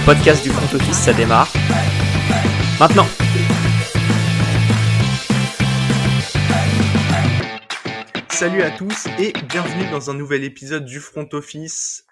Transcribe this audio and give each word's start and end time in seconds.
le 0.00 0.06
podcast 0.06 0.42
du 0.42 0.50
front 0.50 0.76
office, 0.76 0.96
ça 0.96 1.12
démarre. 1.12 1.52
Maintenant 2.78 3.06
Salut 8.28 8.62
à 8.62 8.70
tous 8.70 9.06
et 9.18 9.32
bienvenue 9.48 9.90
dans 9.90 10.10
un 10.10 10.14
nouvel 10.14 10.44
épisode 10.44 10.84
du 10.84 11.00
front 11.00 11.28
office. 11.32 12.06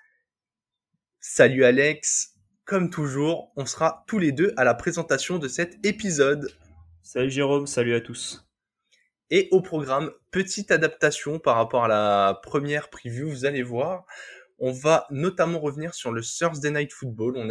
Salut 1.21 1.65
Alex, 1.65 2.35
comme 2.65 2.91
toujours, 2.91 3.53
on 3.57 3.65
sera 3.65 4.05
tous 4.07 4.19
les 4.19 4.33
deux 4.33 4.53
à 4.57 4.65
la 4.65 4.75
présentation 4.75 5.39
de 5.39 5.49
cet 5.49 5.85
épisode. 5.87 6.51
Salut 7.03 7.31
Jérôme, 7.31 7.67
salut 7.67 7.95
à 7.95 8.01
tous. 8.01 8.47
Et 9.31 9.49
au 9.51 9.63
programme, 9.63 10.11
petite 10.31 10.71
adaptation 10.71 11.39
par 11.39 11.57
rapport 11.57 11.85
à 11.85 11.89
la 11.89 12.41
première 12.43 12.91
preview, 12.91 13.29
vous 13.29 13.45
allez 13.47 13.63
voir. 13.63 14.05
On 14.59 14.73
va 14.73 15.07
notamment 15.11 15.61
revenir 15.61 15.95
sur 15.95 16.11
le 16.11 16.21
Thursday 16.21 16.71
Night 16.71 16.93
Football. 16.93 17.37
On 17.37 17.49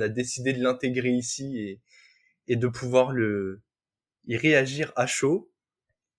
a, 0.00 0.08
décidé 0.08 0.52
de 0.52 0.62
l'intégrer 0.62 1.10
ici 1.10 1.80
et, 2.46 2.56
de 2.56 2.68
pouvoir 2.68 3.12
le, 3.12 3.62
y 4.26 4.36
réagir 4.36 4.92
à 4.96 5.06
chaud. 5.06 5.50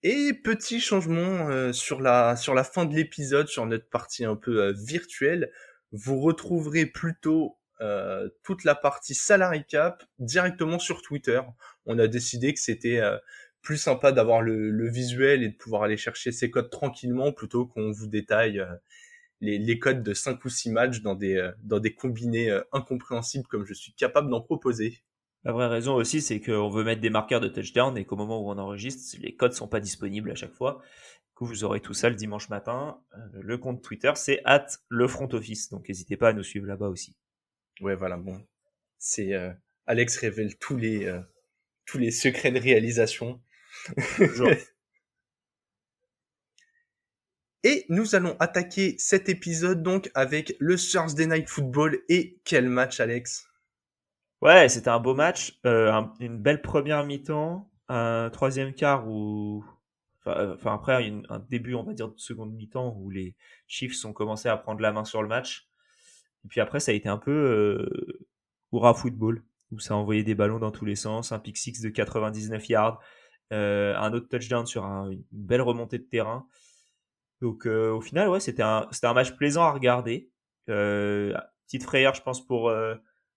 Et 0.04 0.34
petit 0.34 0.80
changement 0.80 1.50
euh, 1.50 1.74
sur 1.74 2.02
la 2.02 2.36
sur 2.36 2.56
la 2.56 2.64
fin 2.64 2.86
de 2.86 2.96
l'épisode, 2.96 3.48
sur 3.48 3.68
notre 3.68 3.88
partie 3.88 4.26
un 4.26 4.36
peu 4.36 4.64
euh, 4.64 4.74
virtuelle, 4.76 5.52
vous 5.92 6.20
retrouverez 6.20 6.88
plutôt 6.88 7.60
euh, 7.82 8.28
toute 8.42 8.64
la 8.64 8.74
partie 8.74 9.14
salary 9.14 9.64
cap 9.64 10.04
directement 10.18 10.80
sur 10.80 11.04
Twitter. 11.04 11.40
On 11.86 12.00
a 12.00 12.08
décidé 12.08 12.52
que 12.56 12.60
c'était 12.60 13.00
plus 13.62 13.78
sympa 13.78 14.12
d'avoir 14.12 14.42
le, 14.42 14.72
le, 14.72 14.90
visuel 14.90 15.44
et 15.44 15.50
de 15.50 15.56
pouvoir 15.56 15.84
aller 15.84 15.98
chercher 15.98 16.32
ces 16.32 16.50
codes 16.50 16.72
tranquillement 16.72 17.32
plutôt 17.32 17.68
qu'on 17.68 17.92
vous 17.92 18.08
détaille 18.08 18.66
les, 19.42 19.58
les, 19.58 19.80
codes 19.80 20.04
de 20.04 20.14
5 20.14 20.44
ou 20.46 20.50
6 20.50 20.72
matchs 20.72 21.02
dans 21.02 21.16
des, 21.16 21.52
dans 21.64 21.80
des 21.80 21.94
combinés 21.94 22.58
incompréhensibles 22.72 23.48
comme 23.48 23.66
je 23.66 23.74
suis 23.74 23.94
capable 23.94 24.30
d'en 24.30 24.42
proposer. 24.42 25.02
La 25.44 25.52
vraie 25.52 25.68
raison 25.68 25.96
aussi, 25.96 26.22
c'est 26.22 26.40
qu'on 26.40 26.70
veut 26.70 26.84
mettre 26.84 27.02
des 27.02 27.10
marqueurs 27.10 27.42
de 27.42 27.48
touchdown 27.48 27.98
et 27.98 28.06
qu'au 28.06 28.16
moment 28.16 28.40
où 28.40 28.52
on 28.52 28.58
enregistre, 28.60 29.18
les 29.20 29.36
codes 29.36 29.54
sont 29.54 29.68
pas 29.68 29.80
disponibles 29.80 30.30
à 30.30 30.36
chaque 30.36 30.54
fois. 30.54 30.82
Du 31.30 31.34
coup, 31.34 31.46
vous 31.46 31.64
aurez 31.64 31.80
tout 31.80 31.96
ça 31.96 32.10
le 32.10 32.16
dimanche 32.16 32.50
matin. 32.50 33.02
Euh, 33.16 33.42
le 33.42 33.58
compte 33.58 33.82
Twitter, 33.82 34.12
c'est 34.16 34.42
at 34.46 34.68
le 34.90 35.08
front 35.08 35.30
office. 35.34 35.70
Donc, 35.70 35.90
n'hésitez 35.90 36.16
pas 36.16 36.30
à 36.30 36.34
nous 36.34 36.44
suivre 36.44 36.68
là-bas 36.68 36.90
aussi. 36.90 37.16
Ouais, 37.80 37.96
voilà, 37.96 38.18
bon. 38.18 38.46
C'est, 39.00 39.34
euh, 39.34 39.52
Alex 39.88 40.18
révèle 40.18 40.58
tous 40.60 40.78
les, 40.78 41.06
euh, 41.06 41.20
tous 41.86 41.98
les 41.98 42.12
secrets 42.12 42.52
de 42.52 42.60
réalisation. 42.60 43.42
Et 47.64 47.86
nous 47.90 48.16
allons 48.16 48.36
attaquer 48.40 48.96
cet 48.98 49.30
épisode 49.30 49.84
donc 49.84 50.10
avec 50.16 50.56
le 50.60 50.78
Thursday 50.78 51.28
Night 51.28 51.48
Football 51.48 52.00
et 52.10 52.40
quel 52.44 52.68
match 52.70 53.00
Alex? 53.00 53.48
Ouais, 54.42 54.68
c'était 54.68 54.90
un 54.90 55.00
beau 55.00 55.14
match, 55.14 55.60
euh, 55.68 55.92
une 56.20 56.40
belle 56.40 56.64
première 56.64 57.06
mi-temps, 57.06 57.70
un 57.88 58.32
troisième 58.32 58.74
quart 58.74 59.08
où, 59.08 59.64
enfin, 60.26 60.40
euh, 60.40 60.56
après 60.66 61.12
un 61.30 61.40
début, 61.50 61.76
on 61.76 61.84
va 61.84 61.94
dire, 61.94 62.10
de 62.10 62.18
seconde 62.18 62.52
mi-temps 62.54 62.96
où 62.98 63.12
les 63.12 63.36
Chiefs 63.68 64.04
ont 64.06 64.14
commencé 64.14 64.50
à 64.50 64.58
prendre 64.58 64.82
la 64.82 64.92
main 64.92 65.06
sur 65.06 65.22
le 65.22 65.28
match. 65.28 65.68
Et 66.44 66.48
puis 66.48 66.62
après, 66.62 66.80
ça 66.80 66.92
a 66.92 66.96
été 66.96 67.10
un 67.10 67.18
peu 67.18 67.32
euh, 67.32 68.94
football 68.96 69.44
où 69.72 69.80
ça 69.80 69.94
a 69.94 69.98
envoyé 69.98 70.24
des 70.24 70.36
ballons 70.36 70.60
dans 70.60 70.72
tous 70.72 70.86
les 70.86 70.96
sens, 70.96 71.32
un 71.32 71.40
pick 71.40 71.58
six 71.58 71.80
de 71.80 71.90
99 71.90 72.70
yards, 72.70 73.00
euh, 73.54 73.96
un 73.98 74.14
autre 74.14 74.28
touchdown 74.28 74.66
sur 74.66 74.84
une 74.84 75.24
belle 75.32 75.62
remontée 75.62 76.00
de 76.00 76.04
terrain. 76.04 76.48
Donc 77.42 77.66
euh, 77.66 77.92
au 77.92 78.02
final, 78.02 78.30
ouais, 78.30 78.40
c'était 78.40 78.64
un, 78.64 78.88
c'était 78.92 79.08
un 79.08 79.14
match 79.14 79.32
plaisant 79.36 79.64
à 79.64 79.72
regarder. 79.72 80.30
petite 80.68 81.84
frayeur, 81.84 82.14
je 82.14 82.22
pense, 82.22 82.46
pour 82.46 82.72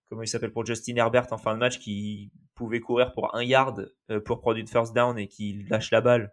comment 0.08 0.22
il 0.22 0.28
s'appelle 0.28 0.52
pour 0.52 0.64
Justin 0.64 0.96
Herbert 0.96 1.32
en 1.32 1.38
fin 1.38 1.54
de 1.54 1.58
match 1.58 1.78
qui 1.78 2.30
pouvait 2.54 2.80
courir 2.80 3.12
pour 3.12 3.34
un 3.34 3.42
yard 3.42 3.92
euh, 4.10 4.20
pour 4.20 4.40
prendre 4.40 4.58
une 4.58 4.68
first 4.68 4.94
down 4.94 5.18
et 5.18 5.28
qui 5.28 5.64
lâche 5.68 5.90
la 5.90 6.00
balle. 6.00 6.32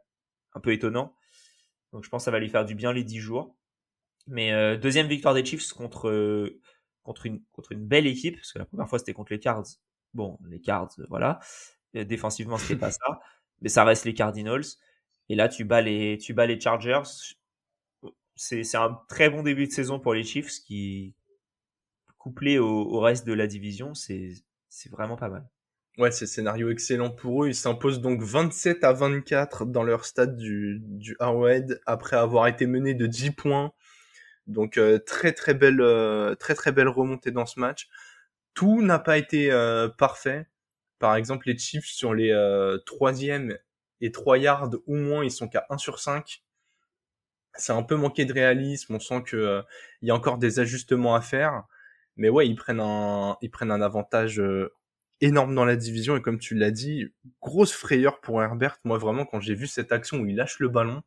Un 0.53 0.59
peu 0.59 0.73
étonnant. 0.73 1.15
Donc 1.93 2.03
je 2.03 2.09
pense 2.09 2.21
que 2.21 2.25
ça 2.25 2.31
va 2.31 2.39
lui 2.39 2.49
faire 2.49 2.65
du 2.65 2.75
bien 2.75 2.93
les 2.93 3.03
10 3.03 3.19
jours. 3.19 3.55
Mais 4.27 4.51
euh, 4.51 4.77
deuxième 4.77 5.07
victoire 5.07 5.33
des 5.33 5.43
Chiefs 5.43 5.71
contre, 5.71 6.09
euh, 6.09 6.59
contre, 7.03 7.25
une, 7.25 7.41
contre 7.53 7.71
une 7.71 7.87
belle 7.87 8.05
équipe, 8.05 8.35
parce 8.35 8.51
que 8.53 8.59
la 8.59 8.65
première 8.65 8.87
fois 8.87 8.99
c'était 8.99 9.13
contre 9.13 9.31
les 9.33 9.39
Cards. 9.39 9.65
Bon, 10.13 10.37
les 10.47 10.59
Cards, 10.61 10.91
voilà. 11.09 11.39
défensivement, 11.93 12.57
c'était 12.57 12.75
pas 12.75 12.91
ça. 12.91 13.19
Mais 13.61 13.69
ça 13.69 13.83
reste 13.83 14.05
les 14.05 14.13
Cardinals. 14.13 14.65
Et 15.29 15.35
là, 15.35 15.47
tu 15.47 15.63
bats 15.63 15.81
les, 15.81 16.17
tu 16.17 16.33
bats 16.33 16.45
les 16.45 16.59
Chargers. 16.59 17.03
C'est 18.43 18.75
un 18.75 18.99
très 19.07 19.29
bon 19.29 19.43
début 19.43 19.67
de 19.67 19.71
saison 19.71 19.99
pour 19.99 20.15
les 20.15 20.23
Chiefs 20.23 20.61
qui, 20.65 21.13
couplé 22.17 22.57
au, 22.57 22.99
reste 22.99 23.27
de 23.27 23.33
la 23.33 23.45
division, 23.45 23.93
c'est 23.93 24.33
vraiment 24.89 25.15
pas 25.15 25.29
mal. 25.29 25.47
Ouais, 25.99 26.09
c'est 26.09 26.25
scénario 26.25 26.71
excellent 26.71 27.11
pour 27.11 27.43
eux. 27.43 27.49
Ils 27.49 27.55
s'imposent 27.55 28.01
donc 28.01 28.23
27 28.23 28.83
à 28.83 28.93
24 28.93 29.65
dans 29.65 29.83
leur 29.83 30.05
stade 30.05 30.37
du, 30.37 30.79
du 30.81 31.15
Arrowhead 31.19 31.81
après 31.85 32.17
avoir 32.17 32.47
été 32.47 32.65
menés 32.65 32.95
de 32.95 33.05
10 33.05 33.29
points. 33.31 33.73
Donc 34.47 34.79
euh, 34.79 34.97
très 34.97 35.33
très 35.33 35.53
belle 35.53 35.79
euh, 35.79 36.33
très 36.33 36.55
très 36.55 36.71
belle 36.71 36.87
remontée 36.87 37.29
dans 37.29 37.45
ce 37.45 37.59
match. 37.59 37.89
Tout 38.55 38.81
n'a 38.81 38.97
pas 38.97 39.19
été 39.19 39.51
euh, 39.51 39.87
parfait. 39.87 40.47
Par 40.97 41.15
exemple, 41.15 41.47
les 41.47 41.57
Chiefs 41.59 41.85
sur 41.85 42.15
les 42.15 42.33
troisième 42.87 43.55
et 43.99 44.11
3 44.11 44.39
yards 44.39 44.71
ou 44.87 44.95
moins, 44.95 45.23
ils 45.23 45.31
sont 45.31 45.47
qu'à 45.47 45.67
1 45.69 45.77
sur 45.77 45.99
5. 45.99 46.41
C'est 47.55 47.73
un 47.73 47.83
peu 47.83 47.95
manqué 47.95 48.25
de 48.25 48.33
réalisme. 48.33 48.95
On 48.95 48.99
sent 48.99 49.23
que 49.23 49.61
il 50.01 50.07
y 50.07 50.11
a 50.11 50.15
encore 50.15 50.37
des 50.37 50.59
ajustements 50.59 51.15
à 51.15 51.21
faire. 51.21 51.63
Mais 52.17 52.29
ouais, 52.29 52.47
ils 52.47 52.55
prennent 52.55 52.81
un, 52.81 53.37
ils 53.41 53.49
prennent 53.49 53.71
un 53.71 53.81
avantage 53.81 54.39
euh, 54.39 54.73
énorme 55.21 55.55
dans 55.55 55.65
la 55.65 55.75
division 55.75 56.17
et 56.17 56.21
comme 56.21 56.39
tu 56.39 56.55
l'as 56.55 56.71
dit, 56.71 57.13
grosse 57.41 57.73
frayeur 57.73 58.19
pour 58.19 58.41
Herbert. 58.43 58.79
Moi 58.83 58.97
vraiment, 58.97 59.25
quand 59.25 59.39
j'ai 59.39 59.55
vu 59.55 59.67
cette 59.67 59.91
action 59.91 60.17
où 60.19 60.25
il 60.25 60.35
lâche 60.35 60.59
le 60.59 60.67
ballon, 60.67 61.03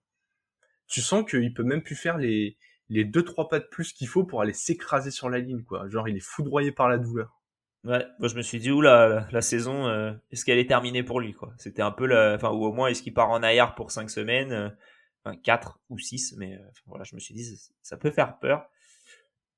tu 0.87 1.01
sens 1.01 1.29
qu'il 1.29 1.53
peut 1.53 1.63
même 1.63 1.83
plus 1.83 1.97
faire 1.97 2.19
les 2.19 2.57
les 2.89 3.05
deux 3.05 3.23
trois 3.23 3.49
pas 3.49 3.61
de 3.61 3.65
plus 3.65 3.93
qu'il 3.93 4.09
faut 4.09 4.25
pour 4.25 4.43
aller 4.43 4.53
s'écraser 4.53 5.11
sur 5.11 5.31
la 5.31 5.39
ligne 5.39 5.63
quoi. 5.63 5.89
Genre 5.89 6.09
il 6.09 6.17
est 6.17 6.25
foudroyé 6.25 6.73
par 6.73 6.89
la 6.89 6.99
douleur. 6.99 7.41
Ouais, 7.85 8.07
moi 8.19 8.29
je 8.29 8.35
me 8.37 8.43
suis 8.43 8.59
dit 8.59 8.71
oula 8.71 9.09
la, 9.09 9.29
la 9.31 9.43
saison 9.43 9.87
euh, 9.87 10.13
est-ce 10.31 10.45
qu'elle 10.45 10.59
est 10.59 10.69
terminée 10.69 11.03
pour 11.03 11.21
lui 11.21 11.33
quoi? 11.35 11.53
C'était 11.59 11.83
un 11.83 11.91
peu 11.91 12.07
la 12.07 12.35
enfin 12.35 12.51
ou 12.51 12.65
au 12.65 12.73
moins 12.73 12.89
est-ce 12.89 13.03
qu'il 13.03 13.15
part 13.15 13.31
en 13.31 13.43
ailleurs 13.43 13.75
pour 13.75 13.91
cinq 13.91 14.11
semaines 14.11 14.75
euh, 15.27 15.31
enfin 15.31 15.37
quatre 15.43 15.81
ou 15.89 15.99
six 15.99 16.35
mais 16.37 16.59
voilà, 16.87 17.05
je 17.05 17.15
me 17.15 17.21
suis 17.21 17.35
dit 17.35 17.61
ça 17.83 17.97
peut 17.97 18.11
faire 18.11 18.39
peur. 18.39 18.69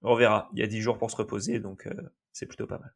On 0.02 0.14
verra. 0.14 0.48
Il 0.52 0.60
y 0.60 0.62
a 0.62 0.66
10 0.66 0.80
jours 0.80 0.98
pour 0.98 1.10
se 1.10 1.16
reposer, 1.16 1.58
donc 1.58 1.86
euh, 1.86 1.94
c'est 2.32 2.46
plutôt 2.46 2.66
pas 2.66 2.78
mal. 2.78 2.94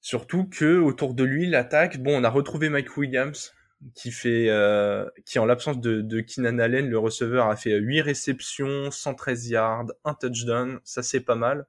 Surtout 0.00 0.46
que 0.48 0.78
autour 0.78 1.14
de 1.14 1.24
lui, 1.24 1.46
l'attaque, 1.46 1.98
bon, 1.98 2.20
on 2.20 2.24
a 2.24 2.30
retrouvé 2.30 2.68
Mike 2.68 2.96
Williams, 2.96 3.52
qui 3.94 4.12
fait, 4.12 4.48
euh, 4.48 5.08
qui 5.24 5.38
en 5.38 5.44
l'absence 5.46 5.80
de, 5.80 6.00
de 6.00 6.20
Keenan 6.20 6.58
Allen, 6.60 6.88
le 6.88 6.98
receveur, 6.98 7.48
a 7.48 7.56
fait 7.56 7.76
8 7.76 8.02
réceptions, 8.02 8.90
113 8.90 9.48
yards, 9.48 9.86
un 10.04 10.14
touchdown, 10.14 10.78
ça 10.84 11.02
c'est 11.02 11.20
pas 11.20 11.34
mal. 11.34 11.66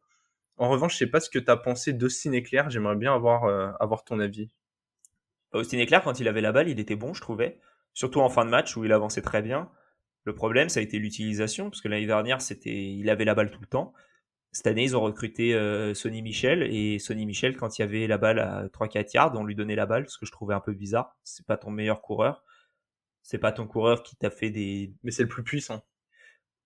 En 0.57 0.69
revanche, 0.69 0.93
je 0.93 0.99
sais 0.99 1.07
pas 1.07 1.19
ce 1.19 1.29
que 1.29 1.39
tu 1.39 1.49
as 1.49 1.57
pensé 1.57 1.93
d'Austin 1.93 2.33
Eclair, 2.33 2.69
j'aimerais 2.69 2.95
bien 2.95 3.13
avoir, 3.13 3.45
euh, 3.45 3.71
avoir 3.79 4.03
ton 4.03 4.19
avis. 4.19 4.51
Austin 5.53 5.79
Eclair, 5.79 6.03
quand 6.03 6.19
il 6.19 6.27
avait 6.27 6.41
la 6.41 6.51
balle, 6.51 6.69
il 6.69 6.79
était 6.79 6.95
bon, 6.95 7.13
je 7.13 7.21
trouvais. 7.21 7.59
Surtout 7.97 8.19
en 8.19 8.29
fin 8.29 8.45
de 8.45 8.51
match 8.51 8.77
où 8.77 8.85
il 8.85 8.91
avançait 8.91 9.23
très 9.23 9.41
bien. 9.41 9.71
Le 10.23 10.35
problème, 10.35 10.69
ça 10.69 10.81
a 10.81 10.83
été 10.83 10.99
l'utilisation, 10.99 11.71
parce 11.71 11.81
que 11.81 11.87
l'année 11.87 12.05
dernière, 12.05 12.43
c'était, 12.43 12.91
il 12.91 13.09
avait 13.09 13.25
la 13.25 13.33
balle 13.33 13.49
tout 13.49 13.59
le 13.59 13.65
temps. 13.65 13.91
Cette 14.51 14.67
année, 14.67 14.83
ils 14.83 14.95
ont 14.95 15.01
recruté 15.01 15.55
euh, 15.55 15.95
Sonny 15.95 16.21
Michel, 16.21 16.61
et 16.61 16.99
Sonny 16.99 17.25
Michel, 17.25 17.57
quand 17.57 17.79
il 17.79 17.81
y 17.81 17.83
avait 17.83 18.05
la 18.05 18.19
balle 18.19 18.37
à 18.37 18.67
3-4 18.67 19.15
yards, 19.15 19.33
on 19.33 19.43
lui 19.43 19.55
donnait 19.55 19.73
la 19.73 19.87
balle, 19.87 20.07
ce 20.07 20.19
que 20.19 20.27
je 20.27 20.31
trouvais 20.31 20.53
un 20.53 20.59
peu 20.59 20.73
bizarre. 20.73 21.17
C'est 21.23 21.47
pas 21.47 21.57
ton 21.57 21.71
meilleur 21.71 22.03
coureur. 22.03 22.43
C'est 23.23 23.39
pas 23.39 23.51
ton 23.51 23.65
coureur 23.65 24.03
qui 24.03 24.15
t'a 24.15 24.29
fait 24.29 24.51
des. 24.51 24.93
Mais 25.01 25.09
c'est 25.09 25.23
le 25.23 25.29
plus 25.29 25.43
puissant. 25.43 25.83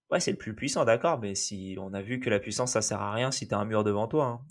Ouais, 0.09 0.19
c'est 0.19 0.31
le 0.31 0.37
plus 0.37 0.53
puissant, 0.53 0.83
d'accord, 0.83 1.17
mais 1.21 1.33
si 1.33 1.77
on 1.79 1.93
a 1.93 2.01
vu 2.01 2.19
que 2.19 2.29
la 2.29 2.39
puissance, 2.39 2.73
ça 2.73 2.81
sert 2.81 2.99
à 2.99 3.13
rien 3.13 3.31
si 3.31 3.47
t'as 3.47 3.57
un 3.57 3.63
mur 3.63 3.85
devant 3.85 4.09
toi. 4.09 4.25
Hein. 4.25 4.45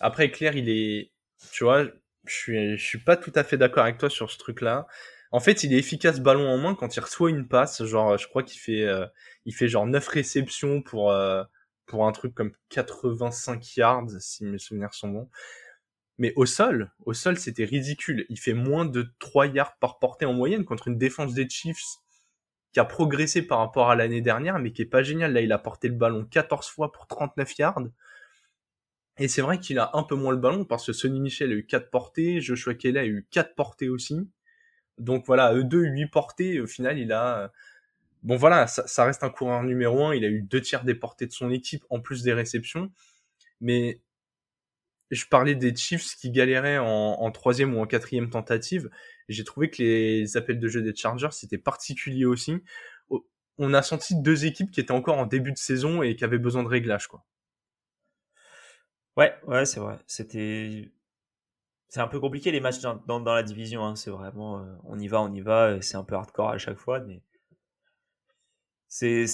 Après, 0.00 0.32
Claire, 0.32 0.56
il 0.56 0.68
est. 0.68 1.12
Tu 1.52 1.62
vois, 1.62 1.84
je 2.26 2.34
suis, 2.34 2.76
je 2.76 2.84
suis 2.84 2.98
pas 2.98 3.16
tout 3.16 3.32
à 3.36 3.44
fait 3.44 3.56
d'accord 3.56 3.84
avec 3.84 3.98
toi 3.98 4.10
sur 4.10 4.32
ce 4.32 4.38
truc-là. 4.38 4.88
En 5.34 5.40
fait, 5.40 5.64
il 5.64 5.74
est 5.74 5.78
efficace 5.78 6.20
ballon 6.20 6.48
en 6.48 6.58
main 6.58 6.76
quand 6.76 6.94
il 6.94 7.00
reçoit 7.00 7.28
une 7.28 7.48
passe. 7.48 7.84
Genre, 7.84 8.16
je 8.16 8.28
crois 8.28 8.44
qu'il 8.44 8.60
fait, 8.60 8.84
euh, 8.84 9.04
il 9.46 9.52
fait 9.52 9.66
genre 9.66 9.84
9 9.84 10.06
réceptions 10.06 10.80
pour, 10.80 11.10
euh, 11.10 11.42
pour 11.86 12.06
un 12.06 12.12
truc 12.12 12.36
comme 12.36 12.52
85 12.68 13.76
yards, 13.76 14.10
si 14.20 14.44
mes 14.44 14.58
souvenirs 14.58 14.94
sont 14.94 15.08
bons. 15.08 15.28
Mais 16.18 16.32
au 16.36 16.46
sol, 16.46 16.92
au 17.04 17.14
sol, 17.14 17.36
c'était 17.36 17.64
ridicule. 17.64 18.26
Il 18.28 18.38
fait 18.38 18.54
moins 18.54 18.84
de 18.84 19.12
3 19.18 19.48
yards 19.48 19.76
par 19.80 19.98
portée 19.98 20.24
en 20.24 20.34
moyenne 20.34 20.64
contre 20.64 20.86
une 20.86 20.98
défense 20.98 21.34
des 21.34 21.48
Chiefs 21.48 21.82
qui 22.72 22.78
a 22.78 22.84
progressé 22.84 23.42
par 23.42 23.58
rapport 23.58 23.90
à 23.90 23.96
l'année 23.96 24.20
dernière, 24.20 24.60
mais 24.60 24.70
qui 24.70 24.82
est 24.82 24.86
pas 24.86 25.02
génial. 25.02 25.32
Là, 25.32 25.40
il 25.40 25.50
a 25.50 25.58
porté 25.58 25.88
le 25.88 25.96
ballon 25.96 26.24
14 26.26 26.68
fois 26.68 26.92
pour 26.92 27.08
39 27.08 27.58
yards. 27.58 27.82
Et 29.18 29.26
c'est 29.26 29.42
vrai 29.42 29.58
qu'il 29.58 29.80
a 29.80 29.90
un 29.94 30.04
peu 30.04 30.14
moins 30.14 30.30
le 30.32 30.38
ballon 30.38 30.64
parce 30.64 30.86
que 30.86 30.92
Sonny 30.92 31.18
Michel 31.18 31.50
a 31.50 31.54
eu 31.56 31.66
4 31.66 31.90
portées, 31.90 32.40
Joshua 32.40 32.74
Kelly 32.74 32.98
a 32.98 33.04
eu 33.04 33.26
4 33.32 33.56
portées 33.56 33.88
aussi. 33.88 34.28
Donc 34.98 35.24
voilà, 35.26 35.54
E2, 35.54 35.90
8 35.90 36.06
portées, 36.08 36.60
au 36.60 36.66
final, 36.66 36.98
il 36.98 37.12
a... 37.12 37.52
Bon 38.22 38.36
voilà, 38.36 38.66
ça, 38.66 39.04
reste 39.04 39.22
un 39.22 39.30
coureur 39.30 39.62
numéro 39.64 40.06
1, 40.06 40.14
il 40.14 40.24
a 40.24 40.28
eu 40.28 40.42
deux 40.42 40.60
tiers 40.60 40.84
des 40.84 40.94
portées 40.94 41.26
de 41.26 41.32
son 41.32 41.50
équipe, 41.50 41.84
en 41.90 42.00
plus 42.00 42.22
des 42.22 42.32
réceptions. 42.32 42.90
Mais 43.60 44.00
je 45.10 45.26
parlais 45.26 45.54
des 45.54 45.74
Chiefs 45.76 46.16
qui 46.16 46.30
galéraient 46.30 46.78
en, 46.78 46.86
en 46.86 47.30
troisième 47.30 47.74
ou 47.74 47.80
en 47.80 47.86
quatrième 47.86 48.30
tentative. 48.30 48.90
J'ai 49.28 49.44
trouvé 49.44 49.70
que 49.70 49.82
les 49.82 50.36
appels 50.36 50.58
de 50.58 50.68
jeu 50.68 50.82
des 50.82 50.94
Chargers 50.94 51.28
c'était 51.32 51.58
particulier 51.58 52.24
aussi. 52.24 52.62
On 53.58 53.72
a 53.74 53.82
senti 53.82 54.16
deux 54.16 54.46
équipes 54.46 54.70
qui 54.70 54.80
étaient 54.80 54.92
encore 54.92 55.18
en 55.18 55.26
début 55.26 55.52
de 55.52 55.58
saison 55.58 56.02
et 56.02 56.16
qui 56.16 56.24
avaient 56.24 56.38
besoin 56.38 56.62
de 56.64 56.68
réglage, 56.68 57.06
quoi. 57.06 57.24
Ouais, 59.16 59.32
ouais, 59.46 59.64
c'est 59.64 59.80
vrai. 59.80 59.98
C'était, 60.06 60.90
c'est 61.88 62.00
un 62.00 62.08
peu 62.08 62.20
compliqué 62.20 62.50
les 62.50 62.60
matchs 62.60 62.80
dans, 62.80 63.20
la 63.24 63.42
division. 63.42 63.84
Hein. 63.84 63.96
C'est 63.96 64.10
vraiment, 64.10 64.60
euh, 64.60 64.74
on 64.84 64.98
y 64.98 65.08
va, 65.08 65.22
on 65.22 65.32
y 65.32 65.40
va. 65.40 65.80
C'est 65.80 65.96
un 65.96 66.04
peu 66.04 66.14
hardcore 66.14 66.50
à 66.50 66.58
chaque 66.58 66.78
fois, 66.78 67.00
mais 67.00 67.22
c'est, 68.88 69.26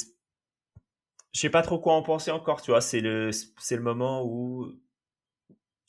je 1.32 1.40
sais 1.40 1.50
pas 1.50 1.62
trop 1.62 1.78
quoi 1.78 1.94
en 1.94 2.02
penser 2.02 2.30
encore. 2.30 2.62
Tu 2.62 2.70
vois, 2.70 2.80
c'est 2.80 3.00
le, 3.00 3.30
c'est 3.32 3.76
le 3.76 3.82
moment 3.82 4.24
où 4.24 4.72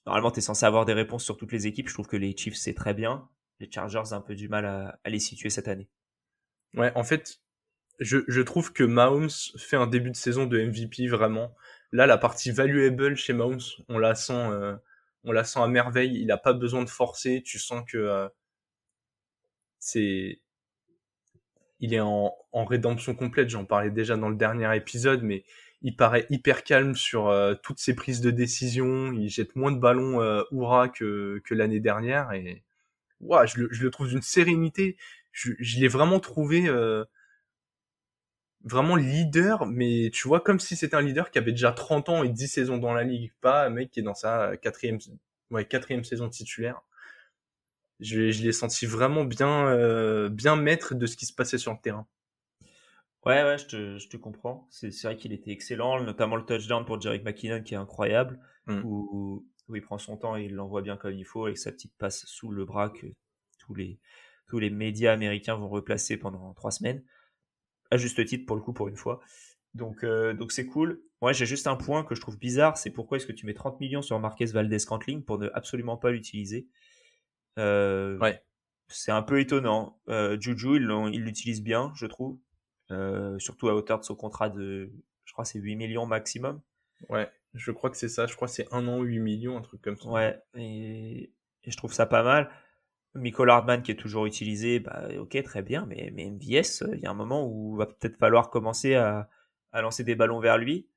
normalement 0.05 0.31
tu 0.31 0.39
es 0.39 0.41
censé 0.41 0.65
avoir 0.65 0.85
des 0.85 0.93
réponses 0.93 1.23
sur 1.23 1.37
toutes 1.37 1.51
les 1.51 1.67
équipes. 1.67 1.89
Je 1.89 1.93
trouve 1.93 2.07
que 2.07 2.17
les 2.17 2.35
Chiefs 2.35 2.55
c'est 2.55 2.73
très 2.73 2.93
bien. 2.93 3.29
Les 3.59 3.69
Chargers 3.71 4.13
un 4.13 4.21
peu 4.21 4.35
du 4.35 4.49
mal 4.49 4.65
à, 4.65 4.99
à 5.03 5.09
les 5.09 5.19
situer 5.19 5.49
cette 5.49 5.67
année. 5.67 5.89
Ouais, 6.73 6.91
en 6.95 7.03
fait, 7.03 7.41
je, 7.99 8.19
je 8.27 8.41
trouve 8.41 8.73
que 8.73 8.83
Mahomes 8.83 9.29
fait 9.57 9.77
un 9.77 9.87
début 9.87 10.09
de 10.09 10.15
saison 10.15 10.45
de 10.45 10.59
MVP 10.59 11.07
vraiment. 11.07 11.55
Là, 11.91 12.07
la 12.07 12.17
partie 12.17 12.51
valuable 12.51 13.15
chez 13.15 13.33
Mahomes, 13.33 13.59
on 13.89 13.97
la 13.97 14.15
sent, 14.15 14.33
euh, 14.33 14.75
on 15.23 15.31
la 15.31 15.43
sent 15.43 15.59
à 15.59 15.67
merveille. 15.67 16.19
Il 16.19 16.27
n'a 16.27 16.37
pas 16.37 16.53
besoin 16.53 16.83
de 16.83 16.89
forcer. 16.89 17.41
Tu 17.43 17.59
sens 17.59 17.83
que 17.87 17.97
euh, 17.97 18.27
c'est, 19.79 20.41
il 21.79 21.93
est 21.93 21.99
en, 21.99 22.33
rédemption 22.53 23.15
complète. 23.15 23.49
J'en 23.49 23.65
parlais 23.65 23.91
déjà 23.91 24.17
dans 24.17 24.29
le 24.29 24.35
dernier 24.35 24.75
épisode, 24.75 25.23
mais 25.23 25.43
il 25.81 25.95
paraît 25.95 26.27
hyper 26.29 26.63
calme 26.63 26.95
sur 26.95 27.27
euh, 27.29 27.55
toutes 27.63 27.79
ses 27.79 27.95
prises 27.95 28.21
de 28.21 28.31
décision. 28.31 29.11
Il 29.13 29.29
jette 29.29 29.55
moins 29.55 29.71
de 29.71 29.79
ballons 29.79 30.21
euh, 30.21 30.43
que, 30.93 31.41
que 31.43 31.53
l'année 31.53 31.79
dernière 31.79 32.31
et 32.33 32.63
ouais, 33.19 33.47
je, 33.47 33.61
le, 33.61 33.69
je 33.71 33.83
le 33.83 33.91
trouve 33.91 34.09
d'une 34.09 34.21
sérénité. 34.21 34.97
Je, 35.31 35.53
je 35.59 35.79
l'ai 35.79 35.87
vraiment 35.87 36.19
trouvé 36.19 36.67
vraiment 38.63 38.95
leader, 38.95 39.65
mais 39.65 40.09
tu 40.13 40.27
vois, 40.27 40.39
comme 40.39 40.59
si 40.59 40.75
c'était 40.75 40.95
un 40.95 41.01
leader 41.01 41.31
qui 41.31 41.37
avait 41.37 41.51
déjà 41.51 41.71
30 41.71 42.09
ans 42.09 42.23
et 42.23 42.29
10 42.29 42.47
saisons 42.47 42.77
dans 42.77 42.93
la 42.93 43.03
ligue, 43.03 43.31
pas 43.41 43.65
un 43.65 43.69
mec 43.69 43.91
qui 43.91 43.99
est 43.99 44.03
dans 44.03 44.13
sa 44.13 44.57
quatrième, 44.57 44.99
ouais, 45.49 45.65
quatrième 45.65 46.03
saison 46.03 46.29
titulaire. 46.29 46.81
Je, 47.99 48.31
je 48.31 48.43
l'ai 48.43 48.51
senti 48.51 48.85
vraiment 48.85 49.25
bien, 49.25 49.67
euh, 49.67 50.29
bien 50.29 50.55
maître 50.55 50.95
de 50.95 51.05
ce 51.05 51.15
qui 51.15 51.25
se 51.25 51.33
passait 51.33 51.57
sur 51.57 51.71
le 51.71 51.77
terrain. 51.81 52.07
Ouais, 53.25 53.43
ouais, 53.43 53.59
je 53.59 53.65
te, 53.65 53.97
je 53.99 54.09
te 54.09 54.17
comprends. 54.17 54.67
C'est 54.71 54.89
vrai 55.03 55.15
qu'il 55.15 55.31
était 55.33 55.51
excellent, 55.51 56.01
notamment 56.01 56.35
le 56.35 56.45
touchdown 56.45 56.85
pour 56.85 56.99
Jerick 56.99 57.23
McKinnon 57.23 57.61
qui 57.61 57.75
est 57.75 57.77
incroyable, 57.77 58.39
mm. 58.65 58.81
où, 58.83 59.45
où, 59.69 59.75
il 59.75 59.81
prend 59.81 59.99
son 59.99 60.17
temps 60.17 60.35
et 60.35 60.45
il 60.45 60.55
l'envoie 60.55 60.81
bien 60.81 60.97
comme 60.97 61.13
il 61.13 61.23
faut, 61.23 61.45
avec 61.45 61.57
sa 61.57 61.71
petite 61.71 61.93
passe 61.97 62.25
sous 62.25 62.51
le 62.51 62.65
bras 62.65 62.89
que 62.89 63.07
tous 63.59 63.75
les, 63.75 63.99
tous 64.47 64.59
les 64.59 64.69
médias 64.69 65.13
américains 65.13 65.55
vont 65.55 65.69
replacer 65.69 66.17
pendant 66.17 66.53
trois 66.53 66.71
semaines 66.71 67.03
à 67.91 67.97
juste 67.97 68.23
titre 68.25 68.45
pour 68.45 68.55
le 68.55 68.61
coup 68.61 68.73
pour 68.73 68.87
une 68.87 68.95
fois. 68.97 69.19
Donc 69.73 70.03
euh, 70.03 70.33
donc 70.33 70.51
c'est 70.51 70.65
cool. 70.65 71.01
Moi 71.21 71.33
j'ai 71.33 71.45
juste 71.45 71.67
un 71.67 71.75
point 71.75 72.03
que 72.03 72.15
je 72.15 72.21
trouve 72.21 72.37
bizarre, 72.37 72.77
c'est 72.77 72.89
pourquoi 72.89 73.17
est-ce 73.17 73.27
que 73.27 73.31
tu 73.31 73.45
mets 73.45 73.53
30 73.53 73.79
millions 73.79 74.01
sur 74.01 74.19
Marquez 74.19 74.45
Valdez 74.45 74.79
Cantling 74.85 75.23
pour 75.23 75.37
ne 75.37 75.49
absolument 75.53 75.97
pas 75.97 76.11
l'utiliser? 76.11 76.67
Euh, 77.59 78.17
ouais. 78.17 78.41
C'est 78.87 79.11
un 79.11 79.21
peu 79.21 79.39
étonnant. 79.39 79.99
Euh, 80.09 80.37
Juju 80.39 80.77
il 80.77 81.21
l'utilise 81.21 81.61
bien, 81.61 81.93
je 81.95 82.05
trouve, 82.05 82.39
surtout 83.39 83.69
à 83.69 83.75
hauteur 83.75 83.99
de 83.99 84.03
son 84.03 84.15
contrat 84.15 84.49
de, 84.49 84.91
je 85.23 85.33
crois 85.33 85.45
c'est 85.45 85.59
8 85.59 85.77
millions 85.77 86.05
maximum. 86.05 86.61
Ouais, 87.09 87.29
je 87.53 87.71
crois 87.71 87.89
que 87.89 87.97
c'est 87.97 88.09
ça. 88.09 88.27
Je 88.27 88.35
crois 88.35 88.47
que 88.47 88.53
c'est 88.53 88.67
un 88.73 88.87
an 88.87 89.01
8 89.01 89.19
millions, 89.19 89.57
un 89.57 89.61
truc 89.61 89.81
comme 89.81 89.95
ça. 89.95 90.09
Ouais, 90.09 90.37
et, 90.55 91.31
et 91.63 91.71
je 91.71 91.77
trouve 91.77 91.93
ça 91.93 92.05
pas 92.05 92.23
mal. 92.23 92.49
Michael 93.13 93.49
Hardman 93.49 93.81
qui 93.81 93.91
est 93.91 93.95
toujours 93.99 94.25
utilisé, 94.25 94.79
bah, 94.79 95.07
ok, 95.19 95.41
très 95.43 95.61
bien, 95.61 95.85
mais, 95.85 96.11
mais 96.13 96.29
MVS, 96.29 96.83
euh, 96.83 96.95
il 96.95 97.01
y 97.01 97.05
a 97.05 97.11
un 97.11 97.15
moment 97.15 97.45
où 97.45 97.75
il 97.75 97.77
va 97.77 97.85
peut-être 97.85 98.17
falloir 98.17 98.49
commencer 98.49 98.95
à, 98.95 99.29
à, 99.71 99.81
lancer 99.81 100.03
des 100.03 100.15
ballons 100.15 100.39
vers 100.39 100.57
lui. 100.57 100.87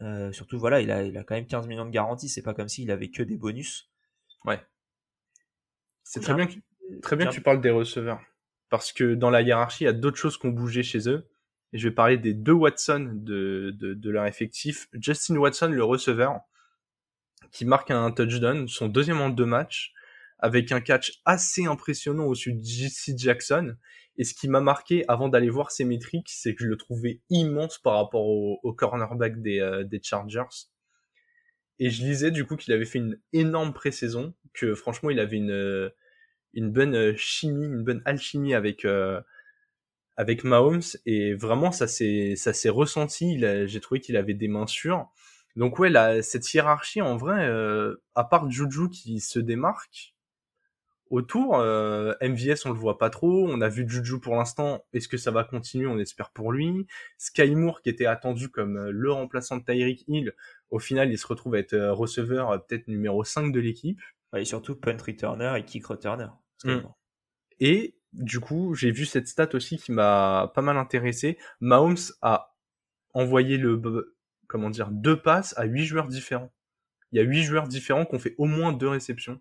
Euh, 0.00 0.32
surtout, 0.32 0.58
voilà, 0.58 0.80
il 0.80 0.90
a, 0.90 1.04
il 1.04 1.16
a 1.16 1.22
quand 1.22 1.34
même 1.34 1.46
15 1.46 1.68
millions 1.68 1.84
de 1.84 1.90
garantie, 1.90 2.28
c'est 2.28 2.42
pas 2.42 2.54
comme 2.54 2.68
s'il 2.68 2.90
avait 2.90 3.10
que 3.10 3.22
des 3.22 3.36
bonus. 3.36 3.90
Ouais. 4.44 4.60
C'est 6.02 6.20
très 6.20 6.34
bien, 6.34 6.46
que, 6.46 6.54
très 7.00 7.14
bien 7.14 7.26
que 7.26 7.32
tu 7.32 7.40
parles 7.40 7.60
des 7.60 7.70
receveurs. 7.70 8.20
Parce 8.68 8.92
que 8.92 9.14
dans 9.14 9.30
la 9.30 9.42
hiérarchie, 9.42 9.84
il 9.84 9.86
y 9.86 9.90
a 9.90 9.92
d'autres 9.92 10.16
choses 10.16 10.36
qui 10.38 10.46
ont 10.46 10.50
bougé 10.50 10.82
chez 10.82 11.08
eux. 11.08 11.28
Et 11.72 11.78
je 11.78 11.88
vais 11.88 11.94
parler 11.94 12.18
des 12.18 12.34
deux 12.34 12.52
Watson 12.52 13.12
de, 13.14 13.72
de, 13.78 13.94
de 13.94 14.10
leur 14.10 14.26
effectif. 14.26 14.88
Justin 14.94 15.36
Watson, 15.36 15.68
le 15.68 15.84
receveur, 15.84 16.40
qui 17.52 17.64
marque 17.64 17.90
un 17.90 18.10
touchdown, 18.10 18.66
son 18.66 18.88
deuxième 18.88 19.20
en 19.20 19.28
deux 19.28 19.46
matchs 19.46 19.94
avec 20.42 20.72
un 20.72 20.80
catch 20.80 21.20
assez 21.24 21.64
impressionnant 21.64 22.26
au-dessus 22.26 22.52
de 22.52 22.62
JC 22.62 23.16
Jackson. 23.16 23.76
Et 24.18 24.24
ce 24.24 24.34
qui 24.34 24.48
m'a 24.48 24.60
marqué 24.60 25.04
avant 25.08 25.28
d'aller 25.28 25.48
voir 25.48 25.70
ses 25.70 25.84
métriques, 25.84 26.28
c'est 26.28 26.54
que 26.54 26.64
je 26.64 26.68
le 26.68 26.76
trouvais 26.76 27.20
immense 27.30 27.78
par 27.78 27.94
rapport 27.94 28.26
au, 28.26 28.72
cornerback 28.74 29.40
des, 29.40 29.60
euh, 29.60 29.84
des 29.84 30.00
Chargers. 30.02 30.66
Et 31.78 31.88
je 31.88 32.02
lisais 32.04 32.30
du 32.30 32.44
coup 32.44 32.56
qu'il 32.56 32.74
avait 32.74 32.84
fait 32.84 32.98
une 32.98 33.18
énorme 33.32 33.72
pré-saison, 33.72 34.34
que 34.52 34.74
franchement 34.74 35.10
il 35.10 35.18
avait 35.18 35.38
une, 35.38 35.90
une 36.52 36.70
bonne 36.70 37.16
chimie, 37.16 37.64
une 37.64 37.82
bonne 37.82 38.02
alchimie 38.04 38.54
avec, 38.54 38.84
euh, 38.84 39.20
avec 40.16 40.44
Mahomes. 40.44 40.82
Et 41.06 41.34
vraiment 41.34 41.72
ça 41.72 41.86
s'est, 41.86 42.34
ça 42.36 42.52
s'est 42.52 42.68
ressenti, 42.68 43.38
j'ai 43.38 43.80
trouvé 43.80 44.00
qu'il 44.00 44.16
avait 44.16 44.34
des 44.34 44.48
mains 44.48 44.66
sûres. 44.66 45.08
Donc 45.56 45.78
ouais, 45.78 45.90
là, 45.90 46.22
cette 46.22 46.52
hiérarchie 46.52 47.02
en 47.02 47.16
vrai, 47.16 47.46
euh, 47.46 47.96
à 48.14 48.24
part 48.24 48.50
Juju 48.50 48.88
qui 48.90 49.20
se 49.20 49.38
démarque, 49.38 50.11
autour. 51.12 51.60
Euh, 51.60 52.14
MVS, 52.20 52.64
on 52.64 52.70
le 52.70 52.78
voit 52.78 52.98
pas 52.98 53.10
trop. 53.10 53.46
On 53.48 53.60
a 53.60 53.68
vu 53.68 53.88
Juju 53.88 54.18
pour 54.18 54.34
l'instant. 54.34 54.84
Est-ce 54.92 55.06
que 55.06 55.18
ça 55.18 55.30
va 55.30 55.44
continuer? 55.44 55.86
On 55.86 55.98
espère 55.98 56.30
pour 56.30 56.50
lui. 56.50 56.86
Sky 57.18 57.54
Moore, 57.54 57.82
qui 57.82 57.90
était 57.90 58.06
attendu 58.06 58.48
comme 58.48 58.76
euh, 58.76 58.90
le 58.90 59.12
remplaçant 59.12 59.58
de 59.58 59.64
Tyreek 59.64 60.04
Hill, 60.08 60.32
au 60.70 60.78
final, 60.78 61.12
il 61.12 61.18
se 61.18 61.26
retrouve 61.26 61.54
à 61.54 61.58
être 61.58 61.74
euh, 61.74 61.92
receveur 61.92 62.66
peut-être 62.66 62.88
numéro 62.88 63.22
5 63.22 63.52
de 63.52 63.60
l'équipe. 63.60 64.00
et 64.36 64.44
surtout 64.44 64.74
punt 64.74 64.96
returner 64.96 65.54
et 65.58 65.64
kick 65.64 65.86
returner. 65.86 66.28
Mm. 66.64 66.80
Et 67.60 67.94
du 68.14 68.40
coup, 68.40 68.74
j'ai 68.74 68.90
vu 68.90 69.04
cette 69.04 69.28
stat 69.28 69.50
aussi 69.52 69.76
qui 69.76 69.92
m'a 69.92 70.50
pas 70.54 70.62
mal 70.62 70.78
intéressé. 70.78 71.38
Mahomes 71.60 71.96
a 72.22 72.56
envoyé 73.12 73.58
le 73.58 74.16
comment 74.48 74.70
dire 74.70 74.88
deux 74.90 75.20
passes 75.20 75.54
à 75.58 75.64
huit 75.64 75.84
joueurs 75.84 76.08
différents. 76.08 76.50
Il 77.10 77.18
y 77.18 77.20
a 77.20 77.24
huit 77.24 77.42
joueurs 77.42 77.68
différents 77.68 78.06
qui 78.06 78.14
ont 78.14 78.18
fait 78.18 78.34
au 78.38 78.46
moins 78.46 78.72
deux 78.72 78.88
réceptions. 78.88 79.40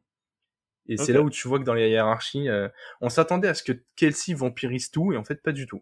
Et 0.92 0.98
c'est 0.98 1.14
là 1.14 1.22
où 1.22 1.30
tu 1.30 1.48
vois 1.48 1.58
que 1.60 1.64
dans 1.64 1.74
les 1.74 1.90
hiérarchies, 1.90 2.50
euh, 2.50 2.68
on 3.00 3.10
s'attendait 3.10 3.48
à 3.48 3.54
ce 3.54 3.64
que 3.64 3.72
Kelsey 3.96 4.34
vampirise 4.34 4.92
tout, 4.92 5.14
et 5.14 5.18
en 5.18 5.24
fait 5.24 5.42
pas 5.42 5.54
du 5.54 5.66
tout. 5.66 5.82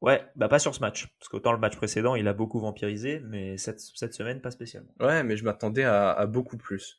Ouais, 0.00 0.26
bah 0.36 0.48
pas 0.48 0.58
sur 0.58 0.74
ce 0.74 0.80
match. 0.80 1.06
Parce 1.18 1.28
qu'autant 1.28 1.52
le 1.52 1.58
match 1.58 1.76
précédent, 1.76 2.16
il 2.16 2.28
a 2.28 2.32
beaucoup 2.32 2.60
vampirisé, 2.60 3.20
mais 3.24 3.56
cette, 3.56 3.80
cette 3.80 4.14
semaine, 4.14 4.40
pas 4.40 4.50
spécialement. 4.50 4.92
Ouais, 5.00 5.22
mais 5.22 5.36
je 5.36 5.44
m'attendais 5.44 5.84
à, 5.84 6.10
à, 6.10 6.26
beaucoup 6.26 6.56
plus. 6.56 6.98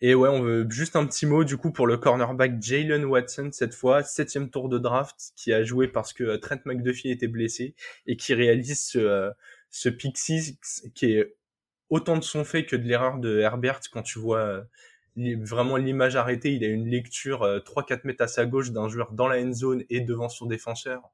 Et 0.00 0.14
ouais, 0.14 0.28
on 0.28 0.42
veut 0.42 0.66
juste 0.70 0.96
un 0.96 1.06
petit 1.06 1.26
mot 1.26 1.44
du 1.44 1.56
coup 1.56 1.70
pour 1.70 1.86
le 1.86 1.96
cornerback 1.96 2.60
Jalen 2.60 3.04
Watson 3.04 3.50
cette 3.52 3.74
fois, 3.74 4.02
septième 4.02 4.50
tour 4.50 4.68
de 4.68 4.78
draft, 4.78 5.32
qui 5.36 5.52
a 5.52 5.64
joué 5.64 5.88
parce 5.88 6.12
que 6.12 6.24
euh, 6.24 6.38
Trent 6.38 6.58
McDuffie 6.64 7.10
était 7.10 7.28
blessé 7.28 7.74
et 8.06 8.16
qui 8.16 8.34
réalise 8.34 8.80
ce, 8.80 8.98
euh, 8.98 9.30
ce 9.70 9.88
pick 9.88 10.16
qui 10.16 11.06
est 11.06 11.36
autant 11.90 12.16
de 12.16 12.24
son 12.24 12.44
fait 12.44 12.66
que 12.66 12.76
de 12.76 12.86
l'erreur 12.86 13.18
de 13.18 13.38
Herbert 13.38 13.80
quand 13.92 14.02
tu 14.02 14.18
vois 14.18 14.64
vraiment 15.16 15.76
l'image 15.76 16.16
arrêtée, 16.16 16.52
il 16.52 16.64
a 16.64 16.68
une 16.68 16.88
lecture 16.88 17.42
3-4 17.42 17.92
euh, 17.92 17.98
mètres 18.04 18.22
à 18.22 18.28
sa 18.28 18.46
gauche 18.46 18.72
d'un 18.72 18.88
joueur 18.88 19.12
dans 19.12 19.28
la 19.28 19.40
end 19.40 19.52
zone 19.52 19.84
et 19.90 20.00
devant 20.00 20.28
son 20.28 20.46
défenseur. 20.46 21.10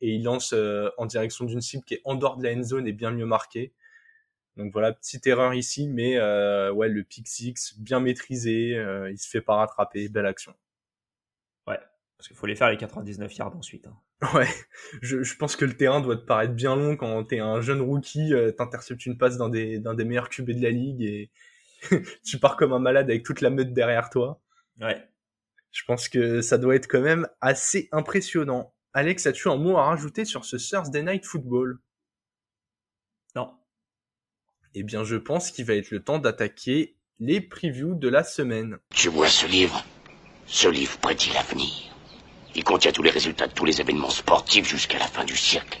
Et 0.00 0.14
il 0.14 0.24
lance 0.24 0.52
euh, 0.52 0.90
en 0.96 1.06
direction 1.06 1.44
d'une 1.44 1.60
cible 1.60 1.84
qui 1.84 1.94
est 1.94 2.00
en 2.04 2.14
dehors 2.14 2.36
de 2.36 2.44
la 2.44 2.52
end 2.52 2.62
zone 2.62 2.86
et 2.86 2.92
bien 2.92 3.10
mieux 3.10 3.26
marquée. 3.26 3.72
Donc 4.56 4.72
voilà, 4.72 4.92
petite 4.92 5.26
erreur 5.26 5.54
ici, 5.54 5.86
mais 5.88 6.16
euh, 6.16 6.72
ouais, 6.72 6.88
le 6.88 7.04
pick 7.04 7.28
six 7.28 7.78
bien 7.78 8.00
maîtrisé, 8.00 8.70
il 9.10 9.18
se 9.18 9.28
fait 9.28 9.40
pas 9.40 9.54
rattraper, 9.56 10.08
belle 10.08 10.26
action. 10.26 10.52
Ouais, 11.68 11.78
parce 12.16 12.26
qu'il 12.26 12.36
faut 12.36 12.46
les 12.46 12.56
faire 12.56 12.68
les 12.68 12.76
99 12.76 13.36
yards 13.36 13.56
ensuite. 13.56 13.86
Hein. 13.86 13.96
Ouais, 14.34 14.48
je, 15.00 15.22
je, 15.22 15.36
pense 15.36 15.54
que 15.54 15.64
le 15.64 15.76
terrain 15.76 16.00
doit 16.00 16.16
te 16.16 16.24
paraître 16.24 16.52
bien 16.52 16.74
long 16.74 16.96
quand 16.96 17.22
t'es 17.22 17.38
un 17.38 17.60
jeune 17.60 17.80
rookie, 17.80 18.32
t'interceptes 18.56 19.06
une 19.06 19.16
passe 19.16 19.36
dans 19.36 19.48
des, 19.48 19.78
dans 19.78 19.94
des 19.94 20.04
meilleurs 20.04 20.28
QB 20.28 20.50
de 20.50 20.62
la 20.62 20.70
ligue 20.70 21.02
et, 21.02 21.30
tu 22.24 22.38
pars 22.38 22.56
comme 22.56 22.72
un 22.72 22.78
malade 22.78 23.10
avec 23.10 23.24
toute 23.24 23.40
la 23.40 23.50
meute 23.50 23.72
derrière 23.72 24.10
toi. 24.10 24.40
Ouais. 24.80 25.08
Je 25.70 25.82
pense 25.86 26.08
que 26.08 26.40
ça 26.40 26.58
doit 26.58 26.74
être 26.74 26.88
quand 26.88 27.00
même 27.00 27.28
assez 27.40 27.88
impressionnant. 27.92 28.74
Alex, 28.94 29.26
as-tu 29.26 29.48
un 29.48 29.56
mot 29.56 29.76
à 29.76 29.84
rajouter 29.84 30.24
sur 30.24 30.44
ce 30.44 30.56
Thursday 30.56 31.02
Night 31.02 31.24
Football? 31.24 31.78
Non. 33.36 33.54
Eh 34.74 34.82
bien, 34.82 35.04
je 35.04 35.16
pense 35.16 35.50
qu'il 35.50 35.66
va 35.66 35.74
être 35.74 35.90
le 35.90 36.02
temps 36.02 36.18
d'attaquer 36.18 36.96
les 37.20 37.40
previews 37.40 37.94
de 37.94 38.08
la 38.08 38.24
semaine. 38.24 38.78
Tu 38.94 39.08
vois 39.08 39.28
ce 39.28 39.46
livre 39.46 39.84
Ce 40.46 40.68
livre 40.68 40.98
prédit 40.98 41.30
l'avenir. 41.34 41.68
Il 42.54 42.64
contient 42.64 42.92
tous 42.92 43.02
les 43.02 43.10
résultats 43.10 43.46
de 43.46 43.52
tous 43.52 43.64
les 43.64 43.80
événements 43.80 44.10
sportifs 44.10 44.68
jusqu'à 44.68 44.98
la 44.98 45.06
fin 45.06 45.24
du 45.24 45.36
siècle. 45.36 45.78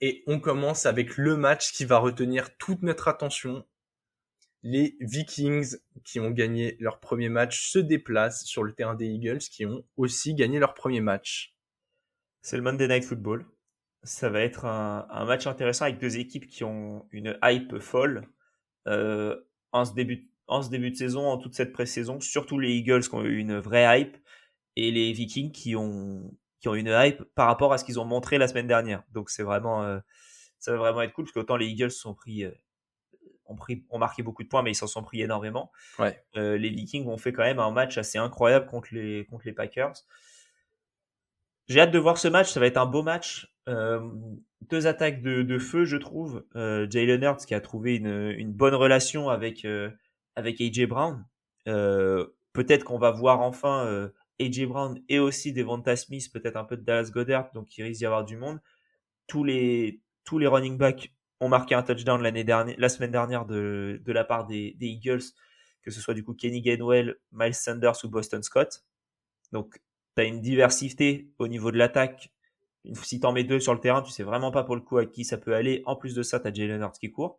Et 0.00 0.22
on 0.26 0.40
commence 0.40 0.86
avec 0.86 1.16
le 1.16 1.36
match 1.36 1.72
qui 1.72 1.84
va 1.84 1.98
retenir 1.98 2.56
toute 2.56 2.82
notre 2.82 3.08
attention. 3.08 3.66
Les 4.62 4.96
Vikings, 5.00 5.76
qui 6.04 6.20
ont 6.20 6.30
gagné 6.30 6.76
leur 6.80 7.00
premier 7.00 7.28
match, 7.28 7.70
se 7.70 7.78
déplacent 7.78 8.44
sur 8.44 8.62
le 8.62 8.74
terrain 8.74 8.94
des 8.94 9.06
Eagles, 9.06 9.38
qui 9.38 9.66
ont 9.66 9.84
aussi 9.96 10.34
gagné 10.34 10.58
leur 10.58 10.74
premier 10.74 11.00
match. 11.00 11.54
C'est 12.42 12.56
le 12.56 12.62
Monday 12.62 12.88
Night 12.88 13.04
Football. 13.04 13.46
Ça 14.02 14.30
va 14.30 14.40
être 14.40 14.64
un, 14.64 15.24
match 15.26 15.46
intéressant 15.46 15.84
avec 15.84 15.98
deux 15.98 16.18
équipes 16.18 16.46
qui 16.46 16.64
ont 16.64 17.06
une 17.10 17.38
hype 17.42 17.78
folle 17.78 18.26
euh, 18.86 19.36
en, 19.72 19.84
ce 19.84 19.92
début, 19.92 20.30
en 20.46 20.62
ce 20.62 20.70
début 20.70 20.90
de 20.90 20.96
saison, 20.96 21.26
en 21.26 21.36
toute 21.36 21.54
cette 21.54 21.72
pré-saison. 21.72 22.20
Surtout 22.20 22.58
les 22.58 22.72
Eagles 22.72 23.02
qui 23.02 23.14
ont 23.14 23.24
eu 23.24 23.36
une 23.36 23.58
vraie 23.58 24.00
hype 24.00 24.16
et 24.76 24.90
les 24.90 25.12
Vikings 25.12 25.52
qui 25.52 25.76
ont, 25.76 26.34
qui 26.60 26.68
ont 26.68 26.74
une 26.74 26.88
hype 26.94 27.22
par 27.34 27.46
rapport 27.46 27.72
à 27.72 27.78
ce 27.78 27.84
qu'ils 27.84 27.98
ont 27.98 28.04
montré 28.04 28.38
la 28.38 28.46
semaine 28.46 28.66
dernière. 28.66 29.02
Donc 29.12 29.30
c'est 29.30 29.42
vraiment, 29.42 29.82
euh, 29.82 29.98
ça 30.58 30.72
va 30.72 30.78
vraiment 30.78 31.02
être 31.02 31.12
cool 31.12 31.24
parce 31.24 31.32
qu'autant 31.32 31.56
les 31.56 31.66
Eagles 31.66 31.90
sont 31.90 32.14
pris, 32.14 32.44
euh, 32.44 32.52
ont, 33.46 33.56
pris, 33.56 33.84
ont 33.88 33.98
marqué 33.98 34.22
beaucoup 34.22 34.42
de 34.42 34.48
points, 34.48 34.62
mais 34.62 34.72
ils 34.72 34.76
s'en 34.76 34.86
sont 34.86 35.02
pris 35.02 35.22
énormément. 35.22 35.72
Ouais. 35.98 36.22
Euh, 36.36 36.58
les 36.58 36.68
Vikings 36.68 37.06
ont 37.08 37.16
fait 37.16 37.32
quand 37.32 37.42
même 37.42 37.58
un 37.58 37.70
match 37.70 37.96
assez 37.96 38.18
incroyable 38.18 38.66
contre 38.66 38.88
les, 38.92 39.26
contre 39.30 39.46
les 39.46 39.52
Packers. 39.52 39.94
J'ai 41.68 41.80
hâte 41.80 41.92
de 41.92 41.98
voir 41.98 42.18
ce 42.18 42.28
match, 42.28 42.50
ça 42.50 42.60
va 42.60 42.66
être 42.66 42.78
un 42.78 42.86
beau 42.86 43.02
match. 43.02 43.46
Deux 43.66 44.88
attaques 44.88 45.22
de, 45.22 45.42
de, 45.42 45.58
feu, 45.58 45.84
je 45.84 45.96
trouve. 45.96 46.44
Jalen 46.54 47.22
Hurts 47.22 47.46
qui 47.46 47.54
a 47.54 47.60
trouvé 47.60 47.94
une, 47.94 48.34
une 48.36 48.52
bonne 48.52 48.74
relation 48.74 49.28
avec, 49.28 49.64
avec 50.34 50.60
AJ 50.60 50.86
Brown. 50.86 51.24
Peut-être 51.64 52.82
qu'on 52.82 52.98
va 52.98 53.12
voir 53.12 53.40
enfin 53.40 54.10
AJ 54.40 54.66
Brown 54.66 55.02
et 55.08 55.18
aussi 55.18 55.52
Devonta 55.52 55.96
Smith, 55.96 56.30
peut-être 56.32 56.56
un 56.56 56.64
peu 56.64 56.76
de 56.76 56.82
Dallas 56.82 57.10
Goddard, 57.12 57.50
donc 57.52 57.76
il 57.76 57.82
risque 57.82 57.98
d'y 57.98 58.06
avoir 58.06 58.24
du 58.24 58.36
monde. 58.36 58.60
Tous 59.26 59.44
les, 59.44 60.00
tous 60.24 60.38
les 60.38 60.46
running 60.46 60.76
backs 60.78 61.12
ont 61.40 61.48
marqué 61.48 61.74
un 61.74 61.82
touchdown 61.82 62.22
l'année 62.22 62.44
dernière, 62.44 62.76
la 62.78 62.88
semaine 62.88 63.10
dernière 63.10 63.46
de, 63.46 64.00
de 64.04 64.12
la 64.12 64.24
part 64.24 64.46
des, 64.46 64.76
Eagles, 64.80 65.22
que 65.82 65.90
ce 65.90 66.00
soit 66.00 66.14
du 66.14 66.24
coup 66.24 66.34
Kenny 66.34 66.60
Gainwell, 66.60 67.16
Miles 67.32 67.54
Sanders 67.54 68.04
ou 68.04 68.08
Boston 68.08 68.42
Scott. 68.42 68.84
Donc 69.52 69.80
tu 70.16 70.22
as 70.22 70.24
une 70.24 70.40
diversité 70.40 71.30
au 71.38 71.48
niveau 71.48 71.70
de 71.70 71.78
l'attaque. 71.78 72.32
Si 73.02 73.20
t'en 73.20 73.32
mets 73.32 73.44
deux 73.44 73.60
sur 73.60 73.74
le 73.74 73.80
terrain, 73.80 74.02
tu 74.02 74.10
sais 74.10 74.22
vraiment 74.22 74.50
pas 74.50 74.64
pour 74.64 74.74
le 74.74 74.82
coup 74.82 74.98
à 74.98 75.06
qui 75.06 75.24
ça 75.24 75.38
peut 75.38 75.54
aller. 75.54 75.82
En 75.86 75.96
plus 75.96 76.14
de 76.14 76.22
ça, 76.22 76.40
tu 76.40 76.48
as 76.48 76.52
Jalen 76.52 76.80
Hurts 76.80 76.98
qui 76.98 77.10
court. 77.10 77.38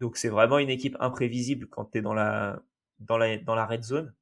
Donc 0.00 0.16
c'est 0.16 0.28
vraiment 0.28 0.58
une 0.58 0.70
équipe 0.70 0.96
imprévisible 1.00 1.68
quand 1.68 1.86
tu 1.86 1.98
es 1.98 2.02
dans 2.02 2.14
la, 2.14 2.62
dans, 2.98 3.16
la, 3.18 3.38
dans 3.38 3.54
la 3.54 3.66
red 3.66 3.82
zone. 3.82 4.14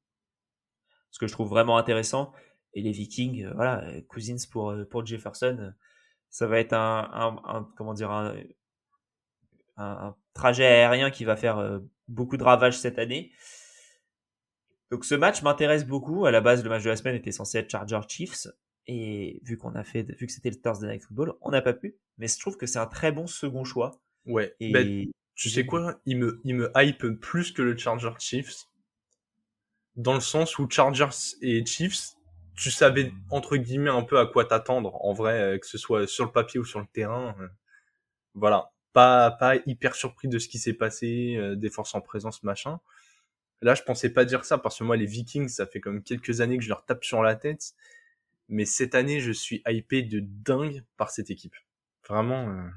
Ce 1.15 1.19
que 1.19 1.27
je 1.27 1.31
trouve 1.31 1.47
vraiment 1.47 1.77
intéressant. 1.77 2.33
Et 2.73 2.81
les 2.81 2.91
Vikings, 2.91 3.47
voilà, 3.55 3.85
Cousins 4.09 4.35
pour, 4.51 4.75
pour 4.89 5.05
Jefferson, 5.05 5.71
ça 6.29 6.45
va 6.45 6.59
être 6.59 6.73
un, 6.73 7.09
un, 7.13 7.55
un 7.55 7.71
comment 7.77 7.93
dire, 7.93 8.11
un, 8.11 8.35
un, 9.77 10.13
trajet 10.33 10.65
aérien 10.65 11.09
qui 11.09 11.23
va 11.23 11.37
faire 11.37 11.79
beaucoup 12.09 12.35
de 12.35 12.43
ravages 12.43 12.77
cette 12.77 12.99
année. 12.99 13.31
Donc 14.91 15.05
ce 15.05 15.15
match 15.15 15.41
m'intéresse 15.41 15.87
beaucoup. 15.87 16.25
À 16.25 16.31
la 16.31 16.41
base, 16.41 16.65
le 16.65 16.69
match 16.69 16.83
de 16.83 16.89
la 16.89 16.97
semaine 16.97 17.15
était 17.15 17.31
censé 17.31 17.59
être 17.59 17.69
Charger 17.69 18.01
Chiefs. 18.09 18.47
Et 18.85 19.39
vu 19.43 19.57
qu'on 19.57 19.73
a 19.75 19.85
fait, 19.85 20.03
vu 20.03 20.27
que 20.27 20.33
c'était 20.33 20.49
le 20.49 20.61
Thursday 20.61 20.87
Night 20.87 21.03
Football, 21.03 21.35
on 21.39 21.51
n'a 21.51 21.61
pas 21.61 21.73
pu. 21.73 21.95
Mais 22.17 22.27
je 22.27 22.37
trouve 22.37 22.57
que 22.57 22.65
c'est 22.65 22.79
un 22.79 22.87
très 22.87 23.13
bon 23.13 23.25
second 23.25 23.63
choix. 23.63 24.01
Ouais. 24.25 24.53
Et... 24.59 24.73
Ben, 24.73 25.05
tu 25.35 25.49
sais 25.49 25.65
quoi? 25.65 26.01
Il 26.05 26.17
me, 26.17 26.41
il 26.43 26.55
me 26.55 26.71
hype 26.75 27.07
plus 27.21 27.53
que 27.53 27.61
le 27.61 27.77
Charger 27.77 28.11
Chiefs. 28.19 28.65
Dans 29.95 30.13
le 30.13 30.19
sens 30.19 30.59
où 30.59 30.67
Chargers 30.69 31.35
et 31.41 31.65
Chiefs, 31.65 32.15
tu 32.55 32.71
savais 32.71 33.11
entre 33.29 33.57
guillemets 33.57 33.89
un 33.89 34.03
peu 34.03 34.19
à 34.19 34.25
quoi 34.25 34.45
t'attendre. 34.45 34.97
En 35.05 35.13
vrai, 35.13 35.59
que 35.61 35.67
ce 35.67 35.77
soit 35.77 36.07
sur 36.07 36.25
le 36.25 36.31
papier 36.31 36.59
ou 36.59 36.65
sur 36.65 36.79
le 36.79 36.87
terrain. 36.87 37.35
Voilà. 38.33 38.71
Pas, 38.93 39.31
pas 39.31 39.55
hyper 39.65 39.95
surpris 39.95 40.29
de 40.29 40.39
ce 40.39 40.47
qui 40.47 40.57
s'est 40.57 40.73
passé, 40.73 41.37
des 41.57 41.69
forces 41.69 41.95
en 41.95 42.01
présence, 42.01 42.43
machin. 42.43 42.79
Là, 43.61 43.73
je 43.73 43.83
pensais 43.83 44.09
pas 44.09 44.25
dire 44.25 44.45
ça 44.45 44.57
parce 44.57 44.79
que 44.79 44.83
moi, 44.83 44.97
les 44.97 45.05
Vikings, 45.05 45.47
ça 45.49 45.65
fait 45.65 45.79
comme 45.79 46.03
quelques 46.03 46.41
années 46.41 46.57
que 46.57 46.63
je 46.63 46.69
leur 46.69 46.85
tape 46.85 47.03
sur 47.03 47.23
la 47.23 47.35
tête. 47.35 47.73
Mais 48.47 48.65
cette 48.65 48.95
année, 48.95 49.19
je 49.19 49.31
suis 49.31 49.63
hypé 49.67 50.03
de 50.03 50.19
dingue 50.21 50.83
par 50.97 51.09
cette 51.09 51.31
équipe. 51.31 51.55
Vraiment. 52.07 52.49
Euh... 52.49 52.69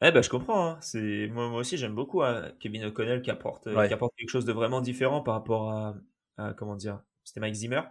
Ouais, 0.00 0.12
bah, 0.12 0.22
je 0.22 0.28
comprends. 0.28 0.70
Hein. 0.70 0.78
C'est 0.80 1.28
moi, 1.28 1.48
moi 1.48 1.60
aussi, 1.60 1.76
j'aime 1.76 1.94
beaucoup 1.94 2.22
hein, 2.22 2.52
Kevin 2.60 2.84
O'Connell 2.86 3.22
qui 3.22 3.30
apporte, 3.30 3.66
ouais. 3.66 3.88
qui 3.88 3.94
apporte 3.94 4.14
quelque 4.16 4.30
chose 4.30 4.44
de 4.44 4.52
vraiment 4.52 4.80
différent 4.80 5.22
par 5.22 5.34
rapport 5.34 5.70
à, 5.72 5.96
à 6.36 6.52
comment 6.54 6.76
dire. 6.76 7.00
C'était 7.24 7.40
Mike 7.40 7.54
Zimmer. 7.54 7.82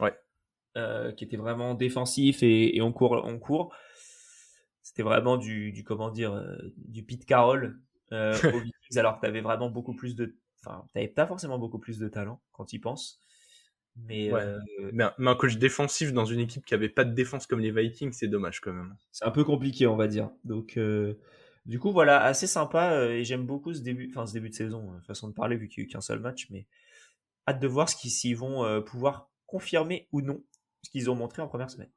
Ouais. 0.00 0.14
Euh, 0.76 1.12
qui 1.12 1.24
était 1.24 1.36
vraiment 1.36 1.74
défensif 1.74 2.42
et, 2.42 2.76
et 2.76 2.82
on 2.82 2.92
court, 2.92 3.22
on 3.24 3.38
court. 3.38 3.74
C'était 4.82 5.02
vraiment 5.02 5.36
du, 5.36 5.72
du 5.72 5.84
comment 5.84 6.10
dire, 6.10 6.32
euh, 6.32 6.56
du 6.76 7.04
Pete 7.04 7.26
Carroll 7.26 7.78
euh, 8.12 8.34
aux 8.54 8.60
Vikings, 8.60 8.98
alors 8.98 9.16
que 9.16 9.20
tu 9.20 9.26
avais 9.26 9.40
vraiment 9.40 9.68
beaucoup 9.68 9.94
plus 9.94 10.16
de 10.16 10.36
enfin, 10.64 10.84
t'avais 10.92 11.08
pas 11.08 11.26
forcément 11.26 11.58
beaucoup 11.58 11.78
plus 11.78 11.98
de 11.98 12.08
talent 12.08 12.40
quand 12.52 12.72
il 12.72 12.80
pense. 12.80 13.20
Mais, 13.96 14.32
ouais. 14.32 14.40
euh, 14.40 14.58
mais, 14.92 15.04
un, 15.04 15.12
mais, 15.18 15.30
un, 15.30 15.34
coach 15.34 15.56
défensif 15.56 16.12
dans 16.12 16.24
une 16.24 16.40
équipe 16.40 16.64
qui 16.64 16.74
avait 16.74 16.88
pas 16.88 17.04
de 17.04 17.12
défense 17.12 17.46
comme 17.46 17.60
les 17.60 17.70
Vikings, 17.70 18.12
c'est 18.12 18.28
dommage 18.28 18.60
quand 18.60 18.72
même. 18.72 18.94
C'est 19.10 19.26
un 19.26 19.30
peu 19.30 19.44
compliqué, 19.44 19.86
on 19.86 19.96
va 19.96 20.06
dire. 20.06 20.30
Donc, 20.44 20.76
euh, 20.76 21.14
du 21.70 21.78
coup, 21.78 21.92
voilà, 21.92 22.20
assez 22.24 22.48
sympa 22.48 22.94
euh, 22.94 23.12
et 23.12 23.22
j'aime 23.22 23.46
beaucoup 23.46 23.72
ce 23.72 23.80
début, 23.80 24.10
enfin 24.10 24.26
ce 24.26 24.32
début 24.32 24.48
de 24.48 24.54
saison, 24.56 24.92
euh, 24.92 25.00
façon 25.06 25.28
de 25.28 25.32
parler 25.32 25.56
vu 25.56 25.68
qu'il 25.68 25.84
y 25.84 25.84
a 25.84 25.86
eu 25.86 25.88
qu'un 25.88 26.00
seul 26.00 26.18
match, 26.18 26.48
mais 26.50 26.66
hâte 27.46 27.60
de 27.60 27.68
voir 27.68 27.88
ce 27.88 27.94
qu'ils 27.94 28.36
vont 28.36 28.64
euh, 28.64 28.80
pouvoir 28.80 29.30
confirmer 29.46 30.08
ou 30.10 30.20
non 30.20 30.42
ce 30.82 30.90
qu'ils 30.90 31.10
ont 31.10 31.14
montré 31.14 31.42
en 31.42 31.46
première 31.46 31.70
semaine. 31.70 31.90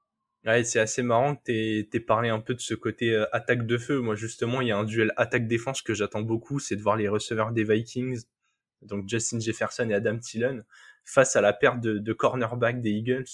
Ouais, 0.45 0.63
c'est 0.63 0.79
assez 0.79 1.01
marrant 1.01 1.35
que 1.35 1.81
t'aies, 1.81 1.99
parlé 2.01 2.29
un 2.29 2.39
peu 2.39 2.53
de 2.53 2.59
ce 2.59 2.75
côté 2.75 3.15
attaque 3.31 3.65
de 3.65 3.79
feu. 3.79 3.99
Moi, 3.99 4.13
justement, 4.13 4.61
il 4.61 4.67
y 4.67 4.71
a 4.71 4.77
un 4.77 4.83
duel 4.83 5.11
attaque-défense 5.17 5.81
que 5.81 5.95
j'attends 5.95 6.21
beaucoup, 6.21 6.59
c'est 6.59 6.75
de 6.75 6.81
voir 6.81 6.95
les 6.95 7.07
receveurs 7.07 7.51
des 7.51 7.63
Vikings 7.63 8.25
donc 8.83 9.09
Justin 9.09 9.39
Jefferson 9.39 9.89
et 9.89 9.93
Adam 9.93 10.19
Thielen, 10.19 10.65
face 11.05 11.35
à 11.35 11.41
la 11.41 11.53
perte 11.53 11.79
de, 11.79 11.97
de 11.97 12.13
cornerback 12.13 12.79
des 12.81 12.91
Eagles. 12.91 13.25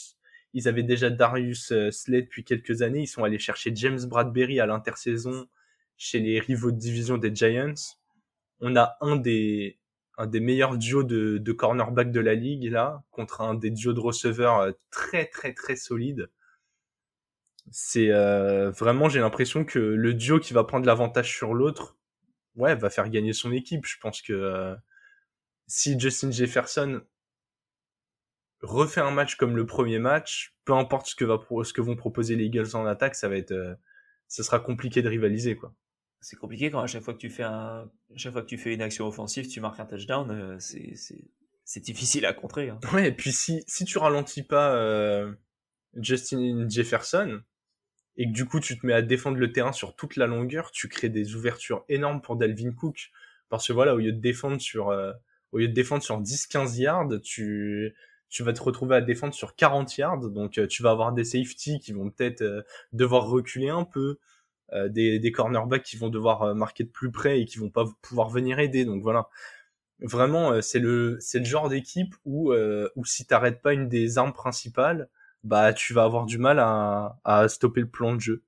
Ils 0.53 0.69
avaient 0.69 0.83
déjà 0.83 1.09
Darius 1.09 1.73
Slade 1.91 2.25
depuis 2.25 2.45
quelques 2.45 2.81
années. 2.81 3.01
Ils 3.01 3.07
sont 3.07 3.23
allés 3.23 3.39
chercher 3.39 3.71
James 3.75 3.99
Bradbury 4.05 4.59
à 4.59 4.67
l'intersaison 4.67 5.47
chez 5.99 6.19
les 6.19 6.39
rivaux 6.39 6.71
de 6.71 6.77
division 6.77 7.17
des 7.17 7.35
Giants. 7.35 7.73
On 8.61 8.75
a 8.75 8.97
un 9.01 9.17
des, 9.17 9.79
un 10.17 10.27
des 10.27 10.39
meilleurs 10.39 10.77
duos 10.77 11.03
de, 11.03 11.51
cornerback 11.51 12.11
de 12.11 12.21
la 12.21 12.33
ligue 12.33 12.71
là, 12.71 13.03
contre 13.11 13.41
un 13.41 13.53
des 13.53 13.69
duos 13.69 13.93
de 13.93 13.99
receveurs 13.99 14.59
euh, 14.59 14.71
très 14.91 15.25
très 15.27 15.53
très 15.53 15.75
solide. 15.75 16.31
C'est 17.71 18.11
euh, 18.11 18.71
vraiment, 18.71 19.09
j'ai 19.09 19.19
l'impression 19.19 19.65
que 19.65 19.77
le 19.77 20.13
duo 20.13 20.39
qui 20.39 20.53
va 20.53 20.63
prendre 20.63 20.85
l'avantage 20.87 21.35
sur 21.35 21.53
l'autre, 21.53 21.97
ouais, 22.55 22.75
va 22.75 22.89
faire 22.89 23.09
gagner 23.09 23.33
son 23.33 23.51
équipe. 23.51 23.85
Je 23.85 23.97
pense 23.99 24.21
que 24.21 24.33
euh, 24.33 24.75
si 25.67 25.99
Justin 25.99 26.31
Jefferson 26.31 27.01
refait 28.61 29.01
un 29.01 29.11
match 29.11 29.35
comme 29.35 29.55
le 29.55 29.65
premier 29.65 29.99
match, 29.99 30.55
peu 30.65 30.73
importe 30.73 31.07
ce 31.07 31.15
que 31.15 31.25
va 31.25 31.39
ce 31.63 31.73
que 31.73 31.81
vont 31.81 31.95
proposer 31.97 32.35
les 32.37 32.45
Eagles 32.45 32.75
en 32.75 32.85
attaque, 32.85 33.15
ça 33.15 33.27
va 33.29 33.35
être 33.35 33.53
ça 34.27 34.43
sera 34.43 34.59
compliqué 34.59 35.01
de 35.01 35.09
rivaliser 35.09 35.55
quoi. 35.57 35.73
C'est 36.21 36.35
compliqué 36.35 36.69
quand 36.69 36.81
à 36.81 36.87
chaque 36.87 37.03
fois 37.03 37.13
que 37.13 37.19
tu 37.19 37.29
fais 37.29 37.43
un 37.43 37.89
chaque 38.15 38.33
fois 38.33 38.41
que 38.41 38.47
tu 38.47 38.57
fais 38.57 38.73
une 38.73 38.81
action 38.81 39.07
offensive, 39.07 39.47
tu 39.47 39.61
marques 39.61 39.79
un 39.79 39.85
touchdown, 39.85 40.29
euh, 40.31 40.57
c'est 40.59 41.79
difficile 41.79 42.25
à 42.25 42.33
contrer. 42.33 42.69
Hein. 42.69 42.79
Ouais, 42.93 43.07
et 43.07 43.11
puis 43.11 43.31
si 43.31 43.63
si 43.67 43.85
tu 43.85 43.97
ralentis 43.97 44.43
pas 44.43 44.75
euh, 44.75 45.33
Justin 45.95 46.67
Jefferson 46.69 47.41
et 48.17 48.25
que 48.25 48.33
du 48.33 48.45
coup 48.45 48.59
tu 48.59 48.77
te 48.77 48.85
mets 48.85 48.93
à 48.93 49.01
défendre 49.01 49.37
le 49.37 49.51
terrain 49.51 49.71
sur 49.71 49.95
toute 49.95 50.17
la 50.17 50.27
longueur, 50.27 50.71
tu 50.71 50.89
crées 50.89 51.09
des 51.09 51.35
ouvertures 51.35 51.85
énormes 51.87 52.21
pour 52.21 52.35
Dalvin 52.35 52.71
Cook 52.71 53.11
parce 53.49 53.67
que 53.67 53.73
voilà, 53.73 53.95
au 53.95 53.99
lieu 53.99 54.11
de 54.11 54.19
défendre 54.19 54.59
sur 54.59 54.89
euh, 54.89 55.13
au 55.51 55.57
lieu 55.57 55.67
de 55.67 55.73
défendre 55.73 56.03
sur 56.03 56.21
10-15 56.21 56.79
yards, 56.79 57.21
tu, 57.23 57.95
tu 58.29 58.43
vas 58.43 58.53
te 58.53 58.61
retrouver 58.61 58.95
à 58.95 59.01
défendre 59.01 59.33
sur 59.33 59.55
40 59.55 59.97
yards. 59.97 60.29
Donc, 60.29 60.59
tu 60.67 60.83
vas 60.83 60.91
avoir 60.91 61.11
des 61.11 61.23
safety 61.23 61.79
qui 61.79 61.91
vont 61.91 62.09
peut-être 62.09 62.41
euh, 62.41 62.61
devoir 62.93 63.27
reculer 63.27 63.69
un 63.69 63.83
peu, 63.83 63.99
euh, 64.09 64.17
des, 64.89 65.19
des 65.19 65.31
cornerbacks 65.31 65.83
qui 65.83 65.97
vont 65.97 66.09
devoir 66.09 66.43
euh, 66.43 66.53
marquer 66.53 66.83
de 66.83 66.89
plus 66.89 67.11
près 67.11 67.41
et 67.41 67.45
qui 67.45 67.57
vont 67.57 67.69
pas 67.69 67.85
pouvoir 68.01 68.29
venir 68.29 68.59
aider. 68.59 68.85
Donc 68.85 69.01
voilà. 69.01 69.29
Vraiment, 70.01 70.61
c'est 70.61 70.79
le, 70.79 71.17
c'est 71.19 71.39
le 71.39 71.45
genre 71.45 71.67
d'équipe 71.67 72.15
où, 72.23 72.53
où 72.53 73.05
si 73.05 73.25
t'arrêtes 73.25 73.61
pas 73.61 73.73
une 73.73 73.89
des 73.89 74.17
armes 74.17 74.31
principales, 74.31 75.09
bah, 75.43 75.73
tu 75.73 75.93
vas 75.93 76.03
avoir 76.03 76.25
du 76.25 76.37
mal 76.37 76.59
à, 76.59 77.19
à 77.25 77.49
stopper 77.49 77.81
le 77.81 77.89
plan 77.89 78.15
de 78.15 78.21
jeu. 78.21 78.43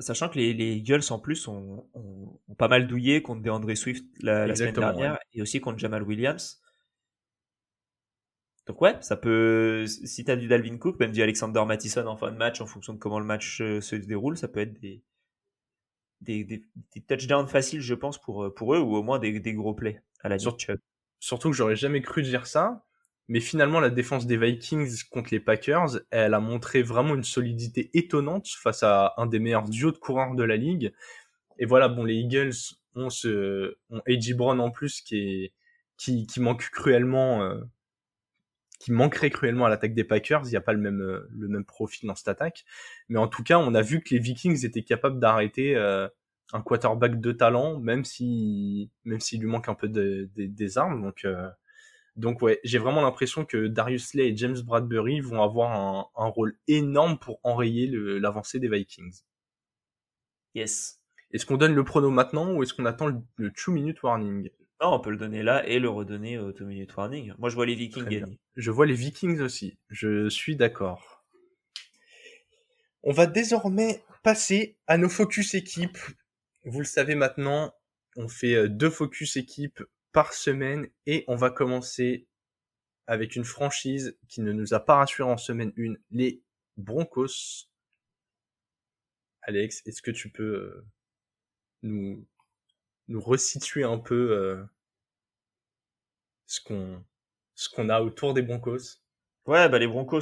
Sachant 0.00 0.28
que 0.28 0.36
les, 0.36 0.54
les 0.54 0.74
Eagles 0.74 1.02
en 1.10 1.18
plus 1.18 1.48
ont, 1.48 1.88
ont, 1.94 2.38
ont, 2.48 2.54
pas 2.54 2.68
mal 2.68 2.86
douillé 2.86 3.20
contre 3.20 3.42
DeAndre 3.42 3.76
Swift 3.76 4.04
la, 4.20 4.46
la 4.46 4.54
semaine 4.54 4.74
dernière 4.74 5.12
ouais. 5.12 5.18
et 5.34 5.42
aussi 5.42 5.60
contre 5.60 5.78
Jamal 5.78 6.04
Williams. 6.04 6.62
Donc 8.66 8.80
ouais, 8.80 8.96
ça 9.00 9.16
peut. 9.16 9.86
Si 9.86 10.24
t'as 10.24 10.36
du 10.36 10.46
Dalvin 10.46 10.76
Cook, 10.76 11.00
même 11.00 11.10
du 11.10 11.22
Alexander 11.22 11.64
Mattison 11.66 12.06
en 12.06 12.16
fin 12.16 12.30
de 12.30 12.36
match, 12.36 12.60
en 12.60 12.66
fonction 12.66 12.92
de 12.92 12.98
comment 12.98 13.18
le 13.18 13.24
match 13.24 13.60
euh, 13.60 13.80
se 13.80 13.96
déroule, 13.96 14.36
ça 14.36 14.46
peut 14.46 14.60
être 14.60 14.78
des, 14.78 15.02
des, 16.20 16.44
des, 16.44 16.64
des 16.94 17.00
touchdowns 17.02 17.48
faciles, 17.48 17.80
je 17.80 17.94
pense, 17.94 18.18
pour, 18.20 18.52
pour 18.54 18.74
eux, 18.74 18.78
ou 18.80 18.96
au 18.96 19.02
moins 19.02 19.18
des, 19.18 19.38
des 19.40 19.54
gros 19.54 19.74
plays 19.74 20.02
à 20.22 20.28
la 20.28 20.38
Surtout, 20.38 20.72
surtout 21.20 21.50
que 21.50 21.56
j'aurais 21.56 21.76
jamais 21.76 22.02
cru 22.02 22.22
dire 22.22 22.46
ça, 22.46 22.84
Mais 23.28 23.40
finalement, 23.40 23.80
la 23.80 23.90
défense 23.90 24.26
des 24.26 24.36
Vikings 24.38 25.04
contre 25.10 25.30
les 25.32 25.40
Packers, 25.40 26.00
elle 26.10 26.34
a 26.34 26.40
montré 26.40 26.82
vraiment 26.82 27.14
une 27.14 27.24
solidité 27.24 27.90
étonnante 27.94 28.48
face 28.48 28.82
à 28.82 29.14
un 29.18 29.26
des 29.26 29.38
meilleurs 29.38 29.68
duos 29.68 29.92
de 29.92 29.98
coureurs 29.98 30.34
de 30.34 30.42
la 30.44 30.56
ligue. 30.56 30.92
Et 31.58 31.66
voilà, 31.66 31.88
bon, 31.88 32.04
les 32.04 32.14
Eagles 32.14 32.54
ont 32.94 33.10
ce, 33.10 33.76
ont 33.90 34.00
A.J. 34.08 34.34
Brown 34.34 34.60
en 34.60 34.70
plus 34.70 35.00
qui 35.02 35.18
est, 35.18 35.52
qui, 35.96 36.26
qui 36.26 36.40
manque 36.40 36.70
cruellement, 36.70 37.42
euh, 37.42 37.60
qui 38.78 38.92
manquerait 38.92 39.30
cruellement 39.30 39.66
à 39.66 39.68
l'attaque 39.68 39.94
des 39.94 40.04
Packers. 40.04 40.42
Il 40.44 40.50
n'y 40.50 40.56
a 40.56 40.60
pas 40.60 40.72
le 40.72 40.80
même, 40.80 41.00
euh, 41.00 41.28
le 41.36 41.48
même 41.48 41.64
profil 41.64 42.06
dans 42.06 42.14
cette 42.14 42.28
attaque. 42.28 42.64
Mais 43.08 43.18
en 43.18 43.28
tout 43.28 43.42
cas, 43.42 43.58
on 43.58 43.74
a 43.74 43.82
vu 43.82 44.00
que 44.00 44.14
les 44.14 44.20
Vikings 44.20 44.64
étaient 44.64 44.84
capables 44.84 45.18
d'arrêter 45.18 45.76
euh, 45.76 46.08
un 46.52 46.62
quarterback 46.62 47.20
de 47.20 47.32
talent, 47.32 47.78
même 47.80 48.04
si, 48.04 48.90
même 49.04 49.20
s'il 49.20 49.40
lui 49.40 49.48
manque 49.48 49.68
un 49.68 49.74
peu 49.74 49.88
de, 49.88 50.30
des 50.34 50.78
armes. 50.78 51.02
Donc, 51.02 51.24
euh, 51.24 51.48
donc 52.16 52.40
ouais, 52.42 52.60
j'ai 52.64 52.78
vraiment 52.78 53.02
l'impression 53.02 53.44
que 53.44 53.66
Darius 53.66 54.08
Slay 54.08 54.28
et 54.28 54.36
James 54.36 54.58
Bradbury 54.64 55.20
vont 55.20 55.42
avoir 55.42 55.72
un, 55.72 56.06
un 56.16 56.28
rôle 56.28 56.56
énorme 56.66 57.18
pour 57.18 57.40
enrayer 57.42 57.88
l'avancée 57.92 58.60
des 58.60 58.68
Vikings. 58.68 59.22
Yes. 60.54 61.00
Est-ce 61.32 61.44
qu'on 61.44 61.58
donne 61.58 61.74
le 61.74 61.84
prono 61.84 62.10
maintenant 62.10 62.54
ou 62.54 62.62
est-ce 62.62 62.72
qu'on 62.72 62.86
attend 62.86 63.06
le, 63.06 63.16
le 63.36 63.52
two 63.52 63.70
minute 63.72 64.02
warning? 64.02 64.50
Non, 64.80 64.94
on 64.94 65.00
peut 65.00 65.10
le 65.10 65.16
donner 65.16 65.42
là 65.42 65.66
et 65.66 65.80
le 65.80 65.88
redonner 65.88 66.38
au 66.38 66.52
two 66.52 66.64
minute 66.64 66.94
warning. 66.96 67.34
Moi, 67.38 67.50
je 67.50 67.56
vois 67.56 67.66
les 67.66 67.74
Vikings 67.74 68.04
gagner. 68.04 68.38
Je 68.56 68.70
vois 68.70 68.86
les 68.86 68.94
Vikings 68.94 69.40
aussi. 69.40 69.76
Je 69.88 70.28
suis 70.28 70.54
d'accord. 70.54 71.24
On 73.02 73.12
va 73.12 73.26
désormais 73.26 74.02
passer 74.22 74.76
à 74.86 74.96
nos 74.96 75.08
focus 75.08 75.54
équipes. 75.54 75.98
Vous 76.64 76.78
le 76.78 76.84
savez 76.84 77.14
maintenant, 77.16 77.72
on 78.16 78.28
fait 78.28 78.54
euh, 78.54 78.68
deux 78.68 78.90
focus 78.90 79.36
équipes 79.36 79.82
par 80.12 80.32
semaine 80.32 80.88
et 81.06 81.24
on 81.28 81.36
va 81.36 81.50
commencer 81.50 82.26
avec 83.06 83.36
une 83.36 83.44
franchise 83.44 84.16
qui 84.28 84.42
ne 84.42 84.52
nous 84.52 84.74
a 84.74 84.80
pas 84.80 84.96
rassuré 84.96 85.28
en 85.28 85.36
semaine 85.36 85.72
1, 85.78 85.94
les 86.10 86.42
Broncos. 86.76 87.66
Alex, 89.42 89.82
est-ce 89.86 90.02
que 90.02 90.10
tu 90.10 90.30
peux 90.30 90.42
euh, 90.42 90.86
nous 91.82 92.26
nous 93.08 93.20
resituer 93.20 93.84
un 93.84 93.98
peu 93.98 94.30
euh, 94.32 94.64
ce 96.46 96.60
qu'on 96.60 97.04
ce 97.54 97.68
qu'on 97.68 97.88
a 97.88 98.00
autour 98.00 98.34
des 98.34 98.42
Broncos. 98.42 99.00
Ouais, 99.46 99.68
bah 99.68 99.78
les 99.78 99.86
Broncos 99.86 100.20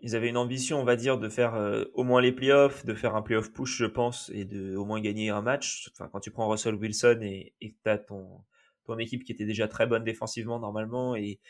ils 0.00 0.16
avaient 0.16 0.28
une 0.30 0.36
ambition, 0.38 0.80
on 0.80 0.84
va 0.84 0.96
dire, 0.96 1.18
de 1.18 1.28
faire 1.28 1.54
euh, 1.54 1.84
au 1.94 2.04
moins 2.04 2.22
les 2.22 2.32
playoffs, 2.32 2.84
de 2.86 2.94
faire 2.94 3.14
un 3.14 3.22
playoff 3.22 3.52
push, 3.52 3.76
je 3.76 3.84
pense, 3.84 4.30
et 4.34 4.44
de 4.44 4.74
au 4.76 4.84
moins 4.86 5.00
gagner 5.00 5.30
un 5.30 5.42
match. 5.42 5.90
Enfin, 5.92 6.08
quand 6.10 6.20
tu 6.20 6.30
prends 6.30 6.48
Russell 6.48 6.74
Wilson 6.74 7.18
et, 7.22 7.54
et 7.60 7.72
que 7.72 7.76
t'as 7.82 7.98
ton 7.98 8.44
ton 8.86 8.98
équipe 8.98 9.24
qui 9.24 9.32
était 9.32 9.44
déjà 9.46 9.68
très 9.68 9.86
bonne 9.86 10.04
défensivement 10.04 10.58
normalement 10.60 11.16
et 11.16 11.40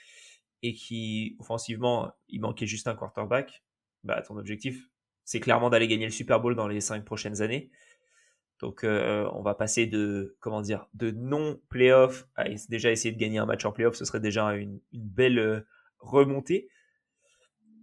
et 0.63 0.75
qui 0.75 1.37
offensivement 1.39 2.13
il 2.29 2.41
manquait 2.41 2.67
juste 2.67 2.89
un 2.89 2.95
quarterback, 2.95 3.63
bah 4.05 4.23
ton 4.23 4.37
objectif 4.37 4.89
c'est 5.25 5.41
clairement 5.41 5.71
d'aller 5.71 5.89
gagner 5.89 6.07
le 6.07 6.13
Super 6.13 6.41
Bowl 6.41 6.55
dans 6.55 6.69
les 6.69 6.81
cinq 6.81 7.05
prochaines 7.05 7.43
années. 7.43 7.71
Donc 8.61 8.85
euh, 8.85 9.29
on 9.35 9.43
va 9.43 9.55
passer 9.55 9.87
de 9.87 10.37
comment 10.41 10.63
dire 10.63 10.89
de 10.95 11.11
non 11.11 11.61
playoff 11.69 12.27
à 12.37 12.45
déjà 12.69 12.91
essayer 12.91 13.13
de 13.13 13.19
gagner 13.19 13.39
un 13.39 13.47
match 13.47 13.65
en 13.65 13.73
playoff, 13.73 13.97
ce 13.97 14.05
serait 14.05 14.21
déjà 14.21 14.55
une, 14.55 14.81
belle 14.93 15.39
euh, 15.39 15.61
remontée. 15.99 16.69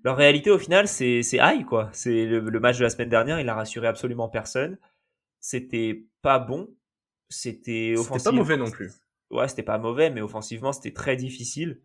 La 0.04 0.16
réalité 0.16 0.50
au 0.50 0.58
final 0.58 0.88
c'est 0.88 1.22
high 1.34 1.66
quoi. 1.66 1.90
C'est 1.94 2.26
le, 2.26 2.60
match 2.60 2.80
de 2.80 2.84
la 2.84 2.90
semaine 2.90 3.10
dernière, 3.10 3.40
il 3.40 3.48
a 3.50 3.54
rassuré 3.54 3.88
absolument 3.88 4.30
personne. 4.30 4.80
C'était 5.40 6.06
pas 6.22 6.40
bon, 6.40 6.70
c'était 7.30 7.94
C'était 7.96 8.24
pas 8.24 8.32
mauvais 8.32 8.58
non 8.58 8.72
plus. 8.72 8.92
Ouais, 9.30 9.48
c'était 9.48 9.64
pas 9.64 9.78
mauvais, 9.78 10.10
mais 10.10 10.22
offensivement 10.22 10.74
c'était 10.74 10.94
très 10.94 11.16
difficile. 11.16 11.82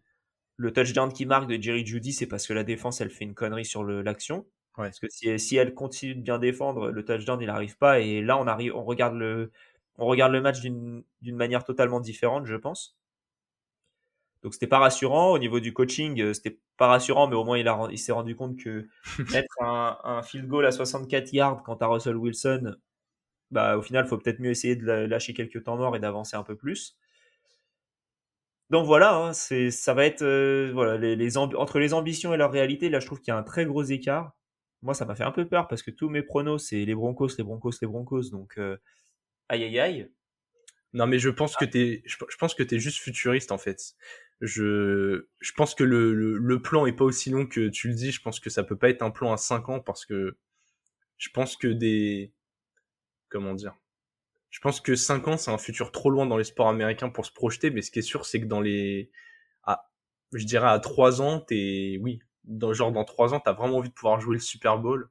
Le 0.57 0.73
touchdown 0.73 1.13
qui 1.13 1.27
marque 1.27 1.49
de 1.49 1.63
Jerry 1.63 1.87
Judy, 1.87 2.13
c'est 2.13 2.27
parce 2.27 2.47
que 2.47 2.55
la 2.55 2.65
défense 2.65 3.03
elle 3.03 3.11
fait 3.11 3.25
une 3.25 3.35
connerie 3.35 3.67
sur 3.67 3.85
l'action. 3.85 4.47
Parce 4.77 5.01
que 5.01 5.09
si, 5.11 5.39
si, 5.41 5.57
elle 5.57 5.75
continue 5.75 6.15
de 6.15 6.21
bien 6.21 6.39
défendre, 6.39 6.91
le 6.91 7.05
touchdown 7.05 7.41
il 7.41 7.47
n'arrive 7.47 7.77
pas. 7.79 8.01
Et 8.01 8.23
là, 8.23 8.39
on 8.39 8.47
arrive, 8.47 8.77
on 8.77 8.85
regarde 8.85 9.15
le, 9.15 9.51
on 9.99 10.07
regarde 10.07 10.33
le 10.33 10.41
match 10.41 10.61
d'une 10.61 11.05
manière 11.23 11.65
totalement 11.65 12.01
différente, 12.01 12.47
je 12.47 12.55
pense. 12.57 12.97
Donc 14.43 14.55
c'était 14.55 14.69
pas 14.69 14.79
rassurant 14.79 15.33
au 15.33 15.39
niveau 15.39 15.61
du 15.61 15.73
coaching, 15.73 16.21
euh, 16.21 16.33
c'était 16.33 16.59
pas 16.77 16.87
rassurant, 16.87 17.27
mais 17.27 17.35
au 17.35 17.45
moins 17.45 17.59
il, 17.59 17.67
a, 17.69 17.89
il 17.91 17.99
s'est 17.99 18.13
rendu 18.13 18.37
compte 18.37 18.57
que 18.57 18.87
mettre 19.33 19.53
un, 19.61 19.99
un, 20.05 20.23
field 20.23 20.47
goal 20.47 20.65
à 20.67 20.73
64 20.73 21.33
yards 21.33 21.63
quand 21.65 21.83
à 21.83 21.87
Russell 21.87 22.17
Wilson, 22.17 22.77
bah 23.51 23.77
au 23.79 23.83
final, 23.83 24.05
il 24.07 24.09
faut 24.09 24.19
peut-être 24.19 24.41
mieux 24.41 24.51
essayer 24.51 24.77
de 24.77 24.87
lâcher 24.87 25.35
quelques 25.35 25.65
temps 25.65 25.77
morts 25.77 25.97
et 25.97 26.01
d'avancer 26.01 26.37
un 26.37 26.45
peu 26.45 26.57
plus. 26.57 26.97
Donc 28.71 28.85
voilà, 28.87 29.17
hein, 29.17 29.33
c'est 29.33 29.71
ça 29.71 29.95
va 29.95 30.05
être 30.05 30.23
euh, 30.23 30.71
voilà 30.75 30.99
les, 30.99 31.17
les 31.17 31.39
entre 31.39 31.79
les 31.79 31.95
ambitions 31.95 32.35
et 32.35 32.37
leur 32.37 32.53
réalité, 32.53 32.91
là 32.91 33.01
je 33.01 33.07
trouve 33.07 33.21
qu'il 33.21 33.33
y 33.33 33.35
a 33.35 33.39
un 33.39 33.43
très 33.43 33.65
gros 33.65 33.83
écart 33.83 34.38
moi, 34.83 34.95
ça 34.95 35.05
m'a 35.05 35.15
fait 35.15 35.25
un 35.25 35.33
peu 35.33 35.47
peur 35.47 35.69
parce 35.69 35.83
que 35.83 35.91
tous 35.91 36.09
mes 36.09 36.23
pronos, 36.23 36.59
c'est 36.69 36.85
les 36.85 36.95
Broncos, 36.95 37.31
les 37.37 37.45
Broncos, 37.45 37.73
les 37.81 37.89
Broncos. 37.89 38.31
Donc, 38.31 38.59
euh, 38.59 38.77
aïe, 39.49 39.65
aïe, 39.65 39.79
aïe. 39.79 40.11
Non, 40.95 41.07
mais 41.07 41.19
je 41.19 41.29
pense 41.29 41.57
que 41.57 41.65
t'es, 41.65 42.03
je, 42.07 42.17
pense 42.39 42.55
que 42.55 42.63
t'es 42.63 42.79
juste 42.79 42.99
futuriste 42.99 43.53
en 43.53 43.59
fait. 43.59 43.95
Je, 44.41 45.27
je 45.41 45.53
pense 45.53 45.75
que 45.75 45.85
le, 45.85 46.15
le, 46.15 46.63
plan 46.63 46.87
est 46.87 46.93
pas 46.93 47.05
aussi 47.05 47.31
long 47.31 47.47
que 47.47 47.69
tu 47.69 47.89
le 47.89 47.95
dis. 47.95 48.11
Je 48.11 48.23
pense 48.23 48.41
que 48.41 48.49
ça 48.51 48.65
peut 48.65 48.77
pas 48.77 48.89
être 48.89 49.03
un 49.03 49.11
plan 49.11 49.33
à 49.33 49.37
5 49.37 49.69
ans 49.69 49.81
parce 49.81 50.07
que 50.07 50.39
je 51.19 51.29
pense 51.31 51.57
que 51.57 51.69
des, 51.69 52.33
comment 53.29 53.55
dire, 53.55 53.77
je 54.51 54.61
pense 54.61 54.81
que 54.81 54.95
5 54.95 55.29
ans 55.29 55.37
c'est 55.37 55.51
un 55.51 55.59
futur 55.59 55.93
trop 55.93 56.11
loin 56.11 56.27
dans 56.27 56.39
les 56.39 56.45
sports 56.45 56.69
américains 56.69 57.11
pour 57.11 57.27
se 57.27 57.33
projeter. 57.33 57.71
Mais 57.71 57.83
ce 57.83 57.91
qui 57.91 57.99
est 57.99 58.03
sûr, 58.03 58.25
c'est 58.25 58.41
que 58.41 58.47
dans 58.47 58.61
les, 58.61 59.11
ah, 59.65 59.91
je 60.33 60.45
dirais 60.47 60.69
à 60.69 60.79
3 60.79 61.21
ans, 61.21 61.41
t'es, 61.41 61.99
oui, 62.01 62.21
dans, 62.49 62.73
genre 62.73 62.93
dans 62.93 63.05
trois 63.05 63.35
ans, 63.35 63.41
t'as 63.41 63.53
vraiment 63.53 63.77
envie 63.77 63.89
de 63.89 63.95
pouvoir 63.95 64.21
jouer 64.21 64.35
le 64.35 64.41
Super 64.41 64.79
Bowl. 64.79 65.09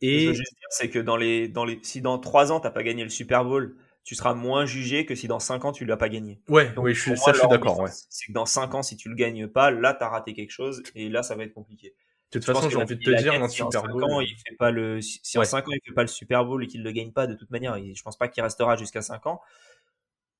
Et 0.00 0.20
je 0.20 0.26
veux 0.28 0.34
juste 0.34 0.52
dire, 0.52 0.68
c'est 0.70 0.90
que 0.90 0.98
dans 0.98 1.16
les, 1.16 1.48
dans 1.48 1.64
les, 1.64 1.78
si 1.82 2.00
dans 2.00 2.18
trois 2.18 2.52
ans 2.52 2.60
t'as 2.60 2.70
pas 2.70 2.82
gagné 2.82 3.02
le 3.02 3.10
Super 3.10 3.44
Bowl, 3.44 3.76
tu 4.04 4.14
seras 4.14 4.34
moins 4.34 4.66
jugé 4.66 5.04
que 5.04 5.14
si 5.14 5.26
dans 5.26 5.40
cinq 5.40 5.64
ans 5.64 5.72
tu 5.72 5.84
l'as 5.84 5.96
pas 5.96 6.08
gagné. 6.08 6.40
Ouais, 6.48 6.72
oui, 6.76 6.94
je 6.94 7.00
suis, 7.00 7.16
ça, 7.16 7.32
je 7.32 7.38
suis 7.38 7.48
d'accord. 7.48 7.80
Ouais. 7.80 7.90
C'est 8.10 8.26
que 8.26 8.32
dans 8.32 8.46
cinq 8.46 8.74
ans, 8.74 8.82
si 8.82 8.96
tu 8.96 9.08
le 9.08 9.14
gagnes 9.14 9.48
pas, 9.48 9.70
là 9.70 9.94
t'as 9.94 10.08
raté 10.08 10.32
quelque 10.34 10.52
chose 10.52 10.82
et 10.94 11.08
là 11.08 11.22
ça 11.22 11.34
va 11.34 11.44
être 11.44 11.54
compliqué. 11.54 11.94
De 12.32 12.38
toute 12.38 12.44
façon, 12.44 12.68
j'ai 12.68 12.76
envie 12.76 12.96
de 12.96 13.02
te 13.02 13.22
dire, 13.22 13.32
un 13.32 13.48
Super 13.48 13.84
Bowl. 13.84 14.04
Ans, 14.04 14.20
il 14.20 14.34
fait 14.36 14.56
pas 14.58 14.70
le, 14.70 15.00
si 15.00 15.38
en 15.38 15.44
5 15.44 15.68
ans 15.68 15.72
il 15.72 15.80
fait 15.84 15.94
pas 15.94 16.02
le 16.02 16.08
Super 16.08 16.44
Bowl 16.44 16.62
et 16.62 16.66
qu'il 16.66 16.82
le 16.82 16.90
gagne 16.90 17.12
pas, 17.12 17.26
de 17.26 17.34
toute 17.34 17.50
manière, 17.50 17.78
je 17.78 18.02
pense 18.02 18.18
pas 18.18 18.28
qu'il 18.28 18.42
restera 18.42 18.76
jusqu'à 18.76 19.00
5 19.00 19.26
ans. 19.26 19.40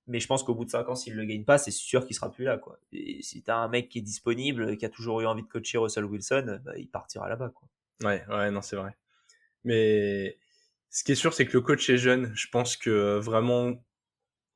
Mais 0.09 0.21
je 0.21 0.27
pense 0.27 0.45
qu'au 0.45 0.55
bout 0.55 0.65
de 0.65 0.71
5 0.71 0.89
ans, 0.89 0.95
s'il 0.95 1.15
ne 1.15 1.21
le 1.21 1.27
gagne 1.27 1.45
pas, 1.45 1.59
c'est 1.59 1.73
sûr 1.73 2.07
qu'il 2.07 2.15
sera 2.15 2.31
plus 2.31 2.45
là. 2.45 2.59
Quoi. 2.59 2.79
Et 2.93 3.23
si 3.23 3.43
tu 3.43 3.51
as 3.51 3.57
un 3.57 3.69
mec 3.69 3.89
qui 3.89 3.99
est 3.99 4.03
disponible, 4.03 4.77
qui 4.77 4.85
a 4.85 4.89
toujours 4.89 5.21
eu 5.21 5.27
envie 5.27 5.43
de 5.43 5.49
coacher 5.49 5.79
Russell 5.79 6.05
Wilson, 6.05 6.61
bah, 6.65 6.73
il 6.77 6.89
partira 6.89 7.29
là-bas. 7.29 7.51
Quoi. 7.51 7.69
Ouais, 8.05 8.25
ouais, 8.29 8.51
non, 8.51 8.63
c'est 8.63 8.77
vrai. 8.77 8.97
Mais 9.65 10.39
ce 10.91 11.03
qui 11.03 11.13
est 11.13 11.17
sûr, 11.17 11.35
c'est 11.35 11.47
que 11.47 11.53
le 11.55 11.61
coach 11.61 11.91
est 11.91 11.99
jeune. 11.99 12.33
Je 12.35 12.47
pense 12.49 12.77
que 12.77 13.19
vraiment, 13.19 13.75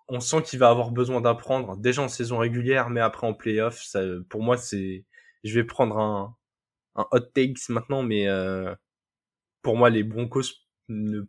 on 0.09 0.21
sent 0.21 0.43
qu'il 0.43 0.59
va 0.59 0.69
avoir 0.71 0.91
besoin 0.91 1.21
d'apprendre, 1.21 1.77
déjà 1.77 2.03
en 2.03 2.09
saison 2.09 2.39
régulière, 2.39 2.91
mais 2.91 3.01
après 3.01 3.27
en 3.27 3.35
playoff. 3.35 3.83
Ça, 3.83 4.01
pour 4.29 4.43
moi, 4.43 4.57
c'est. 4.57 5.05
Je 5.45 5.55
vais 5.55 5.65
prendre 5.65 5.99
un, 5.99 6.37
hot 6.95 7.21
takes 7.21 7.69
maintenant, 7.71 8.03
mais 8.03 8.29
euh, 8.29 8.75
pour 9.63 9.77
moi, 9.77 9.91
les 9.91 10.05
Broncos 10.05 10.43
ne 10.89 11.23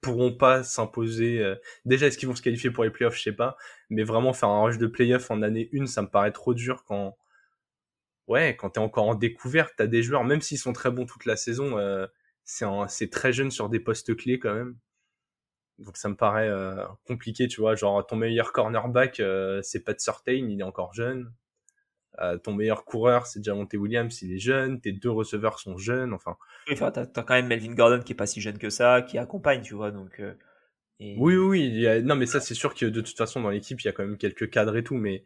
pourront 0.00 0.32
pas 0.32 0.62
s'imposer. 0.62 1.40
Euh, 1.40 1.56
déjà, 1.84 2.06
est-ce 2.06 2.18
qu'ils 2.18 2.28
vont 2.28 2.34
se 2.34 2.42
qualifier 2.42 2.70
pour 2.70 2.84
les 2.84 2.90
playoffs? 2.90 3.16
Je 3.16 3.22
sais 3.22 3.32
pas. 3.32 3.56
Mais 3.90 4.02
vraiment 4.04 4.32
faire 4.32 4.48
un 4.48 4.62
rush 4.62 4.78
de 4.78 4.86
playoffs 4.86 5.30
en 5.30 5.42
année 5.42 5.68
1, 5.74 5.86
ça 5.86 6.02
me 6.02 6.08
paraît 6.08 6.32
trop 6.32 6.54
dur 6.54 6.84
quand. 6.84 7.16
Ouais, 8.26 8.56
quand 8.56 8.70
t'es 8.70 8.80
encore 8.80 9.08
en 9.08 9.14
découverte, 9.14 9.72
t'as 9.76 9.86
des 9.86 10.02
joueurs, 10.02 10.22
même 10.24 10.42
s'ils 10.42 10.58
sont 10.58 10.72
très 10.74 10.90
bons 10.90 11.06
toute 11.06 11.24
la 11.24 11.36
saison, 11.36 11.78
euh, 11.78 12.06
c'est 12.44 13.10
très 13.10 13.32
jeune 13.32 13.50
sur 13.50 13.70
des 13.70 13.80
postes 13.80 14.14
clés 14.16 14.38
quand 14.38 14.54
même. 14.54 14.76
Donc 15.78 15.96
ça 15.96 16.08
me 16.08 16.16
paraît 16.16 16.48
euh, 16.48 16.84
compliqué, 17.06 17.48
tu 17.48 17.60
vois. 17.60 17.74
Genre 17.74 18.06
ton 18.06 18.16
meilleur 18.16 18.52
cornerback, 18.52 19.22
c'est 19.62 19.84
Pat 19.84 19.98
Surtain, 20.00 20.32
il 20.32 20.60
est 20.60 20.64
encore 20.64 20.92
jeune. 20.94 21.32
Euh, 22.20 22.36
ton 22.36 22.52
meilleur 22.52 22.84
coureur, 22.84 23.26
c'est 23.26 23.44
Jamonte 23.44 23.72
Williams, 23.74 24.22
il 24.22 24.32
est 24.32 24.38
jeune. 24.38 24.80
Tes 24.80 24.92
deux 24.92 25.10
receveurs 25.10 25.60
sont 25.60 25.78
jeunes. 25.78 26.12
Enfin, 26.12 26.36
enfin 26.72 26.90
t'as, 26.90 27.02
as 27.02 27.22
quand 27.22 27.34
même 27.34 27.46
Melvin 27.46 27.74
Gordon 27.74 28.00
qui 28.00 28.12
est 28.12 28.16
pas 28.16 28.26
si 28.26 28.40
jeune 28.40 28.58
que 28.58 28.70
ça, 28.70 29.02
qui 29.02 29.18
accompagne, 29.18 29.62
tu 29.62 29.74
vois. 29.74 29.92
Donc, 29.92 30.18
euh, 30.18 30.34
oui, 31.00 31.36
oui, 31.36 31.36
oui. 31.36 32.02
non, 32.02 32.16
mais 32.16 32.26
ça, 32.26 32.40
c'est 32.40 32.54
sûr 32.54 32.74
que 32.74 32.86
de 32.86 33.00
toute 33.00 33.16
façon, 33.16 33.40
dans 33.40 33.50
l'équipe, 33.50 33.80
il 33.80 33.84
y 33.84 33.88
a 33.88 33.92
quand 33.92 34.04
même 34.04 34.18
quelques 34.18 34.50
cadres 34.50 34.76
et 34.76 34.82
tout, 34.82 34.96
mais. 34.96 35.22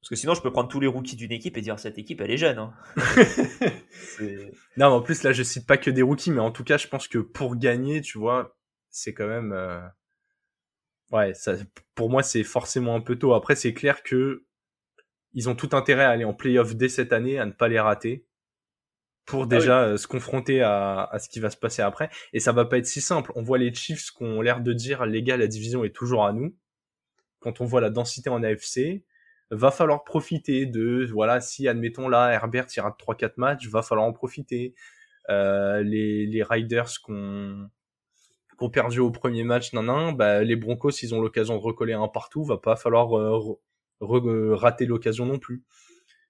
Parce 0.00 0.10
que 0.10 0.16
sinon, 0.16 0.34
je 0.34 0.42
peux 0.42 0.50
prendre 0.50 0.68
tous 0.68 0.80
les 0.80 0.88
rookies 0.88 1.14
d'une 1.14 1.30
équipe 1.30 1.56
et 1.56 1.60
dire 1.60 1.78
cette 1.78 1.96
équipe, 1.96 2.20
elle 2.20 2.32
est 2.32 2.36
jeune. 2.36 2.58
Hein. 2.58 2.74
non, 4.20 4.26
mais 4.76 4.84
en 4.84 5.00
plus, 5.00 5.22
là, 5.22 5.32
je 5.32 5.44
cite 5.44 5.66
pas 5.66 5.76
que 5.76 5.90
des 5.90 6.02
rookies, 6.02 6.32
mais 6.32 6.40
en 6.40 6.50
tout 6.50 6.64
cas, 6.64 6.76
je 6.76 6.88
pense 6.88 7.06
que 7.06 7.18
pour 7.18 7.56
gagner, 7.56 8.00
tu 8.00 8.18
vois, 8.18 8.56
c'est 8.90 9.14
quand 9.14 9.28
même. 9.28 9.52
Euh, 9.52 9.80
ouais, 11.12 11.32
ça, 11.34 11.54
pour 11.94 12.10
moi, 12.10 12.22
c'est 12.22 12.42
forcément 12.42 12.96
un 12.96 13.00
peu 13.00 13.16
tôt. 13.16 13.32
Après, 13.32 13.54
c'est 13.54 13.72
clair 13.72 14.02
que 14.02 14.44
ils 15.34 15.48
ont 15.48 15.54
tout 15.54 15.70
intérêt 15.72 16.04
à 16.04 16.10
aller 16.10 16.24
en 16.24 16.34
playoff 16.34 16.74
dès 16.76 16.88
cette 16.88 17.12
année, 17.12 17.38
à 17.38 17.46
ne 17.46 17.52
pas 17.52 17.68
les 17.68 17.80
rater, 17.80 18.26
pour 19.24 19.44
ah 19.44 19.46
déjà 19.46 19.82
euh, 19.82 19.96
se 19.96 20.06
confronter 20.06 20.62
à, 20.62 21.04
à, 21.04 21.18
ce 21.18 21.28
qui 21.28 21.40
va 21.40 21.50
se 21.50 21.56
passer 21.56 21.82
après. 21.82 22.10
Et 22.32 22.40
ça 22.40 22.52
va 22.52 22.64
pas 22.64 22.78
être 22.78 22.86
si 22.86 23.00
simple. 23.00 23.32
On 23.36 23.42
voit 23.42 23.58
les 23.58 23.72
Chiefs 23.72 24.10
qui 24.10 24.22
ont 24.24 24.40
l'air 24.40 24.60
de 24.60 24.72
dire, 24.72 25.06
les 25.06 25.22
gars, 25.22 25.36
la 25.36 25.46
division 25.46 25.84
est 25.84 25.94
toujours 25.94 26.24
à 26.24 26.32
nous. 26.32 26.54
Quand 27.40 27.60
on 27.60 27.64
voit 27.64 27.80
la 27.80 27.90
densité 27.90 28.30
en 28.30 28.42
AFC, 28.42 29.04
va 29.50 29.70
falloir 29.70 30.04
profiter 30.04 30.66
de, 30.66 31.06
voilà, 31.12 31.40
si 31.40 31.68
admettons 31.68 32.08
là, 32.08 32.32
Herbert 32.32 32.66
ira 32.76 32.90
de 32.90 32.96
3-4 32.96 33.32
matchs, 33.36 33.68
va 33.68 33.82
falloir 33.82 34.06
en 34.06 34.12
profiter. 34.12 34.74
Euh, 35.30 35.82
les, 35.82 36.26
les 36.26 36.42
Riders 36.42 37.00
qu'on 37.02 37.70
qu'on 38.56 38.70
perdu 38.70 38.98
au 38.98 39.10
premier 39.10 39.44
match, 39.44 39.72
nan, 39.72 39.86
nan 39.86 40.16
bah, 40.16 40.42
les 40.42 40.56
Broncos, 40.56 40.90
ils 41.02 41.14
ont 41.14 41.20
l'occasion 41.20 41.56
de 41.56 41.62
recoller 41.62 41.92
un 41.92 42.08
partout, 42.08 42.44
va 42.44 42.58
pas 42.58 42.76
falloir 42.76 43.16
euh, 43.16 43.58
rater 44.02 44.86
l'occasion 44.86 45.26
non 45.26 45.38
plus. 45.38 45.62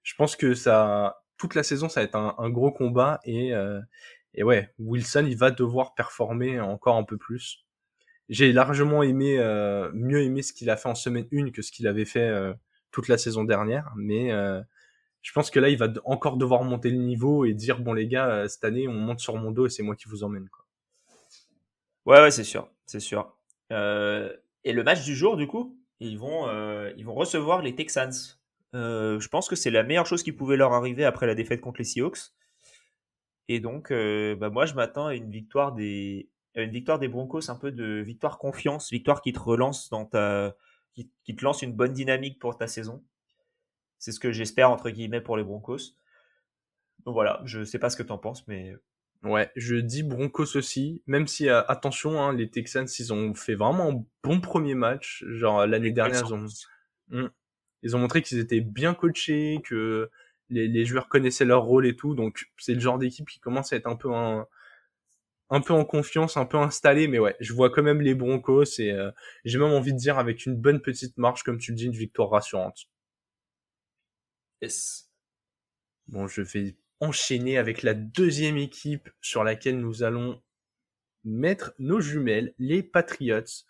Je 0.03 0.13
pense 0.15 0.35
que 0.35 0.53
ça, 0.53 1.23
toute 1.37 1.55
la 1.55 1.63
saison, 1.63 1.89
ça 1.89 2.01
va 2.01 2.05
être 2.05 2.15
un, 2.15 2.35
un 2.37 2.49
gros 2.49 2.71
combat 2.71 3.19
et, 3.23 3.53
euh, 3.53 3.79
et 4.33 4.43
ouais, 4.43 4.73
Wilson, 4.79 5.25
il 5.27 5.37
va 5.37 5.51
devoir 5.51 5.93
performer 5.93 6.59
encore 6.59 6.97
un 6.97 7.03
peu 7.03 7.17
plus. 7.17 7.65
J'ai 8.29 8.53
largement 8.53 9.03
aimé, 9.03 9.37
euh, 9.39 9.91
mieux 9.93 10.21
aimé 10.21 10.41
ce 10.41 10.53
qu'il 10.53 10.69
a 10.69 10.77
fait 10.77 10.89
en 10.89 10.95
semaine 10.95 11.27
1 11.33 11.51
que 11.51 11.61
ce 11.61 11.71
qu'il 11.71 11.87
avait 11.87 12.05
fait 12.05 12.31
toute 12.91 13.07
la 13.07 13.17
saison 13.17 13.43
dernière, 13.43 13.91
mais 13.95 14.31
je 15.21 15.31
pense 15.33 15.51
que 15.51 15.59
là, 15.59 15.69
il 15.69 15.77
va 15.77 15.87
encore 16.05 16.37
devoir 16.37 16.63
monter 16.63 16.89
le 16.89 16.97
niveau 16.97 17.45
et 17.45 17.53
dire 17.53 17.79
bon 17.79 17.93
les 17.93 18.07
gars, 18.07 18.47
cette 18.47 18.63
année, 18.63 18.87
on 18.87 18.93
monte 18.93 19.19
sur 19.19 19.35
mon 19.37 19.51
dos 19.51 19.67
et 19.67 19.69
c'est 19.69 19.83
moi 19.83 19.95
qui 19.95 20.07
vous 20.07 20.23
emmène. 20.23 20.49
Quoi. 20.49 20.63
Ouais, 22.05 22.19
ouais, 22.19 22.31
c'est 22.31 22.43
sûr, 22.43 22.69
c'est 22.85 22.99
sûr. 22.99 23.37
Euh, 23.71 24.31
et 24.65 24.73
le 24.73 24.83
match 24.83 25.03
du 25.03 25.15
jour, 25.15 25.37
du 25.37 25.47
coup, 25.47 25.79
ils 25.99 26.17
vont, 26.17 26.47
euh, 26.47 26.91
ils 26.97 27.05
vont 27.05 27.13
recevoir 27.13 27.61
les 27.61 27.75
Texans. 27.75 28.11
Euh, 28.75 29.19
je 29.19 29.27
pense 29.27 29.47
que 29.47 29.55
c'est 29.55 29.71
la 29.71 29.83
meilleure 29.83 30.05
chose 30.05 30.23
qui 30.23 30.31
pouvait 30.31 30.57
leur 30.57 30.73
arriver 30.73 31.05
après 31.05 31.27
la 31.27 31.35
défaite 31.35 31.61
contre 31.61 31.79
les 31.79 31.85
Seahawks. 31.85 32.31
Et 33.47 33.59
donc, 33.59 33.91
euh, 33.91 34.35
bah 34.35 34.49
moi, 34.49 34.65
je 34.65 34.73
m'attends 34.73 35.07
à 35.07 35.15
une 35.15 35.29
victoire 35.29 35.73
des, 35.73 36.29
une 36.55 36.71
victoire 36.71 36.99
des 36.99 37.07
Broncos, 37.07 37.49
un 37.49 37.55
peu 37.55 37.71
de 37.71 38.01
victoire 38.01 38.37
confiance, 38.37 38.89
victoire 38.89 39.21
qui 39.21 39.33
te 39.33 39.39
relance 39.39 39.89
dans 39.89 40.05
ta, 40.05 40.55
qui, 40.93 41.11
qui 41.23 41.35
te 41.35 41.43
lance 41.43 41.61
une 41.61 41.73
bonne 41.73 41.93
dynamique 41.93 42.39
pour 42.39 42.57
ta 42.57 42.67
saison. 42.67 43.03
C'est 43.99 44.11
ce 44.11 44.19
que 44.19 44.31
j'espère 44.31 44.69
entre 44.71 44.89
guillemets 44.89 45.21
pour 45.21 45.37
les 45.37 45.43
Broncos. 45.43 45.95
Donc 47.05 47.13
voilà, 47.13 47.41
je 47.45 47.63
sais 47.63 47.79
pas 47.79 47.89
ce 47.89 47.97
que 47.97 48.03
t'en 48.03 48.17
penses, 48.17 48.47
mais 48.47 48.75
Ouais, 49.23 49.49
je 49.55 49.75
dis 49.75 50.03
Broncos 50.03 50.57
aussi, 50.57 51.01
même 51.07 51.27
si 51.27 51.47
euh, 51.47 51.63
attention, 51.69 52.21
hein, 52.21 52.33
les 52.33 52.49
Texans 52.49 52.87
ils 52.99 53.13
ont 53.13 53.33
fait 53.33 53.55
vraiment 53.55 53.91
un 53.91 54.03
bon 54.21 54.41
premier 54.41 54.75
match. 54.75 55.23
Genre 55.29 55.65
l'année 55.65 55.91
dernière, 55.91 56.23
ils 56.27 56.33
ont, 56.33 56.45
hmm. 57.09 57.29
ils 57.83 57.95
ont 57.95 57.99
montré 57.99 58.21
qu'ils 58.21 58.39
étaient 58.39 58.59
bien 58.59 58.93
coachés, 58.93 59.61
que 59.63 60.09
les, 60.49 60.67
les, 60.67 60.85
joueurs 60.85 61.07
connaissaient 61.07 61.45
leur 61.45 61.63
rôle 61.63 61.87
et 61.87 61.95
tout. 61.95 62.15
Donc 62.15 62.51
c'est 62.57 62.73
le 62.73 62.81
genre 62.81 62.99
d'équipe 62.99 63.29
qui 63.29 63.39
commence 63.39 63.71
à 63.71 63.77
être 63.77 63.87
un 63.87 63.95
peu 63.95 64.13
un, 64.13 64.45
un 65.49 65.61
peu 65.61 65.73
en 65.73 65.85
confiance, 65.85 66.35
un 66.35 66.45
peu 66.45 66.57
installé. 66.57 67.07
Mais 67.07 67.19
ouais, 67.19 67.37
je 67.39 67.53
vois 67.53 67.69
quand 67.69 67.83
même 67.83 68.01
les 68.01 68.15
Broncos 68.15 68.79
et 68.79 68.91
euh, 68.91 69.11
j'ai 69.45 69.57
même 69.57 69.71
envie 69.71 69.93
de 69.93 69.97
dire 69.99 70.19
avec 70.19 70.45
une 70.45 70.57
bonne 70.57 70.81
petite 70.81 71.17
marche, 71.17 71.43
comme 71.43 71.59
tu 71.59 71.71
le 71.71 71.77
dis, 71.77 71.85
une 71.85 71.93
victoire 71.93 72.29
rassurante. 72.29 72.87
Yes. 74.61 75.09
Bon, 76.07 76.27
je 76.27 76.41
vais 76.41 76.75
enchaîner 77.03 77.57
avec 77.57 77.83
la 77.83 77.93
deuxième 77.93 78.57
équipe 78.57 79.09
sur 79.21 79.43
laquelle 79.43 79.79
nous 79.79 80.03
allons 80.03 80.41
mettre 81.25 81.73
nos 81.77 81.99
jumelles, 81.99 82.53
les 82.59 82.81
Patriots. 82.81 83.65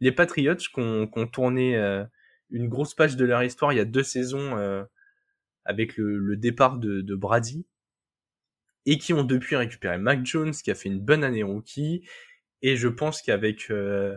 Les 0.00 0.12
Patriots 0.12 0.56
qui 0.56 0.80
ont, 0.80 1.06
tourné 1.26 1.76
euh, 1.76 2.04
une 2.50 2.68
grosse 2.68 2.94
page 2.94 3.16
de 3.16 3.24
leur 3.24 3.42
histoire 3.42 3.72
il 3.72 3.76
y 3.76 3.80
a 3.80 3.84
deux 3.84 4.02
saisons 4.02 4.56
euh, 4.56 4.82
avec 5.64 5.96
le, 5.96 6.36
départ 6.36 6.78
de, 6.78 7.14
Brady 7.14 7.66
et 8.86 8.98
qui 8.98 9.12
ont 9.12 9.24
depuis 9.24 9.56
récupéré 9.56 9.98
Mac 9.98 10.24
Jones 10.24 10.52
qui 10.52 10.70
a 10.70 10.74
fait 10.74 10.88
une 10.88 11.00
bonne 11.00 11.24
année 11.24 11.42
rookie 11.42 12.06
et 12.62 12.76
je 12.76 12.88
pense 12.88 13.22
qu'avec 13.22 13.70
euh, 13.70 14.16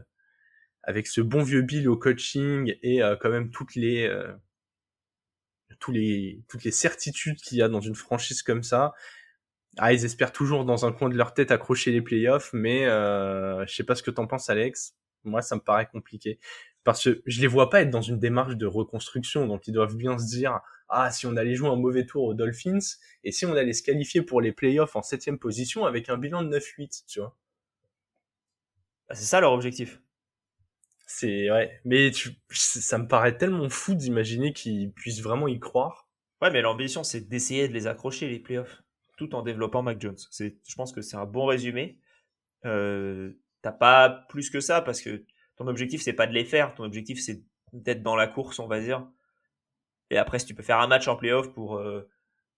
ce 1.05 1.21
bon 1.21 1.43
vieux 1.43 1.62
Bill 1.62 1.88
au 1.89 1.97
coaching 1.97 2.75
et 2.81 3.01
quand 3.21 3.29
même 3.29 3.49
toutes 3.51 3.75
les 3.75 4.10
les, 5.89 6.41
toutes 6.47 6.63
les 6.63 6.71
certitudes 6.71 7.38
qu'il 7.38 7.58
y 7.58 7.62
a 7.62 7.69
dans 7.69 7.82
une 7.82 7.95
franchise 7.95 8.43
comme 8.43 8.63
ça. 8.63 8.93
Ah, 9.77 9.93
ils 9.93 10.06
espèrent 10.06 10.32
toujours 10.32 10.65
dans 10.65 10.86
un 10.86 10.91
coin 10.91 11.10
de 11.10 11.15
leur 11.15 11.34
tête 11.34 11.51
accrocher 11.51 11.91
les 11.91 12.01
playoffs, 12.01 12.51
mais 12.53 12.86
euh, 12.86 13.65
je 13.67 13.75
sais 13.75 13.84
pas 13.84 13.95
ce 13.95 14.03
que 14.03 14.12
t'en 14.12 14.27
penses, 14.27 14.49
Alex. 14.49 14.95
Moi, 15.23 15.41
ça 15.41 15.56
me 15.56 15.62
paraît 15.62 15.88
compliqué 15.88 16.39
parce 16.88 17.03
que 17.03 17.21
je 17.25 17.41
les 17.41 17.47
vois 17.47 17.69
pas 17.69 17.82
être 17.82 17.89
dans 17.89 18.01
une 18.01 18.17
démarche 18.17 18.56
de 18.56 18.65
reconstruction, 18.65 19.45
donc 19.45 19.67
ils 19.67 19.73
doivent 19.73 19.97
bien 19.97 20.17
se 20.17 20.25
dire 20.25 20.62
ah 20.88 21.12
si 21.12 21.25
on 21.25 21.36
allait 21.36 21.53
jouer 21.53 21.67
un 21.67 21.75
mauvais 21.75 22.06
tour 22.06 22.23
aux 22.23 22.34
Dolphins 22.34 22.80
et 23.25 23.34
si 23.34 23.45
on 23.45 23.53
allait 23.53 23.73
se 23.73 23.84
qualifier 23.84 24.21
pour 24.21 24.39
les 24.39 24.53
playoffs 24.53 24.95
en 24.95 25.01
septième 25.01 25.38
position 25.38 25.86
avec 25.86 26.08
un 26.08 26.17
bilan 26.17 26.43
de 26.43 26.58
9-8, 26.58 27.03
tu 27.06 27.19
vois. 27.19 27.36
Bah, 29.10 29.15
c'est 29.15 29.25
ça 29.25 29.41
leur 29.41 29.51
objectif. 29.51 30.01
C'est 31.10 31.50
ouais, 31.50 31.80
mais 31.86 32.12
ça 32.52 32.98
me 32.98 33.08
paraît 33.08 33.38
tellement 33.38 33.70
fou 33.70 33.96
d'imaginer 33.96 34.52
qu'ils 34.52 34.91
puissent 34.91 35.22
vraiment 35.22 35.48
y 35.48 35.58
croire. 35.58 36.10
Ouais, 36.41 36.52
mais 36.52 36.62
l'ambition 36.62 37.04
c'est 37.06 37.22
d'essayer 37.22 37.70
de 37.70 37.74
les 37.74 37.88
accrocher 37.88 38.28
les 38.28 38.39
playoffs, 38.39 38.84
tout 39.17 39.34
en 39.34 39.41
développant 39.41 39.82
Mac 39.82 40.02
Jones. 40.02 40.17
C'est, 40.32 40.58
je 40.67 40.76
pense 40.76 40.91
que 40.91 41.02
c'est 41.02 41.15
un 41.15 41.26
bon 41.26 41.46
résumé. 41.46 41.98
Euh, 42.65 43.32
t'as 43.62 43.72
pas 43.72 44.10
plus 44.28 44.50
que 44.50 44.60
ça 44.60 44.82
parce 44.82 45.02
que 45.02 45.26
ton 45.56 45.67
objectif 45.67 46.02
c'est 46.02 46.12
pas 46.12 46.28
de 46.28 46.34
les 46.34 46.43
faire, 46.43 46.76
ton 46.76 46.84
objectif 46.84 47.22
c'est 47.22 47.41
d'être 47.72 48.04
dans 48.04 48.17
la 48.17 48.28
course, 48.28 48.60
on 48.60 48.67
va 48.67 48.82
dire. 48.82 49.08
Et 50.10 50.17
après, 50.17 50.39
si 50.39 50.46
tu 50.46 50.56
peux 50.56 50.63
faire 50.63 50.80
un 50.82 50.88
match 50.88 51.08
en 51.08 51.15
playoff 51.15 51.54
pour 51.54 51.78
euh, 51.78 52.06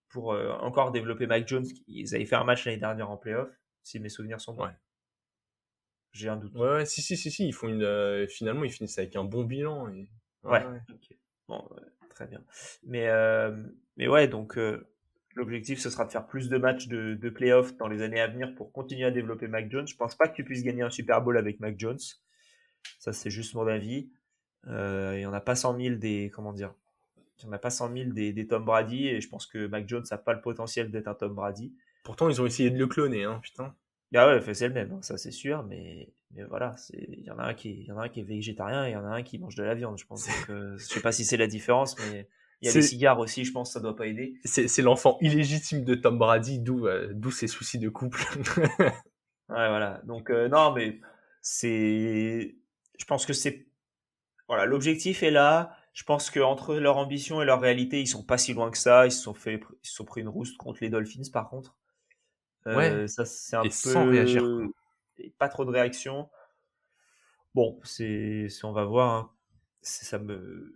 pour 0.08 0.32
euh, 0.32 0.50
encore 0.60 0.90
développer 0.90 1.28
Mac 1.28 1.46
Jones, 1.46 1.66
ils 1.86 2.16
avaient 2.16 2.26
fait 2.26 2.36
un 2.36 2.44
match 2.44 2.64
l'année 2.64 2.78
dernière 2.78 3.10
en 3.10 3.16
playoff, 3.16 3.48
si 3.84 4.00
mes 4.00 4.08
souvenirs 4.08 4.40
sont 4.40 4.54
bons. 4.54 4.64
Ouais. 4.64 4.76
J'ai 6.12 6.28
un 6.28 6.36
doute. 6.36 6.54
Ouais, 6.54 6.68
ouais, 6.68 6.86
si, 6.86 7.02
si, 7.02 7.16
si, 7.16 7.30
si, 7.30 7.46
ils 7.46 7.52
font 7.52 7.68
une, 7.68 7.82
euh, 7.82 8.26
finalement, 8.26 8.64
ils 8.64 8.72
finissent 8.72 8.98
avec 8.98 9.16
un 9.16 9.24
bon 9.24 9.44
bilan. 9.44 9.88
Et... 9.90 10.08
Ouais. 10.42 10.64
ouais. 10.64 10.80
Bon, 11.48 11.68
très 12.10 12.26
bien. 12.26 12.42
Mais, 12.84 13.08
euh, 13.08 13.56
mais 13.96 14.08
ouais, 14.08 14.28
donc, 14.28 14.58
euh, 14.58 14.86
l'objectif, 15.34 15.78
ce 15.78 15.90
sera 15.90 16.04
de 16.04 16.10
faire 16.10 16.26
plus 16.26 16.48
de 16.48 16.58
matchs 16.58 16.88
de, 16.88 17.14
de 17.14 17.30
playoffs 17.30 17.76
dans 17.76 17.88
les 17.88 18.02
années 18.02 18.20
à 18.20 18.26
venir 18.26 18.54
pour 18.54 18.72
continuer 18.72 19.04
à 19.04 19.10
développer 19.10 19.46
Mac 19.46 19.70
Jones. 19.70 19.86
Je 19.86 19.96
pense 19.96 20.14
pas 20.16 20.28
que 20.28 20.34
tu 20.34 20.44
puisses 20.44 20.62
gagner 20.62 20.82
un 20.82 20.90
Super 20.90 21.22
Bowl 21.22 21.36
avec 21.38 21.60
Mac 21.60 21.78
Jones. 21.78 21.98
Ça, 22.98 23.12
c'est 23.12 23.30
juste 23.30 23.54
mon 23.54 23.66
avis. 23.66 24.10
Euh, 24.66 25.14
il 25.16 25.22
y 25.22 25.26
en 25.26 25.32
a 25.32 25.40
pas 25.40 25.54
100 25.54 25.78
000 25.80 25.96
des, 25.96 26.30
comment 26.34 26.52
dire, 26.52 26.74
il 27.38 27.46
y 27.46 27.48
en 27.48 27.52
a 27.52 27.58
pas 27.58 27.70
100 27.70 27.92
000 27.94 28.10
des, 28.10 28.32
des 28.32 28.46
Tom 28.46 28.64
Brady 28.64 29.08
et 29.08 29.20
je 29.20 29.28
pense 29.28 29.46
que 29.46 29.66
Mac 29.66 29.88
Jones 29.88 30.04
n'a 30.10 30.18
pas 30.18 30.34
le 30.34 30.40
potentiel 30.40 30.90
d'être 30.90 31.08
un 31.08 31.14
Tom 31.14 31.34
Brady. 31.34 31.74
Pourtant, 32.04 32.28
ils 32.28 32.40
ont 32.40 32.46
essayé 32.46 32.70
de 32.70 32.78
le 32.78 32.86
cloner, 32.86 33.24
hein, 33.24 33.40
putain. 33.42 33.74
Ah 34.14 34.26
ouais, 34.26 34.54
c'est 34.54 34.68
le 34.68 34.74
même, 34.74 34.92
hein, 34.92 34.98
ça 35.02 35.16
c'est 35.16 35.30
sûr, 35.30 35.62
mais, 35.64 36.12
mais 36.32 36.42
voilà, 36.44 36.74
il 36.92 37.24
y 37.24 37.30
en 37.30 37.38
a 37.38 37.44
un 37.44 37.54
qui, 37.54 37.84
y 37.84 37.92
en 37.92 37.98
a 37.98 38.04
un 38.04 38.08
qui 38.08 38.20
est 38.20 38.24
végétarien 38.24 38.86
et 38.86 38.90
il 38.90 38.92
y 38.92 38.96
en 38.96 39.04
a 39.04 39.10
un 39.10 39.22
qui 39.22 39.38
mange 39.38 39.54
de 39.54 39.62
la 39.62 39.74
viande, 39.74 39.98
je 39.98 40.06
pense. 40.06 40.26
Donc, 40.26 40.50
euh, 40.50 40.76
je 40.78 40.84
sais 40.84 41.00
pas 41.00 41.12
si 41.12 41.24
c'est 41.24 41.36
la 41.36 41.46
différence, 41.46 41.96
mais 41.98 42.28
il 42.60 42.66
y 42.66 42.70
a 42.70 42.74
des 42.74 42.82
cigares 42.82 43.18
aussi, 43.20 43.44
je 43.44 43.52
pense, 43.52 43.72
ça 43.72 43.80
doit 43.80 43.94
pas 43.94 44.06
aider. 44.06 44.34
C'est 44.44 44.82
l'enfant 44.82 45.16
illégitime 45.20 45.84
de 45.84 45.94
Tom 45.94 46.18
Brady, 46.18 46.58
d'où 46.58 46.86
euh, 46.86 47.10
d'où 47.14 47.30
ses 47.30 47.46
soucis 47.46 47.78
de 47.78 47.88
couple. 47.88 48.20
ouais, 48.80 48.92
voilà. 49.48 50.00
Donc 50.04 50.30
euh, 50.30 50.48
non, 50.48 50.72
mais 50.72 51.00
c'est, 51.40 52.56
je 52.98 53.04
pense 53.06 53.26
que 53.26 53.32
c'est, 53.32 53.66
voilà, 54.48 54.66
l'objectif 54.66 55.22
est 55.22 55.30
là. 55.30 55.76
Je 55.92 56.04
pense 56.04 56.30
que 56.30 56.40
entre 56.40 56.76
leur 56.76 56.98
ambition 56.98 57.42
et 57.42 57.44
leur 57.44 57.60
réalité, 57.60 58.00
ils 58.00 58.06
sont 58.06 58.22
pas 58.24 58.38
si 58.38 58.54
loin 58.54 58.70
que 58.70 58.78
ça. 58.78 59.06
Ils 59.06 59.12
se 59.12 59.22
sont 59.22 59.34
fait, 59.34 59.60
ils 59.82 59.88
se 59.88 59.94
sont 59.94 60.04
pris 60.04 60.20
une 60.20 60.28
rousse 60.28 60.56
contre 60.56 60.80
les 60.82 60.90
Dolphins, 60.90 61.30
par 61.32 61.48
contre. 61.48 61.76
Ouais. 62.66 62.90
Euh, 62.90 63.06
ça, 63.06 63.24
c'est 63.24 63.56
un 63.56 63.62
peu. 63.62 63.70
Sans 63.70 64.08
réagir. 64.08 64.44
pas 65.38 65.48
trop 65.48 65.64
de 65.64 65.70
réaction. 65.70 66.28
Bon, 67.54 67.80
c'est, 67.82 68.48
on 68.62 68.72
va 68.72 68.84
voir. 68.84 69.14
Hein. 69.14 69.30
Ça 69.82 70.18
me. 70.18 70.74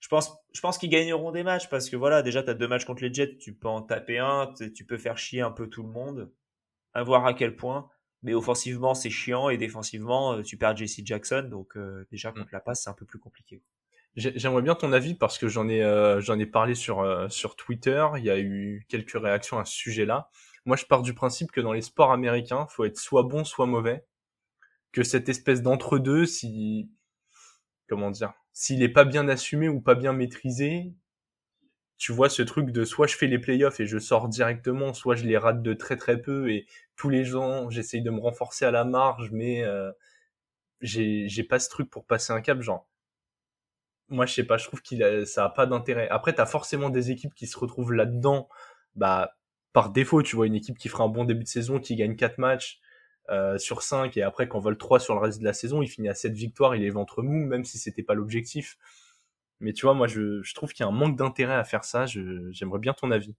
Je 0.00 0.08
pense, 0.08 0.36
je 0.52 0.60
pense 0.60 0.76
qu'ils 0.76 0.90
gagneront 0.90 1.32
des 1.32 1.42
matchs 1.42 1.70
parce 1.70 1.88
que 1.88 1.96
voilà, 1.96 2.22
déjà, 2.22 2.42
tu 2.42 2.50
as 2.50 2.54
deux 2.54 2.68
matchs 2.68 2.84
contre 2.84 3.02
les 3.02 3.12
Jets, 3.12 3.38
tu 3.38 3.54
peux 3.54 3.68
en 3.68 3.80
taper 3.80 4.18
un, 4.18 4.52
tu 4.74 4.84
peux 4.84 4.98
faire 4.98 5.16
chier 5.16 5.40
un 5.40 5.50
peu 5.50 5.68
tout 5.68 5.82
le 5.82 5.88
monde. 5.88 6.30
À 6.92 7.02
voir 7.02 7.26
à 7.26 7.34
quel 7.34 7.56
point. 7.56 7.88
Mais 8.22 8.34
offensivement, 8.34 8.94
c'est 8.94 9.10
chiant 9.10 9.48
et 9.48 9.58
défensivement, 9.58 10.34
euh, 10.34 10.42
tu 10.42 10.56
perds 10.56 10.76
JC 10.76 11.04
Jackson. 11.04 11.46
Donc, 11.50 11.76
euh, 11.76 12.06
déjà, 12.10 12.30
mmh. 12.30 12.34
contre 12.34 12.48
la 12.52 12.60
passe, 12.60 12.84
c'est 12.84 12.90
un 12.90 12.94
peu 12.94 13.04
plus 13.04 13.18
compliqué. 13.18 13.62
J'aimerais 14.16 14.62
bien 14.62 14.76
ton 14.76 14.92
avis 14.92 15.14
parce 15.14 15.38
que 15.38 15.48
j'en 15.48 15.68
ai 15.68 15.82
euh, 15.82 16.20
j'en 16.20 16.38
ai 16.38 16.46
parlé 16.46 16.76
sur 16.76 17.00
euh, 17.00 17.28
sur 17.28 17.56
Twitter. 17.56 18.06
Il 18.16 18.24
y 18.24 18.30
a 18.30 18.38
eu 18.38 18.86
quelques 18.88 19.20
réactions 19.20 19.58
à 19.58 19.64
ce 19.64 19.74
sujet-là. 19.74 20.30
Moi, 20.66 20.76
je 20.76 20.84
pars 20.86 21.02
du 21.02 21.14
principe 21.14 21.50
que 21.50 21.60
dans 21.60 21.72
les 21.72 21.82
sports 21.82 22.12
américains, 22.12 22.66
faut 22.68 22.84
être 22.84 22.98
soit 22.98 23.24
bon, 23.24 23.44
soit 23.44 23.66
mauvais. 23.66 24.06
Que 24.92 25.02
cette 25.02 25.28
espèce 25.28 25.62
d'entre-deux, 25.62 26.26
si 26.26 26.90
comment 27.88 28.10
dire, 28.10 28.32
s'il 28.52 28.82
est 28.82 28.88
pas 28.88 29.04
bien 29.04 29.28
assumé 29.28 29.68
ou 29.68 29.80
pas 29.80 29.96
bien 29.96 30.12
maîtrisé, 30.12 30.94
tu 31.98 32.12
vois 32.12 32.28
ce 32.28 32.42
truc 32.42 32.70
de 32.70 32.84
soit 32.84 33.06
je 33.06 33.16
fais 33.16 33.26
les 33.26 33.38
playoffs 33.38 33.80
et 33.80 33.86
je 33.86 33.98
sors 33.98 34.28
directement, 34.28 34.94
soit 34.94 35.16
je 35.16 35.24
les 35.24 35.38
rate 35.38 35.62
de 35.62 35.74
très 35.74 35.96
très 35.96 36.20
peu 36.20 36.50
et 36.50 36.66
tous 36.96 37.08
les 37.08 37.24
gens 37.24 37.70
j'essaye 37.70 38.02
de 38.02 38.10
me 38.10 38.20
renforcer 38.20 38.64
à 38.64 38.70
la 38.70 38.84
marge, 38.84 39.30
mais 39.32 39.64
euh, 39.64 39.90
j'ai 40.80 41.44
pas 41.48 41.58
ce 41.58 41.68
truc 41.68 41.90
pour 41.90 42.06
passer 42.06 42.32
un 42.32 42.40
cap 42.40 42.60
genre 42.60 42.88
moi, 44.08 44.26
je 44.26 44.34
sais 44.34 44.44
pas, 44.44 44.56
je 44.58 44.66
trouve 44.66 44.82
qu'il 44.82 45.26
ça 45.26 45.44
a 45.46 45.48
pas 45.48 45.66
d'intérêt. 45.66 46.08
Après, 46.08 46.32
t'as 46.34 46.46
forcément 46.46 46.90
des 46.90 47.10
équipes 47.10 47.34
qui 47.34 47.46
se 47.46 47.58
retrouvent 47.58 47.92
là-dedans, 47.92 48.48
bah, 48.96 49.36
par 49.72 49.90
défaut, 49.90 50.22
tu 50.22 50.36
vois, 50.36 50.46
une 50.46 50.54
équipe 50.54 50.78
qui 50.78 50.88
fera 50.88 51.04
un 51.04 51.08
bon 51.08 51.24
début 51.24 51.44
de 51.44 51.48
saison, 51.48 51.80
qui 51.80 51.96
gagne 51.96 52.16
4 52.16 52.38
matchs 52.38 52.80
euh, 53.30 53.58
sur 53.58 53.82
5, 53.82 54.16
et 54.16 54.22
après, 54.22 54.48
qu'on 54.48 54.60
vole 54.60 54.78
3 54.78 55.00
sur 55.00 55.14
le 55.14 55.20
reste 55.20 55.40
de 55.40 55.44
la 55.44 55.52
saison, 55.52 55.82
il 55.82 55.88
finit 55.88 56.08
à 56.08 56.14
7 56.14 56.32
victoires, 56.34 56.76
il 56.76 56.84
est 56.84 56.90
ventre 56.90 57.22
mou, 57.22 57.46
même 57.46 57.64
si 57.64 57.78
c'était 57.78 58.02
pas 58.02 58.14
l'objectif. 58.14 58.76
Mais 59.60 59.72
tu 59.72 59.86
vois, 59.86 59.94
moi, 59.94 60.06
je, 60.06 60.42
je 60.42 60.54
trouve 60.54 60.72
qu'il 60.72 60.84
y 60.84 60.86
a 60.86 60.90
un 60.90 60.94
manque 60.94 61.16
d'intérêt 61.16 61.54
à 61.54 61.64
faire 61.64 61.84
ça. 61.84 62.06
J'aimerais 62.06 62.78
bien 62.78 62.92
ton 62.92 63.10
avis. 63.10 63.34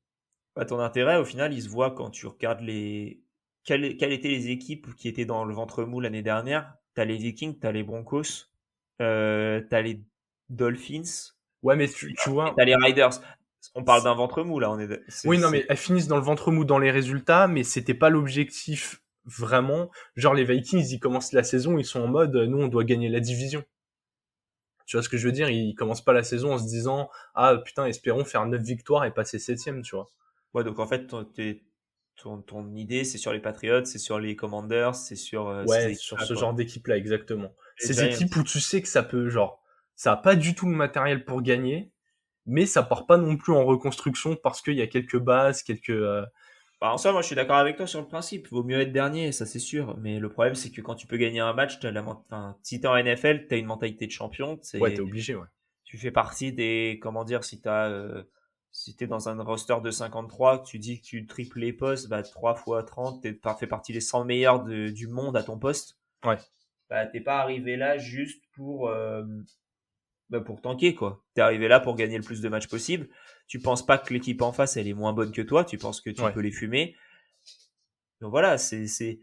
Bah, 0.55 0.65
ton 0.65 0.79
intérêt, 0.79 1.17
au 1.17 1.25
final, 1.25 1.53
il 1.53 1.61
se 1.61 1.69
voit 1.69 1.91
quand 1.91 2.09
tu 2.09 2.27
regardes 2.27 2.61
les. 2.61 3.21
Quelles, 3.63 3.97
quelles 3.97 4.13
étaient 4.13 4.29
les 4.29 4.49
équipes 4.49 4.95
qui 4.95 5.07
étaient 5.07 5.25
dans 5.25 5.43
le 5.43 5.53
ventre 5.53 5.83
mou 5.83 5.99
l'année 5.99 6.21
dernière 6.21 6.75
T'as 6.93 7.05
les 7.05 7.17
Vikings, 7.17 7.59
t'as 7.59 7.71
les 7.71 7.83
Broncos, 7.83 8.51
euh, 9.01 9.61
t'as 9.69 9.81
les 9.81 10.03
Dolphins. 10.49 11.33
Ouais, 11.63 11.75
mais 11.75 11.87
tu, 11.87 12.13
tu 12.21 12.29
vois. 12.29 12.53
T'as 12.55 12.65
les 12.65 12.75
Riders. 12.75 13.21
On 13.73 13.83
parle 13.83 14.03
d'un 14.03 14.13
ventre 14.13 14.43
mou 14.43 14.59
là. 14.59 14.71
On 14.71 14.79
est, 14.79 15.01
oui, 15.25 15.37
non, 15.37 15.49
mais 15.49 15.65
elles 15.67 15.77
finissent 15.77 16.07
dans 16.07 16.17
le 16.17 16.23
ventre 16.23 16.51
mou 16.51 16.65
dans 16.65 16.77
les 16.77 16.91
résultats, 16.91 17.47
mais 17.47 17.63
c'était 17.63 17.95
pas 17.95 18.09
l'objectif 18.09 19.01
vraiment. 19.25 19.89
Genre 20.15 20.33
les 20.33 20.43
Vikings, 20.43 20.87
ils 20.91 20.99
commencent 20.99 21.33
la 21.33 21.43
saison, 21.43 21.77
ils 21.77 21.85
sont 21.85 22.01
en 22.01 22.07
mode, 22.07 22.35
nous, 22.35 22.59
on 22.59 22.67
doit 22.67 22.83
gagner 22.83 23.09
la 23.09 23.19
division. 23.19 23.63
Tu 24.85 24.97
vois 24.97 25.03
ce 25.03 25.09
que 25.09 25.17
je 25.17 25.25
veux 25.25 25.31
dire? 25.31 25.49
Ils 25.49 25.73
commencent 25.73 26.03
pas 26.03 26.13
la 26.13 26.23
saison 26.23 26.53
en 26.53 26.57
se 26.59 26.65
disant, 26.65 27.09
ah 27.33 27.57
putain, 27.57 27.87
espérons 27.87 28.23
faire 28.23 28.45
9 28.45 28.61
victoires 28.61 29.03
et 29.05 29.11
passer 29.11 29.39
septième, 29.39 29.81
tu 29.81 29.95
vois. 29.95 30.07
Ouais, 30.53 30.63
donc 30.63 30.77
en 30.79 30.85
fait, 30.85 31.07
ton, 31.07 32.41
ton, 32.41 32.75
idée, 32.75 33.03
c'est 33.03 33.17
sur 33.17 33.33
les 33.33 33.39
Patriots, 33.39 33.85
c'est 33.85 33.97
sur 33.97 34.19
les 34.19 34.35
Commanders, 34.35 34.95
c'est 34.95 35.15
sur. 35.15 35.47
Euh, 35.47 35.65
ouais, 35.65 35.95
sur 35.95 36.21
ce 36.21 36.35
genre 36.35 36.53
d'équipe-là, 36.53 36.97
exactement. 36.97 37.51
Ces 37.77 38.03
équipes 38.03 38.35
où 38.37 38.43
tu 38.43 38.59
sais 38.59 38.81
que 38.81 38.87
ça 38.87 39.03
peut, 39.03 39.27
genre, 39.29 39.61
ça 39.95 40.13
a 40.13 40.17
pas 40.17 40.35
du 40.35 40.55
tout 40.55 40.67
le 40.67 40.75
matériel 40.75 41.25
pour 41.25 41.41
gagner, 41.41 41.91
mais 42.45 42.65
ça 42.65 42.83
part 42.83 43.05
pas 43.05 43.17
non 43.17 43.37
plus 43.37 43.53
en 43.53 43.65
reconstruction 43.65 44.35
parce 44.35 44.61
qu'il 44.61 44.75
y 44.75 44.81
a 44.81 44.87
quelques 44.87 45.19
bases, 45.19 45.63
quelques. 45.63 45.89
Euh... 45.89 46.25
Bah, 46.81 46.91
en 46.91 46.97
soi, 46.97 47.11
moi, 47.13 47.21
je 47.21 47.27
suis 47.27 47.35
d'accord 47.35 47.55
avec 47.55 47.77
toi 47.77 47.87
sur 47.87 48.01
le 48.01 48.07
principe. 48.07 48.49
Vaut 48.49 48.63
mieux 48.63 48.79
être 48.81 48.91
dernier, 48.91 49.31
ça 49.31 49.45
c'est 49.45 49.59
sûr. 49.59 49.97
Mais 49.97 50.19
le 50.19 50.29
problème, 50.29 50.55
c'est 50.55 50.71
que 50.71 50.81
quand 50.81 50.95
tu 50.95 51.07
peux 51.07 51.17
gagner 51.17 51.39
un 51.39 51.53
match, 51.53 51.83
as 51.83 51.91
la... 51.91 52.03
enfin, 52.03 52.57
si 52.61 52.79
t'es 52.79 52.87
en 52.87 53.01
NFL, 53.01 53.47
t'as 53.47 53.57
une 53.57 53.65
mentalité 53.65 54.05
de 54.05 54.11
champion. 54.11 54.59
Ouais, 54.75 54.93
t'es 54.93 55.01
obligé, 55.01 55.35
ouais. 55.35 55.47
Tu 55.85 55.97
fais 55.97 56.11
partie 56.11 56.51
des, 56.51 56.99
comment 57.01 57.23
dire, 57.23 57.43
si 57.43 57.61
t'as 57.61 57.89
euh, 57.89 58.23
si 58.75 58.93
tu 58.93 59.05
es 59.05 59.07
dans 59.07 59.29
un 59.29 59.41
roster 59.41 59.77
de 59.81 59.89
53, 59.89 60.63
tu 60.63 60.79
dis 60.79 60.99
que 60.99 61.05
tu 61.05 61.25
triples 61.25 61.59
les 61.59 61.71
postes, 61.71 62.09
bah, 62.09 62.23
3 62.23 62.55
fois 62.55 62.83
30, 62.83 63.21
tu 63.21 63.39
fais 63.57 63.67
partie 63.67 63.93
des 63.93 64.01
100 64.01 64.25
meilleurs 64.25 64.63
du 64.65 65.07
monde 65.07 65.37
à 65.37 65.43
ton 65.43 65.57
poste. 65.57 65.97
Ouais. 66.25 66.37
Bah, 66.89 67.05
t'es 67.05 67.21
pas 67.21 67.39
arrivé 67.39 67.77
là 67.77 67.97
juste 67.97 68.43
pour, 68.53 68.89
euh, 68.89 69.23
bah, 70.29 70.41
pour 70.41 70.61
tanker, 70.61 70.95
quoi. 70.95 71.23
T'es 71.33 71.41
arrivé 71.41 71.67
là 71.67 71.79
pour 71.79 71.95
gagner 71.95 72.17
le 72.17 72.23
plus 72.23 72.41
de 72.41 72.49
matchs 72.49 72.67
possible. 72.67 73.07
Tu 73.47 73.59
penses 73.59 73.85
pas 73.85 73.97
que 73.97 74.13
l'équipe 74.13 74.41
en 74.41 74.51
face, 74.51 74.77
elle 74.77 74.87
est 74.87 74.93
moins 74.93 75.13
bonne 75.13 75.31
que 75.31 75.41
toi. 75.41 75.63
Tu 75.65 75.77
penses 75.77 76.01
que 76.01 76.09
tu 76.09 76.21
peux 76.33 76.39
les 76.39 76.51
fumer. 76.51 76.95
Donc 78.21 78.31
voilà, 78.31 78.57
c'est, 78.57 78.87
c'est, 78.87 79.19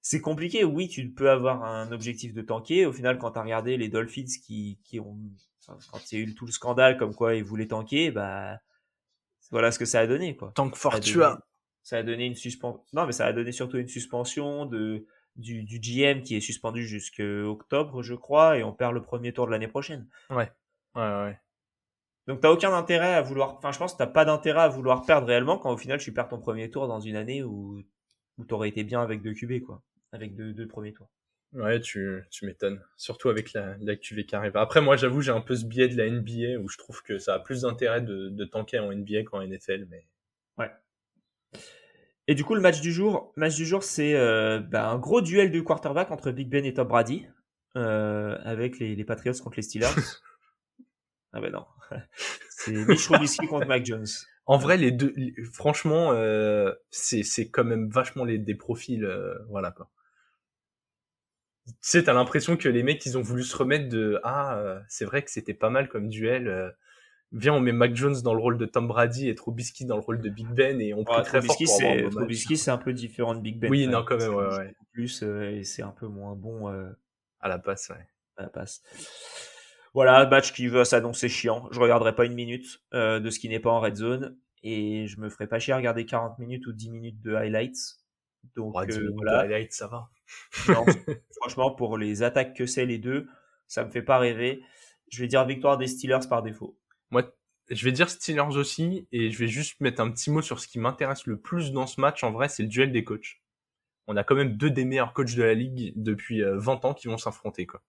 c'est 0.00 0.20
compliqué. 0.20 0.64
Oui, 0.64 0.88
tu 0.88 1.08
peux 1.10 1.30
avoir 1.30 1.64
un 1.64 1.92
objectif 1.92 2.32
de 2.34 2.42
tanker. 2.42 2.86
Au 2.86 2.92
final, 2.92 3.18
quand 3.18 3.32
tu 3.32 3.38
as 3.38 3.42
regardé 3.42 3.76
les 3.76 3.88
Dolphins 3.88 4.24
qui, 4.44 4.78
qui 4.84 4.98
ont, 4.98 5.18
quand 5.66 6.10
il 6.10 6.18
y 6.18 6.22
a 6.22 6.24
eu 6.24 6.34
tout 6.34 6.46
le 6.46 6.52
scandale 6.52 6.96
comme 6.96 7.14
quoi 7.14 7.34
ils 7.36 7.44
voulaient 7.44 7.68
tanker, 7.68 8.10
bah, 8.10 8.58
voilà 9.50 9.70
ce 9.70 9.78
que 9.78 9.84
ça 9.84 10.00
a 10.00 10.06
donné, 10.06 10.36
quoi. 10.36 10.52
Tank 10.54 10.74
Fortua. 10.74 11.46
Ça 11.82 11.98
a 11.98 12.02
donné 12.02 12.26
une 12.26 12.34
suspension. 12.34 12.82
Non, 12.92 13.06
mais 13.06 13.12
ça 13.12 13.26
a 13.26 13.32
donné 13.32 13.52
surtout 13.52 13.78
une 13.78 13.88
suspension 13.88 14.66
de 14.66 15.06
du, 15.40 15.62
du 15.64 15.80
GM 15.80 16.22
qui 16.22 16.36
est 16.36 16.40
suspendu 16.40 16.86
jusqu'à 16.86 17.24
octobre, 17.24 18.02
je 18.02 18.14
crois, 18.14 18.58
et 18.58 18.64
on 18.64 18.72
perd 18.72 18.94
le 18.94 19.02
premier 19.02 19.32
tour 19.32 19.46
de 19.46 19.50
l'année 19.52 19.68
prochaine. 19.68 20.06
Ouais. 20.30 20.50
Ouais, 20.94 21.02
ouais. 21.02 21.38
Donc 22.26 22.40
t'as 22.40 22.50
aucun 22.50 22.72
intérêt 22.74 23.14
à 23.14 23.22
vouloir. 23.22 23.56
Enfin, 23.56 23.72
je 23.72 23.78
pense 23.78 23.92
que 23.94 23.98
t'as 23.98 24.06
pas 24.06 24.24
d'intérêt 24.24 24.60
à 24.60 24.68
vouloir 24.68 25.04
perdre 25.04 25.26
réellement 25.26 25.58
quand 25.58 25.72
au 25.72 25.76
final 25.76 25.98
tu 25.98 26.12
perds 26.12 26.28
ton 26.28 26.38
premier 26.38 26.70
tour 26.70 26.86
dans 26.86 27.00
une 27.00 27.16
année 27.16 27.42
où 27.42 27.82
où 28.38 28.44
t'aurais 28.44 28.68
été 28.70 28.84
bien 28.84 29.02
avec 29.02 29.22
deux 29.22 29.34
QB, 29.34 29.64
quoi, 29.64 29.82
avec 30.12 30.34
deux, 30.34 30.52
deux 30.52 30.66
premiers 30.66 30.92
tours. 30.92 31.10
Ouais, 31.52 31.80
tu, 31.80 32.22
tu 32.30 32.46
m'étonnes. 32.46 32.80
Surtout 32.96 33.28
avec 33.28 33.52
la, 33.52 33.76
la 33.80 33.96
QV 33.96 34.24
qui 34.24 34.36
arrive. 34.36 34.56
Après, 34.56 34.80
moi, 34.80 34.96
j'avoue, 34.96 35.20
j'ai 35.20 35.32
un 35.32 35.40
peu 35.40 35.56
ce 35.56 35.64
biais 35.64 35.88
de 35.88 35.96
la 35.96 36.08
NBA 36.08 36.60
où 36.60 36.68
je 36.68 36.78
trouve 36.78 37.02
que 37.02 37.18
ça 37.18 37.34
a 37.34 37.38
plus 37.40 37.62
d'intérêt 37.62 38.00
de, 38.00 38.28
de 38.28 38.44
tanker 38.44 38.78
en 38.78 38.92
NBA 38.94 39.24
qu'en 39.24 39.44
NFL, 39.44 39.86
mais. 39.90 40.06
Ouais. 40.58 40.70
Et 42.30 42.36
du 42.36 42.44
coup, 42.44 42.54
le 42.54 42.60
match 42.60 42.80
du 42.80 42.92
jour, 42.92 43.32
match 43.34 43.56
du 43.56 43.66
jour, 43.66 43.82
c'est 43.82 44.14
euh, 44.14 44.60
bah, 44.60 44.88
un 44.88 44.98
gros 44.98 45.20
duel 45.20 45.50
de 45.50 45.60
quarterback 45.60 46.12
entre 46.12 46.30
Big 46.30 46.48
Ben 46.48 46.64
et 46.64 46.72
Tom 46.72 46.86
Brady, 46.86 47.26
euh, 47.74 48.38
avec 48.44 48.78
les, 48.78 48.94
les 48.94 49.04
Patriots 49.04 49.34
contre 49.42 49.56
les 49.56 49.62
Steelers. 49.62 49.88
ah 51.32 51.40
ben 51.40 51.50
non, 51.50 51.66
c'est 52.50 52.70
Mitch 52.70 53.02
Trubisky 53.02 53.48
contre 53.48 53.66
Mac 53.66 53.84
Jones. 53.84 54.06
En 54.46 54.58
vrai, 54.58 54.76
les 54.76 54.92
deux, 54.92 55.12
franchement, 55.52 56.12
euh, 56.12 56.72
c'est 56.92 57.50
quand 57.50 57.64
même 57.64 57.90
vachement 57.90 58.24
les 58.24 58.38
des 58.38 58.54
profils, 58.54 59.04
euh, 59.04 59.34
voilà 59.48 59.72
quoi 59.72 59.90
tu 61.66 61.74
sais, 61.82 62.04
t'as 62.04 62.12
l'impression 62.12 62.56
que 62.56 62.68
les 62.68 62.84
mecs, 62.84 63.04
ils 63.06 63.18
ont 63.18 63.22
voulu 63.22 63.42
se 63.42 63.56
remettre 63.56 63.88
de 63.88 64.20
ah, 64.22 64.80
c'est 64.88 65.04
vrai 65.04 65.22
que 65.22 65.30
c'était 65.32 65.54
pas 65.54 65.70
mal 65.70 65.88
comme 65.88 66.08
duel. 66.08 66.74
Euh, 67.32 67.38
viens, 67.38 67.54
on 67.54 67.60
met 67.60 67.72
Mac 67.72 67.94
Jones 67.94 68.20
dans 68.22 68.34
le 68.34 68.40
rôle 68.40 68.58
de 68.58 68.66
Tom 68.66 68.88
Brady 68.88 69.28
et 69.28 69.34
Trubisky 69.34 69.84
dans 69.84 69.96
le 69.96 70.02
rôle 70.02 70.20
de 70.20 70.28
Big 70.28 70.48
Ben 70.48 70.80
et 70.80 70.94
on 70.94 70.98
ouais, 70.98 71.22
très 71.22 71.42
fort 71.42 71.56
pour 71.56 71.82
avoir 71.82 72.10
Trubisky, 72.10 72.56
c'est 72.56 72.70
un 72.70 72.78
peu 72.78 72.92
différent 72.92 73.34
de 73.34 73.40
Big 73.40 73.58
Ben. 73.58 73.70
Oui, 73.70 73.86
non, 73.86 74.04
quand 74.04 74.18
même, 74.18 74.34
ouais, 74.34 74.56
ouais. 74.56 74.74
Plus 74.92 75.22
euh, 75.22 75.50
et 75.50 75.64
c'est 75.64 75.82
un 75.82 75.92
peu 75.92 76.06
moins 76.06 76.34
bon 76.34 76.68
à 77.40 77.48
la 77.48 77.58
passe, 77.58 77.90
ouais. 77.90 78.06
À 78.36 78.42
la 78.42 78.48
passe. 78.48 78.82
Voilà, 79.92 80.24
match 80.26 80.52
qui 80.52 80.68
va 80.68 80.84
s'annoncer 80.84 81.28
chiant. 81.28 81.68
Je 81.72 81.80
regarderai 81.80 82.14
pas 82.14 82.24
une 82.24 82.34
minute 82.34 82.80
de 82.92 83.30
ce 83.30 83.38
qui 83.38 83.48
n'est 83.48 83.60
pas 83.60 83.70
en 83.70 83.80
red 83.80 83.96
zone 83.96 84.36
et 84.62 85.06
je 85.06 85.18
me 85.20 85.28
ferai 85.28 85.46
pas 85.46 85.58
chier 85.58 85.72
à 85.72 85.76
regarder 85.76 86.04
40 86.04 86.38
minutes 86.38 86.66
ou 86.66 86.72
10 86.72 86.90
minutes 86.90 87.22
de 87.22 87.34
highlights 87.34 88.00
donc 88.56 88.74
euh, 88.76 89.12
voilà, 89.14 89.46
ça 89.70 89.86
va. 89.86 90.10
franchement, 91.40 91.72
pour 91.72 91.98
les 91.98 92.22
attaques 92.22 92.54
que 92.54 92.66
c'est 92.66 92.86
les 92.86 92.98
deux, 92.98 93.28
ça 93.66 93.84
me 93.84 93.90
fait 93.90 94.02
pas 94.02 94.18
rêver. 94.18 94.62
Je 95.10 95.22
vais 95.22 95.28
dire 95.28 95.44
victoire 95.44 95.76
des 95.76 95.86
Steelers 95.86 96.28
par 96.28 96.42
défaut. 96.42 96.78
Moi, 97.10 97.22
je 97.70 97.84
vais 97.84 97.92
dire 97.92 98.10
Steelers 98.10 98.56
aussi, 98.56 99.06
et 99.12 99.30
je 99.30 99.38
vais 99.38 99.48
juste 99.48 99.80
mettre 99.80 100.00
un 100.00 100.10
petit 100.10 100.30
mot 100.30 100.42
sur 100.42 100.60
ce 100.60 100.68
qui 100.68 100.78
m'intéresse 100.78 101.26
le 101.26 101.38
plus 101.38 101.72
dans 101.72 101.86
ce 101.86 102.00
match. 102.00 102.24
En 102.24 102.32
vrai, 102.32 102.48
c'est 102.48 102.62
le 102.62 102.68
duel 102.68 102.92
des 102.92 103.04
coachs. 103.04 103.40
On 104.06 104.16
a 104.16 104.24
quand 104.24 104.34
même 104.34 104.56
deux 104.56 104.70
des 104.70 104.84
meilleurs 104.84 105.12
coachs 105.12 105.34
de 105.34 105.42
la 105.42 105.54
ligue 105.54 105.92
depuis 105.96 106.42
20 106.42 106.84
euh, 106.84 106.88
ans 106.88 106.94
qui 106.94 107.06
vont 107.08 107.18
s'affronter, 107.18 107.66
quoi. 107.66 107.82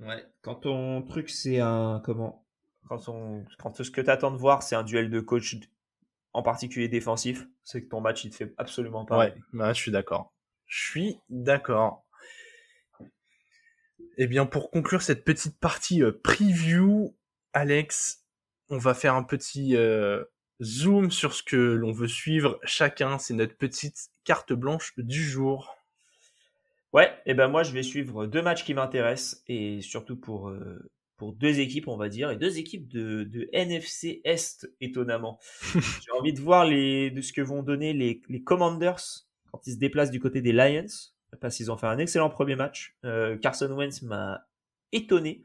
Ouais. 0.00 0.26
Quand 0.42 0.56
ton 0.56 1.02
truc, 1.02 1.30
c'est 1.30 1.60
un 1.60 2.02
comment? 2.04 2.44
Quand 2.88 3.08
on, 3.08 3.44
quand 3.58 3.82
ce 3.82 3.90
que 3.90 4.00
t'attends 4.00 4.30
de 4.30 4.36
voir, 4.36 4.62
c'est 4.62 4.76
un 4.76 4.82
duel 4.82 5.08
de 5.08 5.20
coach 5.20 5.56
en 6.34 6.42
particulier 6.42 6.88
défensif, 6.88 7.46
c'est 7.62 7.82
que 7.82 7.88
ton 7.88 8.00
match 8.00 8.24
il 8.24 8.30
te 8.30 8.36
fait 8.36 8.54
absolument 8.58 9.04
pas. 9.04 9.18
Ouais, 9.18 9.34
bah, 9.52 9.72
je 9.72 9.80
suis 9.80 9.92
d'accord. 9.92 10.34
Je 10.66 10.90
suis 10.90 11.20
d'accord. 11.30 12.04
Eh 14.16 14.26
bien, 14.26 14.44
pour 14.44 14.70
conclure 14.70 15.02
cette 15.02 15.24
petite 15.24 15.58
partie 15.58 16.02
euh, 16.02 16.12
preview, 16.12 17.16
Alex, 17.52 18.23
on 18.70 18.78
va 18.78 18.94
faire 18.94 19.14
un 19.14 19.22
petit 19.22 19.76
euh, 19.76 20.24
zoom 20.62 21.10
sur 21.10 21.34
ce 21.34 21.42
que 21.42 21.56
l'on 21.56 21.92
veut 21.92 22.08
suivre 22.08 22.58
chacun. 22.64 23.18
C'est 23.18 23.34
notre 23.34 23.56
petite 23.56 24.10
carte 24.24 24.52
blanche 24.52 24.92
du 24.96 25.22
jour. 25.22 25.76
Ouais, 26.92 27.12
et 27.26 27.34
ben 27.34 27.48
moi 27.48 27.64
je 27.64 27.72
vais 27.72 27.82
suivre 27.82 28.26
deux 28.26 28.42
matchs 28.42 28.64
qui 28.64 28.72
m'intéressent 28.72 29.42
et 29.48 29.80
surtout 29.80 30.16
pour 30.16 30.48
euh, 30.48 30.78
pour 31.16 31.32
deux 31.32 31.60
équipes, 31.60 31.88
on 31.88 31.96
va 31.96 32.08
dire, 32.08 32.30
et 32.30 32.36
deux 32.36 32.58
équipes 32.58 32.88
de, 32.88 33.24
de 33.24 33.48
NFC 33.52 34.20
Est, 34.24 34.68
étonnamment. 34.80 35.38
J'ai 35.74 36.10
envie 36.18 36.32
de 36.32 36.40
voir 36.40 36.64
les, 36.64 37.10
de 37.10 37.20
ce 37.20 37.32
que 37.32 37.40
vont 37.40 37.62
donner 37.62 37.92
les, 37.92 38.20
les 38.28 38.42
Commanders 38.42 39.00
quand 39.50 39.66
ils 39.66 39.74
se 39.74 39.78
déplacent 39.78 40.10
du 40.10 40.20
côté 40.20 40.40
des 40.40 40.52
Lions, 40.52 40.86
parce 41.40 41.56
qu'ils 41.56 41.70
ont 41.70 41.76
fait 41.76 41.86
un 41.86 41.98
excellent 41.98 42.30
premier 42.30 42.56
match. 42.56 42.96
Euh, 43.04 43.36
Carson 43.38 43.70
Wentz 43.70 44.02
m'a 44.02 44.46
étonné. 44.92 45.42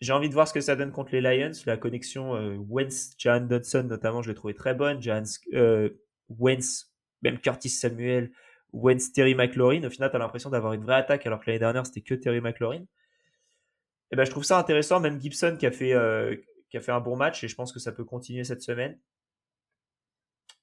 J'ai 0.00 0.12
envie 0.12 0.28
de 0.28 0.34
voir 0.34 0.46
ce 0.46 0.52
que 0.52 0.60
ça 0.60 0.76
donne 0.76 0.92
contre 0.92 1.12
les 1.12 1.20
Lions. 1.20 1.52
La 1.66 1.76
connexion 1.76 2.36
euh, 2.36 2.56
Wentz-Jan 2.68 3.40
Dodson, 3.40 3.84
notamment, 3.84 4.22
je 4.22 4.28
l'ai 4.28 4.34
trouvé 4.34 4.54
très 4.54 4.74
bonne. 4.74 5.00
Euh, 5.54 5.90
Wentz, 6.28 6.92
même 7.22 7.38
Curtis 7.38 7.70
Samuel, 7.70 8.30
Wentz, 8.72 9.12
Terry 9.12 9.34
McLaurin. 9.34 9.82
Au 9.84 9.90
final, 9.90 10.10
tu 10.10 10.16
as 10.16 10.18
l'impression 10.18 10.50
d'avoir 10.50 10.72
une 10.72 10.84
vraie 10.84 10.94
attaque, 10.96 11.26
alors 11.26 11.40
que 11.40 11.46
l'année 11.46 11.58
dernière, 11.58 11.84
c'était 11.86 12.02
que 12.02 12.14
Terry 12.14 12.40
McLaurin 12.40 12.84
eh 14.10 14.16
ben, 14.16 14.24
je 14.24 14.30
trouve 14.30 14.44
ça 14.44 14.58
intéressant. 14.58 15.00
Même 15.00 15.20
Gibson 15.20 15.56
qui 15.58 15.66
a 15.66 15.70
fait, 15.70 15.92
euh, 15.92 16.36
qui 16.70 16.76
a 16.76 16.80
fait 16.80 16.92
un 16.92 17.00
bon 17.00 17.16
match 17.16 17.44
et 17.44 17.48
je 17.48 17.54
pense 17.54 17.72
que 17.72 17.78
ça 17.78 17.92
peut 17.92 18.04
continuer 18.04 18.44
cette 18.44 18.62
semaine. 18.62 18.98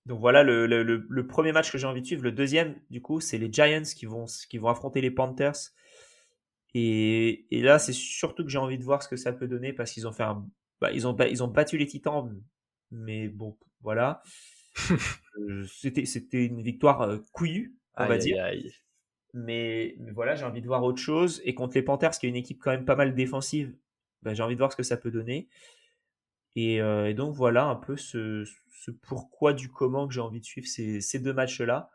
Donc 0.05 0.19
voilà 0.19 0.43
le, 0.43 0.67
le, 0.67 0.83
le, 0.83 1.27
premier 1.27 1.51
match 1.51 1.71
que 1.71 1.77
j'ai 1.77 1.87
envie 1.87 2.01
de 2.01 2.05
suivre. 2.05 2.23
Le 2.23 2.31
deuxième, 2.31 2.75
du 2.91 3.01
coup, 3.01 3.19
c'est 3.21 3.39
les 3.39 3.51
Giants 3.51 3.81
qui 3.95 4.05
vont, 4.05 4.25
qui 4.49 4.59
vont 4.59 4.67
affronter 4.67 5.01
les 5.01 5.09
Panthers. 5.09 5.71
Et, 6.77 7.47
et 7.51 7.61
là, 7.61 7.79
c'est 7.79 7.93
surtout 7.93 8.43
que 8.43 8.49
j'ai 8.49 8.57
envie 8.57 8.77
de 8.77 8.83
voir 8.83 9.01
ce 9.01 9.07
que 9.07 9.15
ça 9.15 9.31
peut 9.31 9.47
donner 9.47 9.71
parce 9.71 9.91
qu'ils 9.91 10.07
ont 10.07 10.11
fait 10.11 10.23
un, 10.23 10.45
bah, 10.81 10.91
ils 10.91 11.07
ont, 11.07 11.15
ils 11.17 11.41
ont 11.41 11.47
battu 11.47 11.77
les 11.77 11.87
Titans, 11.87 12.29
mais 12.91 13.29
bon, 13.29 13.57
voilà. 13.79 14.21
Euh, 15.39 15.65
c'était, 15.73 16.05
c'était 16.05 16.45
une 16.45 16.61
victoire 16.61 17.01
euh, 17.01 17.19
couillue, 17.31 17.77
on 17.95 18.05
va 18.05 18.17
dire. 18.17 18.43
Aïe. 18.43 18.73
Mais, 19.33 19.95
voilà, 20.13 20.35
j'ai 20.35 20.43
envie 20.43 20.61
de 20.61 20.67
voir 20.67 20.83
autre 20.83 20.99
chose. 20.99 21.41
Et 21.45 21.55
contre 21.55 21.75
les 21.75 21.81
Panthers, 21.81 22.11
qui 22.11 22.25
est 22.25 22.29
une 22.29 22.35
équipe 22.35 22.59
quand 22.61 22.71
même 22.71 22.85
pas 22.85 22.97
mal 22.97 23.15
défensive, 23.15 23.73
bah, 24.21 24.33
j'ai 24.33 24.43
envie 24.43 24.55
de 24.55 24.59
voir 24.59 24.71
ce 24.71 24.77
que 24.77 24.83
ça 24.83 24.97
peut 24.97 25.11
donner. 25.11 25.47
Et, 26.57 26.81
euh, 26.81 27.13
donc 27.13 27.35
voilà 27.35 27.65
un 27.65 27.75
peu 27.75 27.95
ce, 27.95 28.45
pourquoi 29.07 29.53
du 29.53 29.69
comment 29.69 30.07
que 30.07 30.13
j'ai 30.13 30.21
envie 30.21 30.41
de 30.41 30.45
suivre 30.45 30.67
ces, 30.67 31.19
deux 31.19 31.33
matchs-là. 31.33 31.89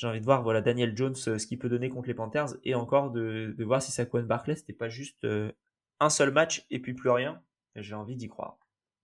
J'ai 0.00 0.06
envie 0.06 0.20
de 0.20 0.24
voir 0.24 0.42
voilà 0.42 0.62
Daniel 0.62 0.96
Jones 0.96 1.14
euh, 1.28 1.36
ce 1.36 1.46
qu'il 1.46 1.58
peut 1.58 1.68
donner 1.68 1.90
contre 1.90 2.08
les 2.08 2.14
Panthers 2.14 2.56
et 2.64 2.74
encore 2.74 3.10
de, 3.10 3.54
voir 3.58 3.82
si 3.82 3.92
Saquon 3.92 4.22
Barclay 4.22 4.56
c'était 4.56 4.72
pas 4.72 4.88
juste 4.88 5.24
euh, 5.24 5.52
un 6.00 6.08
seul 6.08 6.30
match 6.30 6.64
et 6.70 6.78
puis 6.78 6.94
plus 6.94 7.10
rien. 7.10 7.42
J'ai 7.76 7.94
envie 7.94 8.16
d'y 8.16 8.28
croire. 8.30 8.56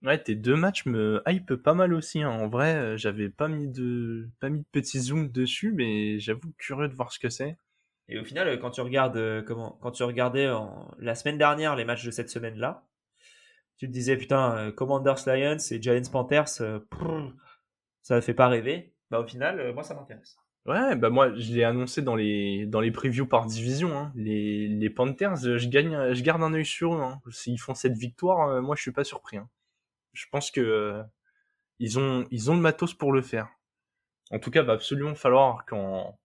Ouais, 0.02 0.16
tes 0.16 0.35
deux 0.35 0.56
matchs 0.56 0.87
me 0.87 1.22
hype 1.26 1.54
pas 1.56 1.74
mal 1.74 1.92
aussi. 1.92 2.22
hein. 2.22 2.30
En 2.30 2.48
vrai, 2.48 2.76
euh, 2.76 2.96
j'avais 2.96 3.28
pas 3.28 3.46
mis 3.46 3.68
de 3.68 4.26
pas 4.40 4.48
mis 4.48 4.61
de 4.61 4.66
petit 4.72 4.98
zoom 4.98 5.30
dessus, 5.30 5.70
mais 5.72 6.18
j'avoue 6.18 6.50
curieux 6.56 6.88
de 6.88 6.94
voir 6.94 7.12
ce 7.12 7.18
que 7.18 7.28
c'est. 7.28 7.59
Et 8.09 8.18
au 8.18 8.24
final, 8.24 8.59
quand 8.59 8.70
tu 8.70 8.80
regardes 8.80 9.44
comment, 9.44 9.78
quand 9.82 9.90
tu 9.90 10.02
regardais 10.02 10.48
en- 10.48 10.90
la 10.98 11.14
semaine 11.14 11.37
dernière 11.37 11.76
les 11.76 11.85
matchs 11.85 12.06
de 12.06 12.11
cette 12.11 12.30
semaine-là, 12.30 12.87
tu 13.76 13.87
te 13.87 13.92
disais 13.92 14.16
putain, 14.16 14.72
Commanders 14.72 15.26
Lions 15.26 15.59
et 15.59 15.82
Giants 15.82 16.11
Panthers, 16.11 16.62
euh, 16.62 16.78
prrr, 16.88 17.35
ça 18.00 18.16
ne 18.16 18.22
fait 18.22 18.32
pas 18.32 18.48
rêver. 18.48 18.94
Bah 19.11 19.20
au 19.20 19.26
final, 19.26 19.74
moi 19.74 19.82
ça 19.82 19.94
m'intéresse. 19.94 20.38
Ouais, 20.66 20.96
bah 20.96 21.11
moi 21.11 21.33
je 21.37 21.52
l'ai 21.55 21.62
annoncé 21.62 22.02
dans 22.02 22.16
les 22.16 22.66
dans 22.66 22.81
les 22.81 22.90
previews 22.90 23.26
par 23.26 23.46
division. 23.46 23.96
Hein. 23.96 24.12
Les 24.16 24.66
les 24.66 24.90
Panthers, 24.90 25.44
euh, 25.44 25.59
je 25.59 25.68
gagne, 25.68 26.12
je 26.12 26.22
garde 26.22 26.42
un 26.42 26.52
œil 26.55 26.66
sur 26.66 26.94
eux. 26.94 27.00
Hein. 27.00 27.20
S'ils 27.31 27.61
font 27.61 27.74
cette 27.74 27.96
victoire, 27.96 28.48
euh, 28.48 28.61
moi 28.62 28.74
je 28.74 28.83
suis 28.83 28.90
pas 28.92 29.05
surpris. 29.05 29.37
Hein. 29.37 29.48
Je 30.12 30.26
pense 30.31 30.50
que 30.50 30.61
euh, 30.61 31.02
ils 31.79 31.98
ont 31.98 32.26
ils 32.33 32.50
ont 32.50 32.57
le 32.57 32.61
matos 32.61 32.94
pour 32.94 33.12
le 33.12 33.22
faire. 33.22 33.48
En 34.33 34.38
tout 34.40 34.50
cas, 34.50 34.62
va 34.62 34.72
absolument 34.74 35.14
falloir 35.14 35.64
qu'en 35.66 36.18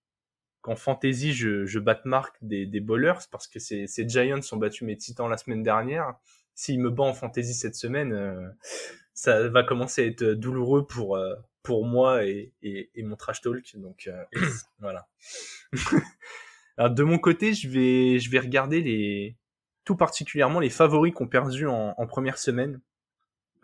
qu'en 0.61 0.75
fantasy 0.75 1.33
je 1.33 1.65
je 1.65 1.79
batte 1.79 2.05
marque 2.05 2.37
des 2.41 2.65
des 2.65 2.79
bowlers 2.79 3.27
parce 3.31 3.47
que 3.47 3.59
ces 3.59 3.87
ces 3.87 4.07
Giants 4.09 4.39
ont 4.51 4.57
battu 4.57 4.85
mes 4.85 4.97
Titans 4.97 5.29
la 5.29 5.37
semaine 5.37 5.63
dernière. 5.63 6.15
S'ils 6.55 6.79
me 6.79 6.89
battent 6.89 7.07
en 7.09 7.13
fantasy 7.13 7.53
cette 7.53 7.75
semaine, 7.75 8.13
euh, 8.13 8.49
ça 9.13 9.49
va 9.49 9.63
commencer 9.63 10.03
à 10.03 10.05
être 10.07 10.23
douloureux 10.23 10.87
pour 10.87 11.15
euh, 11.15 11.35
pour 11.63 11.85
moi 11.85 12.25
et, 12.25 12.53
et, 12.61 12.89
et 12.95 13.03
mon 13.03 13.15
trash 13.15 13.41
talk. 13.41 13.75
Donc 13.75 14.07
euh, 14.07 14.23
voilà. 14.79 15.07
Alors 16.77 16.91
de 16.91 17.03
mon 17.03 17.19
côté, 17.19 17.53
je 17.53 17.69
vais 17.69 18.19
je 18.19 18.29
vais 18.29 18.39
regarder 18.39 18.81
les 18.81 19.37
tout 19.83 19.95
particulièrement 19.95 20.59
les 20.59 20.69
favoris 20.69 21.13
qui 21.13 21.21
ont 21.21 21.27
perdu 21.27 21.67
en, 21.67 21.93
en 21.97 22.07
première 22.07 22.37
semaine. 22.37 22.81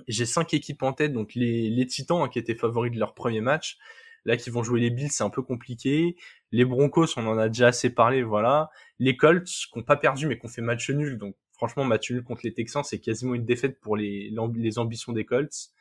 J'ai 0.07 0.25
cinq 0.25 0.53
équipes 0.53 0.83
en 0.83 0.93
tête, 0.93 1.11
donc 1.11 1.33
les, 1.33 1.69
les 1.69 1.87
Titans 1.87 2.21
hein, 2.21 2.29
qui 2.29 2.37
étaient 2.39 2.55
favoris 2.55 2.91
de 2.91 2.99
leur 2.99 3.15
premier 3.15 3.41
match, 3.41 3.77
là 4.25 4.37
qui 4.37 4.51
vont 4.51 4.61
jouer 4.61 4.79
les 4.79 4.91
Bills, 4.91 5.11
c'est 5.11 5.23
un 5.23 5.31
peu 5.31 5.41
compliqué. 5.41 6.15
Les 6.51 6.65
Broncos, 6.65 7.17
on 7.17 7.25
en 7.25 7.37
a 7.37 7.49
déjà 7.49 7.67
assez 7.67 7.89
parlé, 7.89 8.21
voilà. 8.21 8.69
Les 8.99 9.17
Colts 9.17 9.47
qui 9.47 9.69
ont 9.73 9.83
pas 9.83 9.97
perdu 9.97 10.27
mais 10.27 10.37
qui 10.37 10.45
ont 10.45 10.49
fait 10.49 10.61
match 10.61 10.89
nul, 10.91 11.17
donc 11.17 11.35
franchement 11.51 11.83
match 11.83 12.11
nul 12.11 12.23
contre 12.23 12.41
les 12.43 12.53
Texans, 12.53 12.83
c'est 12.83 12.99
quasiment 12.99 13.33
une 13.33 13.45
défaite 13.45 13.79
pour 13.79 13.97
les 13.97 14.31
les 14.55 14.79
ambitions 14.79 15.13
des 15.13 15.25
Colts. 15.25 15.71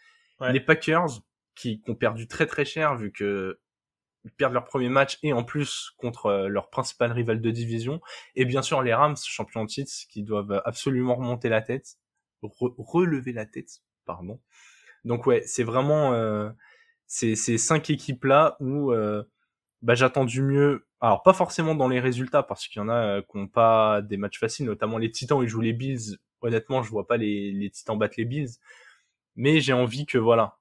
Ouais. 0.41 0.53
Les 0.53 0.61
Packers 0.61 1.21
qui, 1.57 1.83
ont 1.89 1.95
perdu 1.95 2.29
très 2.29 2.47
très 2.47 2.65
cher 2.65 2.97
vu 2.97 3.11
que 3.11 3.59
ils 4.25 4.33
perdent 4.33 4.55
leur 4.55 4.65
premier 4.65 4.89
match 4.89 5.19
et 5.23 5.33
en 5.33 5.45
plus 5.45 5.93
contre 5.99 6.27
euh, 6.27 6.49
leur 6.49 6.69
principal 6.69 7.13
rival 7.13 7.41
de 7.41 7.51
division. 7.51 8.01
Et 8.35 8.45
bien 8.45 8.63
sûr 8.63 8.83
les 8.83 8.93
Rams, 8.93 9.17
champions 9.25 9.65
de 9.65 9.71
qui 10.09 10.23
doivent 10.23 10.63
absolument 10.65 11.15
remonter 11.15 11.49
la 11.49 11.63
tête, 11.63 11.97
re- 12.43 12.75
relever 12.77 13.33
la 13.33 13.47
tête, 13.47 13.83
pardon. 14.05 14.41
Donc 15.05 15.27
ouais, 15.27 15.43
c'est 15.47 15.63
vraiment 15.63 16.13
euh, 16.15 16.51
ces 17.07 17.37
cinq 17.37 17.91
équipes 17.91 18.25
là 18.25 18.57
où 18.61 18.93
euh, 18.93 19.23
bah, 19.83 19.95
j'attends 19.95 20.25
du 20.25 20.43
mieux. 20.43 20.87
Alors 21.01 21.23
pas 21.23 21.33
forcément 21.33 21.75
dans 21.77 21.89
les 21.89 22.01
résultats 22.01 22.43
parce 22.43 22.67
qu'il 22.67 22.81
y 22.81 22.85
en 22.85 22.89
a 22.89 23.19
euh, 23.19 23.23
qui 23.23 23.39
n'ont 23.39 23.49
pas 23.49 24.03
des 24.03 24.17
matchs 24.17 24.41
faciles, 24.41 24.67
notamment 24.67 24.99
les 24.99 25.11
Titans 25.11 25.41
ils 25.43 25.49
jouent 25.49 25.61
les 25.61 25.73
Bills. 25.73 26.19
Honnêtement, 26.41 26.83
je 26.83 26.91
vois 26.91 27.07
pas 27.07 27.17
les, 27.17 27.53
les 27.53 27.71
Titans 27.71 27.99
battre 27.99 28.15
les 28.19 28.25
Bills, 28.25 28.51
mais 29.37 29.61
j'ai 29.61 29.73
envie 29.73 30.07
que 30.07 30.19
voilà 30.19 30.59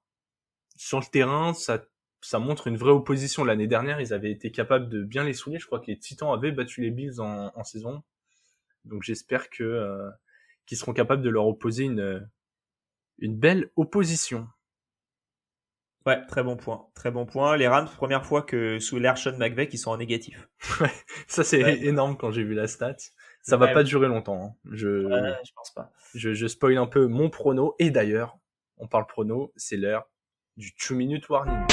sur 0.76 1.00
le 1.00 1.06
terrain 1.06 1.54
ça 1.54 1.82
ça 2.22 2.38
montre 2.38 2.66
une 2.66 2.76
vraie 2.76 2.90
opposition. 2.92 3.44
L'année 3.44 3.66
dernière, 3.68 4.00
ils 4.00 4.12
avaient 4.12 4.32
été 4.32 4.50
capables 4.50 4.88
de 4.88 5.02
bien 5.04 5.22
les 5.22 5.32
souiller. 5.34 5.58
Je 5.58 5.66
crois 5.66 5.78
que 5.80 5.86
les 5.88 5.98
Titans 5.98 6.32
avaient 6.32 6.50
battu 6.50 6.80
les 6.80 6.90
Bills 6.90 7.20
en, 7.20 7.52
en 7.54 7.62
saison. 7.64 8.02
Donc 8.84 9.02
j'espère 9.04 9.48
que 9.50 9.62
euh, 9.62 10.10
qu'ils 10.66 10.78
seront 10.78 10.92
capables 10.92 11.22
de 11.22 11.30
leur 11.30 11.46
opposer 11.46 11.84
une 11.84 12.28
une 13.18 13.36
belle 13.36 13.70
opposition. 13.76 14.48
Ouais, 16.04 16.24
très 16.26 16.42
bon 16.44 16.56
point. 16.56 16.86
Très 16.94 17.10
bon 17.10 17.26
point. 17.26 17.56
Les 17.56 17.66
Rams, 17.66 17.88
première 17.96 18.24
fois 18.24 18.42
que 18.42 18.78
sous 18.78 18.98
l'ère 18.98 19.18
Sean 19.18 19.36
McVay, 19.38 19.68
ils 19.72 19.78
sont 19.78 19.90
en 19.90 19.96
négatif. 19.96 20.48
Ça 21.26 21.42
c'est 21.42 21.62
Ouais. 21.64 21.84
énorme 21.84 22.16
quand 22.16 22.30
j'ai 22.30 22.44
vu 22.44 22.54
la 22.54 22.68
stat. 22.68 22.96
Ça 23.42 23.56
va 23.56 23.66
Ouais. 23.66 23.72
pas 23.74 23.82
durer 23.82 24.06
longtemps. 24.08 24.42
hein. 24.42 24.70
Je 24.72 25.02
pense 25.54 25.72
pas. 25.74 25.92
je 26.14 26.32
je 26.32 26.46
spoil 26.46 26.76
un 26.78 26.86
peu 26.86 27.06
mon 27.06 27.28
prono 27.30 27.74
et 27.80 27.90
d'ailleurs, 27.90 28.38
on 28.78 28.86
parle 28.86 29.06
prono, 29.06 29.52
c'est 29.56 29.76
l'heure 29.76 30.08
du 30.56 30.72
2 30.88 30.94
minute 30.94 31.28
warning. 31.28 31.66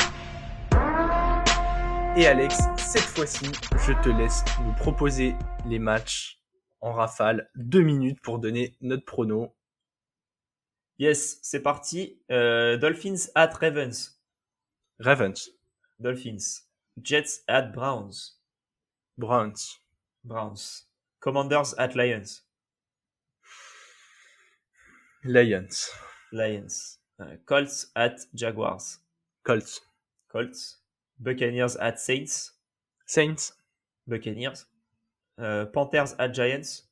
Et 2.15 2.28
Alex, 2.28 2.58
cette 2.78 3.02
fois-ci, 3.02 3.46
je 3.86 3.93
te 4.04 4.10
laisse 4.10 4.43
nous 4.62 4.74
proposer 4.74 5.36
les 5.65 5.80
matchs 5.80 6.39
en 6.82 6.91
rafale, 6.91 7.50
deux 7.56 7.82
minutes 7.82 8.22
pour 8.22 8.39
donner 8.39 8.76
notre 8.82 9.06
prono. 9.06 9.56
Yes, 11.00 11.39
c'est 11.41 11.62
parti. 11.62 12.22
Euh, 12.30 12.78
Dolphins 12.78 13.30
at 13.36 13.48
Ravens. 13.60 14.19
Ravens, 15.00 15.50
Dolphins. 16.00 16.67
Jets 17.02 17.43
at 17.48 17.63
Browns. 17.63 18.39
Browns, 19.17 19.80
Browns. 20.24 20.88
Commanders 21.19 21.74
at 21.78 21.96
Lions. 21.96 22.43
Lions, 25.24 25.89
Lions. 26.32 27.03
Euh, 27.23 27.38
Colts 27.45 27.91
at 27.95 28.27
Jaguars. 28.33 28.99
Colts, 29.43 29.81
Colts. 30.29 30.81
Buccaneers 31.19 31.77
at 31.77 31.99
Saints. 31.99 32.53
Saints, 33.05 33.53
Buccaneers. 34.07 34.67
Euh, 35.39 35.65
Panthers 35.65 36.15
at 36.19 36.33
Giants. 36.33 36.88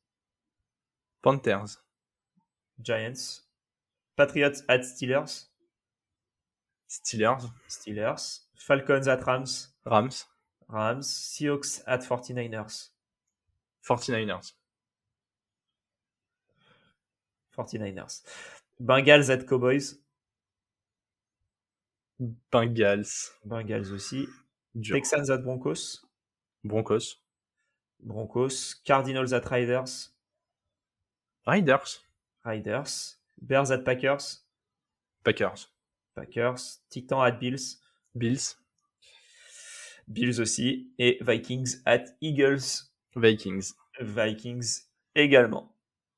Panthers, 1.22 1.78
Giants. 2.82 3.48
Patriots 4.16 4.64
at 4.68 4.82
Steelers. 4.84 5.48
Steelers, 6.90 7.50
Steelers. 7.70 8.42
Falcons 8.56 9.08
at 9.08 9.26
Rams. 9.26 9.70
Rams, 9.86 10.26
Rams. 10.68 11.08
Seahawks 11.08 11.82
at 11.88 12.02
49ers. 12.02 12.90
49ers, 13.88 14.54
49ers. 17.58 18.22
Bengals 18.80 19.30
at 19.30 19.48
Cowboys. 19.48 19.96
Bengals, 22.52 23.32
Bengals 23.46 23.92
aussi. 23.92 24.28
dur. 24.76 24.96
Texans 24.96 25.30
at 25.32 25.40
Broncos. 25.40 26.02
Broncos, 26.64 27.18
Broncos. 28.00 28.76
Cardinals 28.86 29.34
at 29.34 29.42
Riders. 29.50 30.14
Riders, 31.48 32.04
Riders. 32.46 33.18
Bears 33.42 33.72
at 33.72 33.80
Packers. 33.80 34.46
Packers, 35.24 35.70
Packers. 36.16 36.80
Titans 36.90 37.24
at 37.24 37.32
Bills. 37.40 37.80
Bills, 38.14 38.58
Bills 40.08 40.40
aussi. 40.40 40.92
Et 41.00 41.18
Vikings 41.22 41.82
at 41.86 42.06
Eagles. 42.22 42.92
Vikings. 43.16 43.74
Vikings 44.00 44.84
également. 45.16 45.76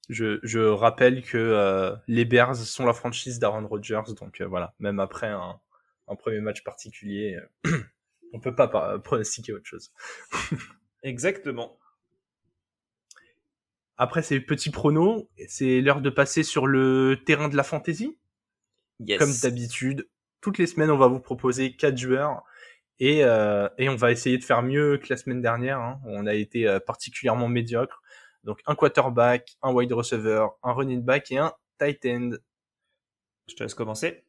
Je, 0.09 0.39
je 0.43 0.59
rappelle 0.59 1.23
que 1.23 1.37
euh, 1.37 1.95
les 2.07 2.25
Bears 2.25 2.57
sont 2.57 2.85
la 2.85 2.93
franchise 2.93 3.39
d'Aaron 3.39 3.65
Rodgers, 3.65 4.13
donc 4.17 4.41
euh, 4.41 4.45
voilà, 4.47 4.73
même 4.79 4.99
après 4.99 5.29
un, 5.29 5.61
un 6.07 6.15
premier 6.15 6.41
match 6.41 6.63
particulier, 6.63 7.39
euh, 7.65 7.77
on 8.33 8.39
peut 8.39 8.55
pas 8.55 8.99
pronostiquer 8.99 9.53
autre 9.53 9.65
chose. 9.65 9.91
Exactement. 11.03 11.77
Après 13.97 14.23
ces 14.23 14.39
petits 14.39 14.71
pronos, 14.71 15.27
c'est 15.47 15.81
l'heure 15.81 16.01
de 16.01 16.09
passer 16.09 16.43
sur 16.43 16.65
le 16.65 17.21
terrain 17.25 17.47
de 17.47 17.55
la 17.55 17.63
fantasy. 17.63 18.17
Yes. 18.99 19.19
Comme 19.19 19.33
d'habitude, 19.41 20.09
toutes 20.41 20.57
les 20.57 20.67
semaines, 20.67 20.89
on 20.91 20.97
va 20.97 21.07
vous 21.07 21.19
proposer 21.19 21.75
quatre 21.75 21.97
joueurs 21.97 22.43
et, 22.99 23.23
euh, 23.23 23.69
et 23.77 23.89
on 23.89 23.95
va 23.95 24.11
essayer 24.11 24.37
de 24.37 24.43
faire 24.43 24.63
mieux 24.63 24.97
que 24.97 25.07
la 25.09 25.17
semaine 25.17 25.41
dernière. 25.41 25.79
hein, 25.79 25.99
on 26.05 26.25
a 26.25 26.33
été 26.33 26.67
euh, 26.67 26.79
particulièrement 26.79 27.47
médiocre. 27.47 28.01
Donc 28.43 28.61
un 28.65 28.75
quarterback, 28.75 29.57
un 29.61 29.71
wide 29.71 29.93
receiver, 29.93 30.47
un 30.63 30.73
running 30.73 31.01
back 31.01 31.31
et 31.31 31.37
un 31.37 31.53
tight 31.79 32.05
end. 32.05 32.31
Je 33.47 33.55
te 33.55 33.63
laisse 33.63 33.73
commencer. 33.73 34.25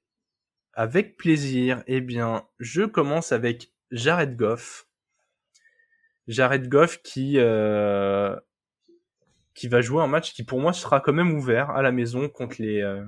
Avec 0.74 1.16
plaisir. 1.16 1.82
Eh 1.86 2.00
bien, 2.00 2.46
je 2.58 2.82
commence 2.82 3.32
avec 3.32 3.72
Jared 3.90 4.36
Goff. 4.36 4.88
Jared 6.26 6.68
Goff 6.68 7.00
qui 7.02 7.38
euh, 7.38 8.34
qui 9.54 9.68
va 9.68 9.80
jouer 9.80 10.02
un 10.02 10.06
match 10.08 10.32
qui 10.32 10.42
pour 10.42 10.60
moi 10.60 10.72
sera 10.72 11.00
quand 11.00 11.12
même 11.12 11.32
ouvert 11.32 11.70
à 11.70 11.82
la 11.82 11.92
maison 11.92 12.28
contre 12.28 12.56
les 12.58 12.80
euh, 12.80 13.04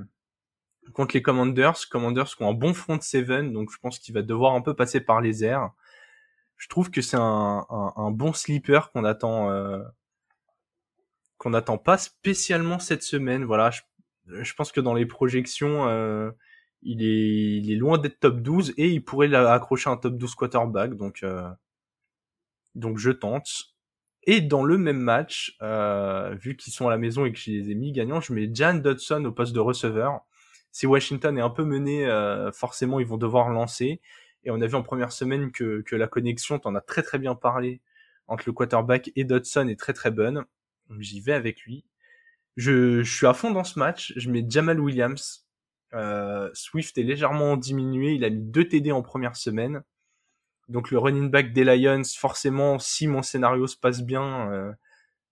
contre 0.93 1.17
les 1.17 1.23
Commanders. 1.23 1.89
Commanders 1.91 2.37
qui 2.37 2.43
ont 2.43 2.51
un 2.51 2.55
bon 2.55 2.73
front 2.73 3.01
seven, 3.01 3.53
donc 3.53 3.73
je 3.73 3.79
pense 3.79 3.99
qu'il 3.99 4.15
va 4.15 4.23
devoir 4.23 4.55
un 4.55 4.61
peu 4.61 4.75
passer 4.75 5.01
par 5.01 5.21
les 5.21 5.45
airs. 5.45 5.71
Je 6.57 6.69
trouve 6.69 6.91
que 6.91 7.03
c'est 7.03 7.19
un, 7.19 7.67
un, 7.69 8.11
bon 8.11 8.33
sleeper 8.33 8.91
qu'on 8.93 9.05
attend 9.05 9.51
euh, 9.51 9.83
qu'on 11.37 11.53
attend 11.53 11.79
pas 11.79 11.99
spécialement 11.99 12.79
cette 12.79 13.03
semaine. 13.03 13.45
Voilà, 13.45 13.71
je, 13.71 13.83
je 14.27 14.55
pense 14.55 14.73
que 14.73 14.81
dans 14.81 14.95
les 14.95 15.05
projections, 15.05 16.33
il 16.89 17.71
est 17.71 17.77
loin 17.77 17.99
d'être 17.99 18.21
top 18.21 18.41
12 18.41 18.75
et 18.77 18.89
il 18.89 19.05
pourrait 19.05 19.35
accrocher 19.35 19.91
un 19.91 19.97
top 19.97 20.17
12 20.17 20.35
quarterback. 20.35 20.95
Donc 20.95 21.23
euh, 21.23 21.49
donc 22.75 22.99
je 22.99 23.11
tente. 23.11 23.75
Et 24.29 24.41
dans 24.41 24.65
le 24.65 24.79
même 24.79 24.99
match, 24.99 25.57
vu 26.43 26.57
qu'ils 26.57 26.73
sont 26.73 26.89
à 26.89 26.91
la 26.91 26.99
maison 26.99 27.25
et 27.27 27.33
que 27.33 27.39
je 27.39 27.51
les 27.51 27.71
ai 27.71 27.75
mis 27.75 27.93
gagnants, 27.93 28.21
je 28.21 28.33
mets 28.33 28.51
Jan 28.53 28.75
Dodson 28.75 29.25
au 29.25 29.33
poste 29.33 29.55
de 29.55 29.61
receveur. 29.61 30.21
Si 30.73 30.87
Washington 30.87 31.39
est 31.39 31.43
un 31.43 31.51
peu 31.51 31.65
mené, 31.65 32.09
forcément 32.53 32.99
ils 32.99 33.07
vont 33.07 33.19
devoir 33.19 33.51
lancer. 33.51 34.01
Et 34.47 34.51
on 34.51 34.61
a 34.61 34.67
vu 34.69 34.77
en 34.77 34.83
première 34.83 35.11
semaine 35.11 35.51
que, 35.51 35.85
la 35.93 36.07
connexion, 36.07 36.61
t'en 36.61 36.77
as 36.77 36.81
très 36.81 37.03
très 37.03 37.19
bien 37.19 37.35
parlé, 37.35 37.83
entre 38.29 38.45
le 38.47 38.53
quarterback 38.53 39.11
et 39.17 39.25
Dodson 39.25 39.67
est 39.69 39.79
très 39.79 39.93
très 39.93 40.13
bonne. 40.13 40.45
J'y 41.01 41.21
vais 41.21 41.33
avec 41.33 41.63
lui. 41.63 41.85
Je, 42.57 43.03
suis 43.03 43.27
à 43.27 43.35
fond 43.35 43.51
dans 43.51 43.65
ce 43.65 43.79
match. 43.79 44.13
Je 44.17 44.31
mets 44.31 44.45
Jamal 44.49 44.81
Williams. 44.81 45.46
Euh, 45.95 46.51
Swift 46.55 46.99
est 46.99 47.03
légèrement 47.03 47.57
diminué. 47.57 48.15
Il 48.15 48.25
a 48.25 48.31
mis 48.31 48.43
deux 48.43 48.69
TD 48.69 48.93
en 48.93 49.03
première 49.03 49.37
semaine. 49.37 49.83
Donc 50.69 50.91
le 50.91 50.99
running 50.99 51.31
back 51.31 51.53
des 51.53 51.65
Lions, 51.65 52.03
forcément, 52.17 52.79
si 52.79 53.07
mon 53.07 53.23
scénario 53.23 53.67
se 53.67 53.77
passe 53.77 54.03
bien, 54.03 54.51
euh, 54.53 54.73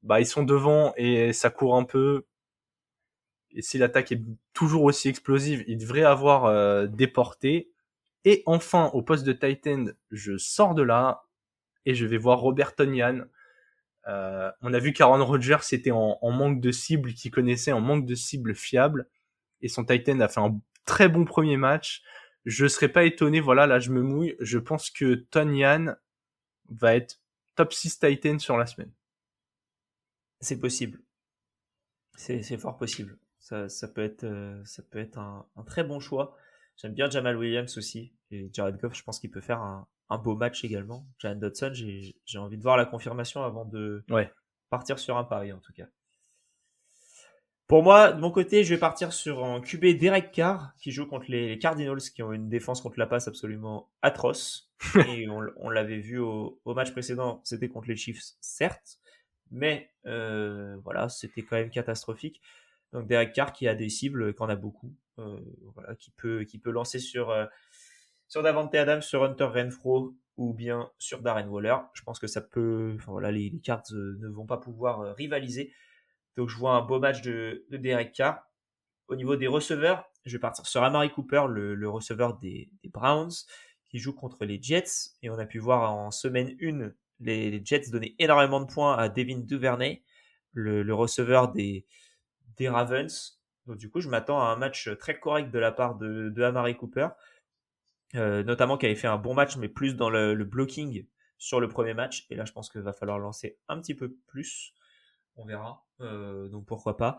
bah 0.02 0.20
ils 0.20 0.26
sont 0.26 0.44
devant 0.44 0.94
et 0.96 1.32
ça 1.32 1.50
court 1.50 1.76
un 1.76 1.84
peu. 1.84 2.24
Et 3.50 3.62
si 3.62 3.78
l'attaque 3.78 4.12
est 4.12 4.22
toujours 4.52 4.84
aussi 4.84 5.09
explosive, 5.09 5.64
il 5.66 5.78
devrait 5.78 6.05
avoir 6.05 6.44
euh, 6.46 6.86
déporté. 6.86 7.70
Et 8.24 8.42
enfin, 8.46 8.90
au 8.94 9.02
poste 9.02 9.24
de 9.24 9.32
Titan, 9.32 9.86
je 10.11 10.36
sors 10.38 10.74
de 10.74 10.82
là 10.82 11.24
et 11.86 11.94
je 11.94 12.07
vais 12.07 12.16
voir 12.16 12.40
Robert 12.40 12.74
Tonyan. 12.74 13.24
Euh, 14.07 14.50
on 14.62 14.72
a 14.72 14.78
vu 14.78 14.92
qu'Aaron 14.92 15.24
Rodgers 15.24 15.59
était 15.72 15.90
en, 15.90 16.18
manque 16.22 16.61
de 16.61 16.72
cible, 16.72 17.12
qui 17.14 17.30
connaissait 17.30 17.72
en 17.72 17.80
manque 17.80 18.07
de 18.07 18.14
cible 18.14 18.55
fiable. 18.55 19.09
Et 19.65 19.69
son 19.69 19.85
Titan 19.85 20.21
a 20.21 20.29
fait 20.29 20.41
un 20.41 20.61
très 20.85 21.09
bon 21.09 21.25
premier 21.25 21.57
match. 21.57 22.03
Je 22.45 22.67
serais 22.69 22.91
pas 22.91 23.05
étonné, 23.05 23.41
voilà, 23.41 23.67
là 23.67 23.81
je 23.81 23.91
me 23.91 24.03
mouille. 24.03 24.37
Je 24.39 24.59
pense 24.59 24.91
que 24.91 25.15
Tonyan 25.15 25.97
va 26.69 26.95
être 26.95 27.21
top 27.57 27.73
6 27.73 27.99
Titan 27.99 28.39
sur 28.39 28.59
la 28.59 28.67
semaine. 28.67 28.93
C'est 30.41 30.61
possible. 30.61 31.01
C'est 32.15 32.59
fort 32.59 32.77
possible. 32.77 33.19
Ça, 33.39 33.67
peut 33.89 34.03
être, 34.03 34.25
euh, 34.25 34.62
ça 34.65 34.83
peut 34.83 34.99
être 34.99 35.19
un, 35.19 35.47
un 35.57 35.65
très 35.65 35.83
bon 35.83 35.99
choix. 35.99 36.37
J'aime 36.77 36.95
bien 36.95 37.11
Jamal 37.11 37.37
Williams 37.37 37.77
aussi. 37.77 38.15
Et 38.31 38.51
Jared 38.53 38.77
Goff, 38.77 38.95
je 38.95 39.03
pense 39.03 39.19
qu'il 39.19 39.31
peut 39.31 39.41
faire 39.41 39.61
un, 39.61 39.89
un 40.11 40.19
beau 40.19 40.37
match 40.37 40.65
également. 40.65 41.07
Jalen 41.19 41.41
Dodson, 41.41 41.73
j'ai 41.75 42.39
envie 42.39 42.59
de 42.59 42.62
voir 42.62 42.77
la 42.77 42.85
confirmation 42.85 43.43
avant 43.43 43.65
de 43.65 44.05
partir 44.71 44.99
sur 44.99 45.17
un 45.17 45.25
pari 45.25 45.53
en 45.53 45.61
tout 45.61 45.73
cas. 45.73 45.87
Pour 47.67 47.83
moi, 47.83 48.12
de 48.12 48.21
mon 48.21 48.31
côté, 48.31 48.62
je 48.62 48.75
vais 48.75 48.81
partir 48.81 49.12
sur 49.12 49.45
un 49.45 49.61
QB 49.61 49.97
Derek 49.99 50.33
Carr 50.33 50.75
qui 50.79 50.93
joue 50.93 51.07
contre 51.07 51.31
les 51.31 51.59
Cardinals 51.59 52.01
qui 52.15 52.23
ont 52.23 52.33
une 52.33 52.49
défense 52.49 52.83
contre 52.83 52.99
la 52.99 53.07
passe 53.07 53.27
absolument 53.27 53.91
atroce. 54.03 54.71
Et 55.09 55.29
on, 55.29 55.71
l'avait 55.71 55.99
vu 55.99 56.19
au, 56.19 56.61
match 56.67 56.93
précédent, 56.93 57.41
c'était 57.45 57.69
contre 57.69 57.89
les 57.89 57.97
Chiefs, 57.97 58.23
certes, 58.41 58.99
mais 59.51 59.91
euh, 60.05 60.77
voilà, 60.85 61.09
c'était 61.09 61.43
quand 61.43 61.57
même 61.57 61.71
catastrophique. 61.71 62.43
Donc 62.93 63.07
Derek 63.07 63.33
Carr 63.33 63.53
qui 63.53 63.67
a 63.67 63.75
des 63.75 63.89
cibles, 63.89 64.35
qu'on 64.35 64.49
a 64.51 64.57
beaucoup, 64.57 64.95
euh, 65.19 65.41
voilà, 65.75 65.95
qui 65.95 66.11
peut, 66.11 66.45
qui 66.45 66.59
peut 66.59 66.71
lancer 66.71 66.99
sur 66.99 67.31
euh, 67.31 67.47
sur 68.29 68.43
Davante 68.43 68.75
Adams, 68.75 69.03
sur 69.03 69.23
Hunter 69.23 69.45
Renfro 69.45 70.15
ou 70.37 70.53
bien 70.53 70.91
sur 70.99 71.23
Darren 71.23 71.47
Waller. 71.47 71.77
Je 71.93 72.03
pense 72.03 72.19
que 72.19 72.27
ça 72.27 72.41
peut. 72.41 72.95
Enfin 72.97 73.12
voilà, 73.12 73.31
les, 73.31 73.53
cartes 73.62 73.93
euh, 73.93 74.17
ne 74.21 74.29
vont 74.29 74.47
pas 74.47 74.57
pouvoir 74.57 75.01
euh, 75.01 75.12
rivaliser. 75.12 75.73
Donc 76.37 76.49
je 76.49 76.57
vois 76.57 76.72
un 76.72 76.82
beau 76.82 76.99
match 76.99 77.22
de, 77.22 77.64
Derek 77.70 78.12
Carr. 78.12 78.43
Au 79.09 79.16
niveau 79.16 79.37
des 79.37 79.47
receveurs, 79.47 80.05
je 80.24 80.32
vais 80.32 80.41
partir 80.41 80.66
sur 80.66 80.82
Amari 80.82 81.11
Cooper, 81.11 81.45
le, 81.49 81.89
receveur 81.89 82.39
des, 82.39 82.70
Browns, 82.85 83.32
qui 83.91 83.99
joue 83.99 84.14
contre 84.14 84.45
les 84.45 84.61
Jets. 84.61 85.12
Et 85.22 85.30
on 85.30 85.39
a 85.39 85.47
pu 85.47 85.59
voir 85.59 85.93
en 85.93 86.11
semaine 86.11 86.57
1 86.61 86.91
les, 87.20 87.64
Jets 87.64 87.91
donner 87.91 88.14
énormément 88.18 88.61
de 88.61 88.72
points 88.72 88.97
à 88.97 89.09
Devin 89.09 89.39
Duvernay, 89.39 90.03
le, 90.53 90.95
receveur 90.95 91.53
des, 91.53 91.87
Ravens. 92.61 93.41
Donc 93.66 93.78
du 93.78 93.91
coup, 93.91 94.01
je 94.01 94.09
m'attends 94.09 94.41
à 94.41 94.47
un 94.47 94.57
match 94.57 94.89
très 94.99 95.18
correct 95.18 95.51
de 95.51 95.59
la 95.59 95.72
part 95.72 95.97
de, 95.97 96.30
de 96.30 96.43
Amari 96.43 96.76
Cooper. 96.76 97.09
Euh, 98.16 98.45
notamment 98.45 98.78
qui 98.78 98.87
avait 98.87 98.95
fait 98.95 99.09
un 99.09 99.16
bon 99.16 99.35
match, 99.35 99.57
mais 99.57 99.68
plus 99.68 99.97
dans 99.97 100.09
le, 100.09 100.35
blocking 100.45 101.07
sur 101.39 101.61
le 101.61 101.68
premier 101.68 101.95
match. 101.95 102.26
Et 102.30 102.37
là, 102.37 102.45
je 102.45 102.53
pense 102.53 102.70
qu'il 102.70 102.80
va 102.80 102.93
falloir 102.93 103.18
lancer 103.18 103.59
un 103.68 103.80
petit 103.80 103.95
peu 103.95 104.14
plus. 104.26 104.74
On 105.37 105.45
verra. 105.45 105.85
Euh, 106.01 106.49
donc 106.49 106.66
pourquoi 106.66 106.97
pas. 106.97 107.18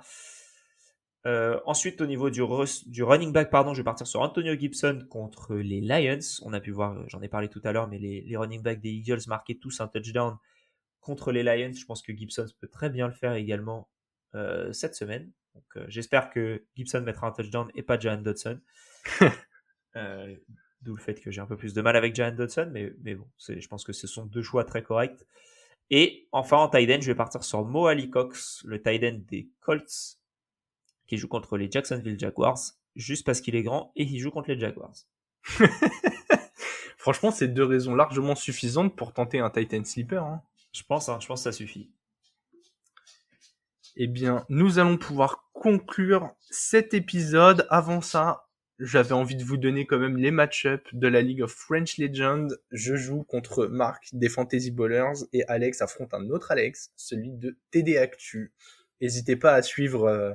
Euh, 1.26 1.59
ensuite, 1.66 2.01
au 2.01 2.05
niveau 2.05 2.30
du, 2.30 2.41
du, 2.86 3.03
running 3.03 3.34
back, 3.34 3.49
pardon, 3.49 3.74
je 3.74 3.80
vais 3.80 3.84
partir 3.84 4.05
sur 4.05 4.22
Antonio 4.22 4.53
Gibson 4.53 5.05
contre 5.09 5.55
les 5.55 5.82
Lions. 5.82 6.20
On 6.43 6.53
a 6.53 6.59
pu 6.59 6.72
voir, 6.72 7.07
j'en 7.09 7.22
ai 7.22 7.30
parlé 7.30 7.49
tout 7.49 7.61
à 7.63 7.72
l'heure, 7.72 7.88
mais 7.88 7.97
les, 7.97 8.22
les, 8.22 8.38
running 8.38 8.61
backs 8.61 8.80
des 8.80 8.91
Eagles 8.91 9.22
marquaient 9.28 9.55
tous 9.55 9.82
un 9.82 9.88
touchdown 9.88 10.38
contre 10.99 11.32
les 11.32 11.41
Lions. 11.41 11.74
Je 11.74 11.86
pense 11.86 12.03
que 12.03 12.16
Gibson 12.16 12.45
peut 12.59 12.68
très 12.68 12.91
bien 12.91 13.07
le 13.07 13.13
faire 13.13 13.34
également 13.34 13.89
cette 14.74 14.95
semaine. 14.95 15.32
Donc 15.53 15.63
j'espère 15.88 16.30
que 16.30 16.66
Gibson 16.76 16.99
mettra 17.01 17.28
un 17.28 17.32
touchdown 17.32 17.72
et 17.74 17.84
pas 17.84 17.97
Jan 17.97 18.18
Dodson. 18.18 18.59
D'où 20.86 20.95
le 20.95 21.01
fait 21.01 21.20
que 21.20 21.32
j'ai 21.32 21.41
un 21.41 21.47
peu 21.47 21.57
plus 21.57 21.74
de 21.74 21.82
mal 21.82 21.95
avec 21.95 22.13
Jalen 22.13 22.36
Dodson, 22.36 22.70
mais, 22.72 22.93
mais 23.01 23.16
bon, 23.16 23.28
je 23.39 23.68
pense 23.68 23.84
que 23.84 23.91
ce 23.91 24.05
sont 24.05 24.26
deux 24.28 24.43
choix 24.43 24.63
très 24.63 24.84
corrects. 24.84 25.26
Et 25.91 26.27
enfin, 26.31 26.57
en 26.57 26.69
tight 26.69 26.89
end, 26.89 27.01
je 27.01 27.07
vais 27.07 27.15
partir 27.15 27.43
sur 27.43 27.63
Mo 27.63 27.88
Ali 27.88 28.09
Cox, 28.09 28.63
le 28.65 28.81
tight 28.81 29.03
end 29.03 29.19
des 29.27 29.49
Colts, 29.61 30.17
qui 31.07 31.17
joue 31.17 31.27
contre 31.27 31.57
les 31.57 31.69
Jacksonville 31.69 32.19
Jaguars, 32.19 32.59
juste 32.95 33.25
parce 33.25 33.41
qu'il 33.41 33.55
est 33.55 33.63
grand 33.63 33.91
et 33.95 34.07
qu'il 34.07 34.19
joue 34.19 34.31
contre 34.31 34.49
les 34.49 34.59
Jaguars. 34.59 34.95
Franchement, 36.97 37.29
c'est 37.29 37.47
deux 37.47 37.63
raisons 37.63 37.93
largement 37.93 38.36
suffisantes 38.36 38.95
pour 38.95 39.13
tenter 39.13 39.39
un 39.39 39.51
tight 39.51 39.73
end 39.75 39.83
sleeper. 39.83 40.23
Hein. 40.23 40.41
Je 40.71 40.81
pense, 40.83 41.07
hein, 41.07 41.19
je 41.21 41.27
pense 41.27 41.41
que 41.41 41.43
ça 41.43 41.51
suffit. 41.51 41.91
Eh 43.95 44.07
bien, 44.07 44.43
nous 44.49 44.79
allons 44.79 44.97
pouvoir 44.97 45.45
conclure 45.53 46.31
cet 46.49 46.93
épisode. 46.93 47.67
Avant 47.69 48.01
ça, 48.01 48.45
j'avais 48.80 49.13
envie 49.13 49.36
de 49.36 49.43
vous 49.43 49.57
donner 49.57 49.86
quand 49.86 49.99
même 49.99 50.17
les 50.17 50.32
match-ups 50.32 50.93
de 50.93 51.07
la 51.07 51.21
League 51.21 51.41
of 51.41 51.51
French 51.51 51.97
Legends. 51.97 52.47
Je 52.71 52.95
joue 52.95 53.23
contre 53.23 53.67
Marc 53.67 54.09
des 54.13 54.30
Fantasy 54.30 54.71
Ballers 54.71 55.26
et 55.34 55.43
Alex 55.47 55.82
affronte 55.82 56.13
un 56.13 56.30
autre 56.30 56.51
Alex, 56.51 56.91
celui 56.95 57.32
de 57.32 57.57
TD 57.71 57.97
Actu. 57.97 58.53
N'hésitez 59.01 59.36
pas 59.36 59.53
à 59.53 59.61
suivre 59.61 60.05
euh, 60.05 60.34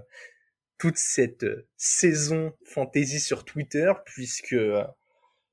toute 0.78 0.96
cette 0.96 1.44
euh, 1.44 1.66
saison 1.76 2.52
fantasy 2.64 3.20
sur 3.20 3.44
Twitter 3.44 3.92
puisque 4.06 4.54
euh, 4.54 4.84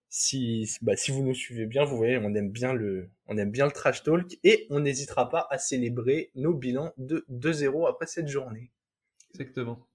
si 0.09 0.77
bah, 0.81 0.95
si 0.95 1.11
vous 1.11 1.23
nous 1.23 1.33
suivez 1.33 1.65
bien, 1.65 1.83
vous 1.83 1.97
voyez, 1.97 2.17
on 2.17 2.33
aime 2.33 2.51
bien 2.51 2.73
le 2.73 3.09
on 3.27 3.37
aime 3.37 3.51
bien 3.51 3.65
le 3.65 3.71
trash 3.71 4.03
talk 4.03 4.37
et 4.43 4.65
on 4.69 4.79
n'hésitera 4.79 5.29
pas 5.29 5.47
à 5.49 5.57
célébrer 5.57 6.31
nos 6.35 6.53
bilans 6.53 6.93
de 6.97 7.25
2-0 7.29 7.89
après 7.89 8.07
cette 8.07 8.29
journée. 8.29 8.71
Exactement. 9.31 9.85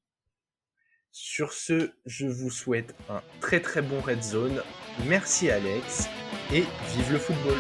Sur 1.15 1.53
ce, 1.53 1.91
je 2.07 2.27
vous 2.27 2.49
souhaite 2.49 2.95
un 3.11 3.21
très 3.43 3.61
très 3.61 3.83
bon 3.83 4.01
Red 4.01 4.23
Zone. 4.23 4.63
Merci 5.07 5.51
Alex 5.51 6.09
et 6.51 6.65
vive 6.97 7.13
le 7.13 7.19
football 7.19 7.59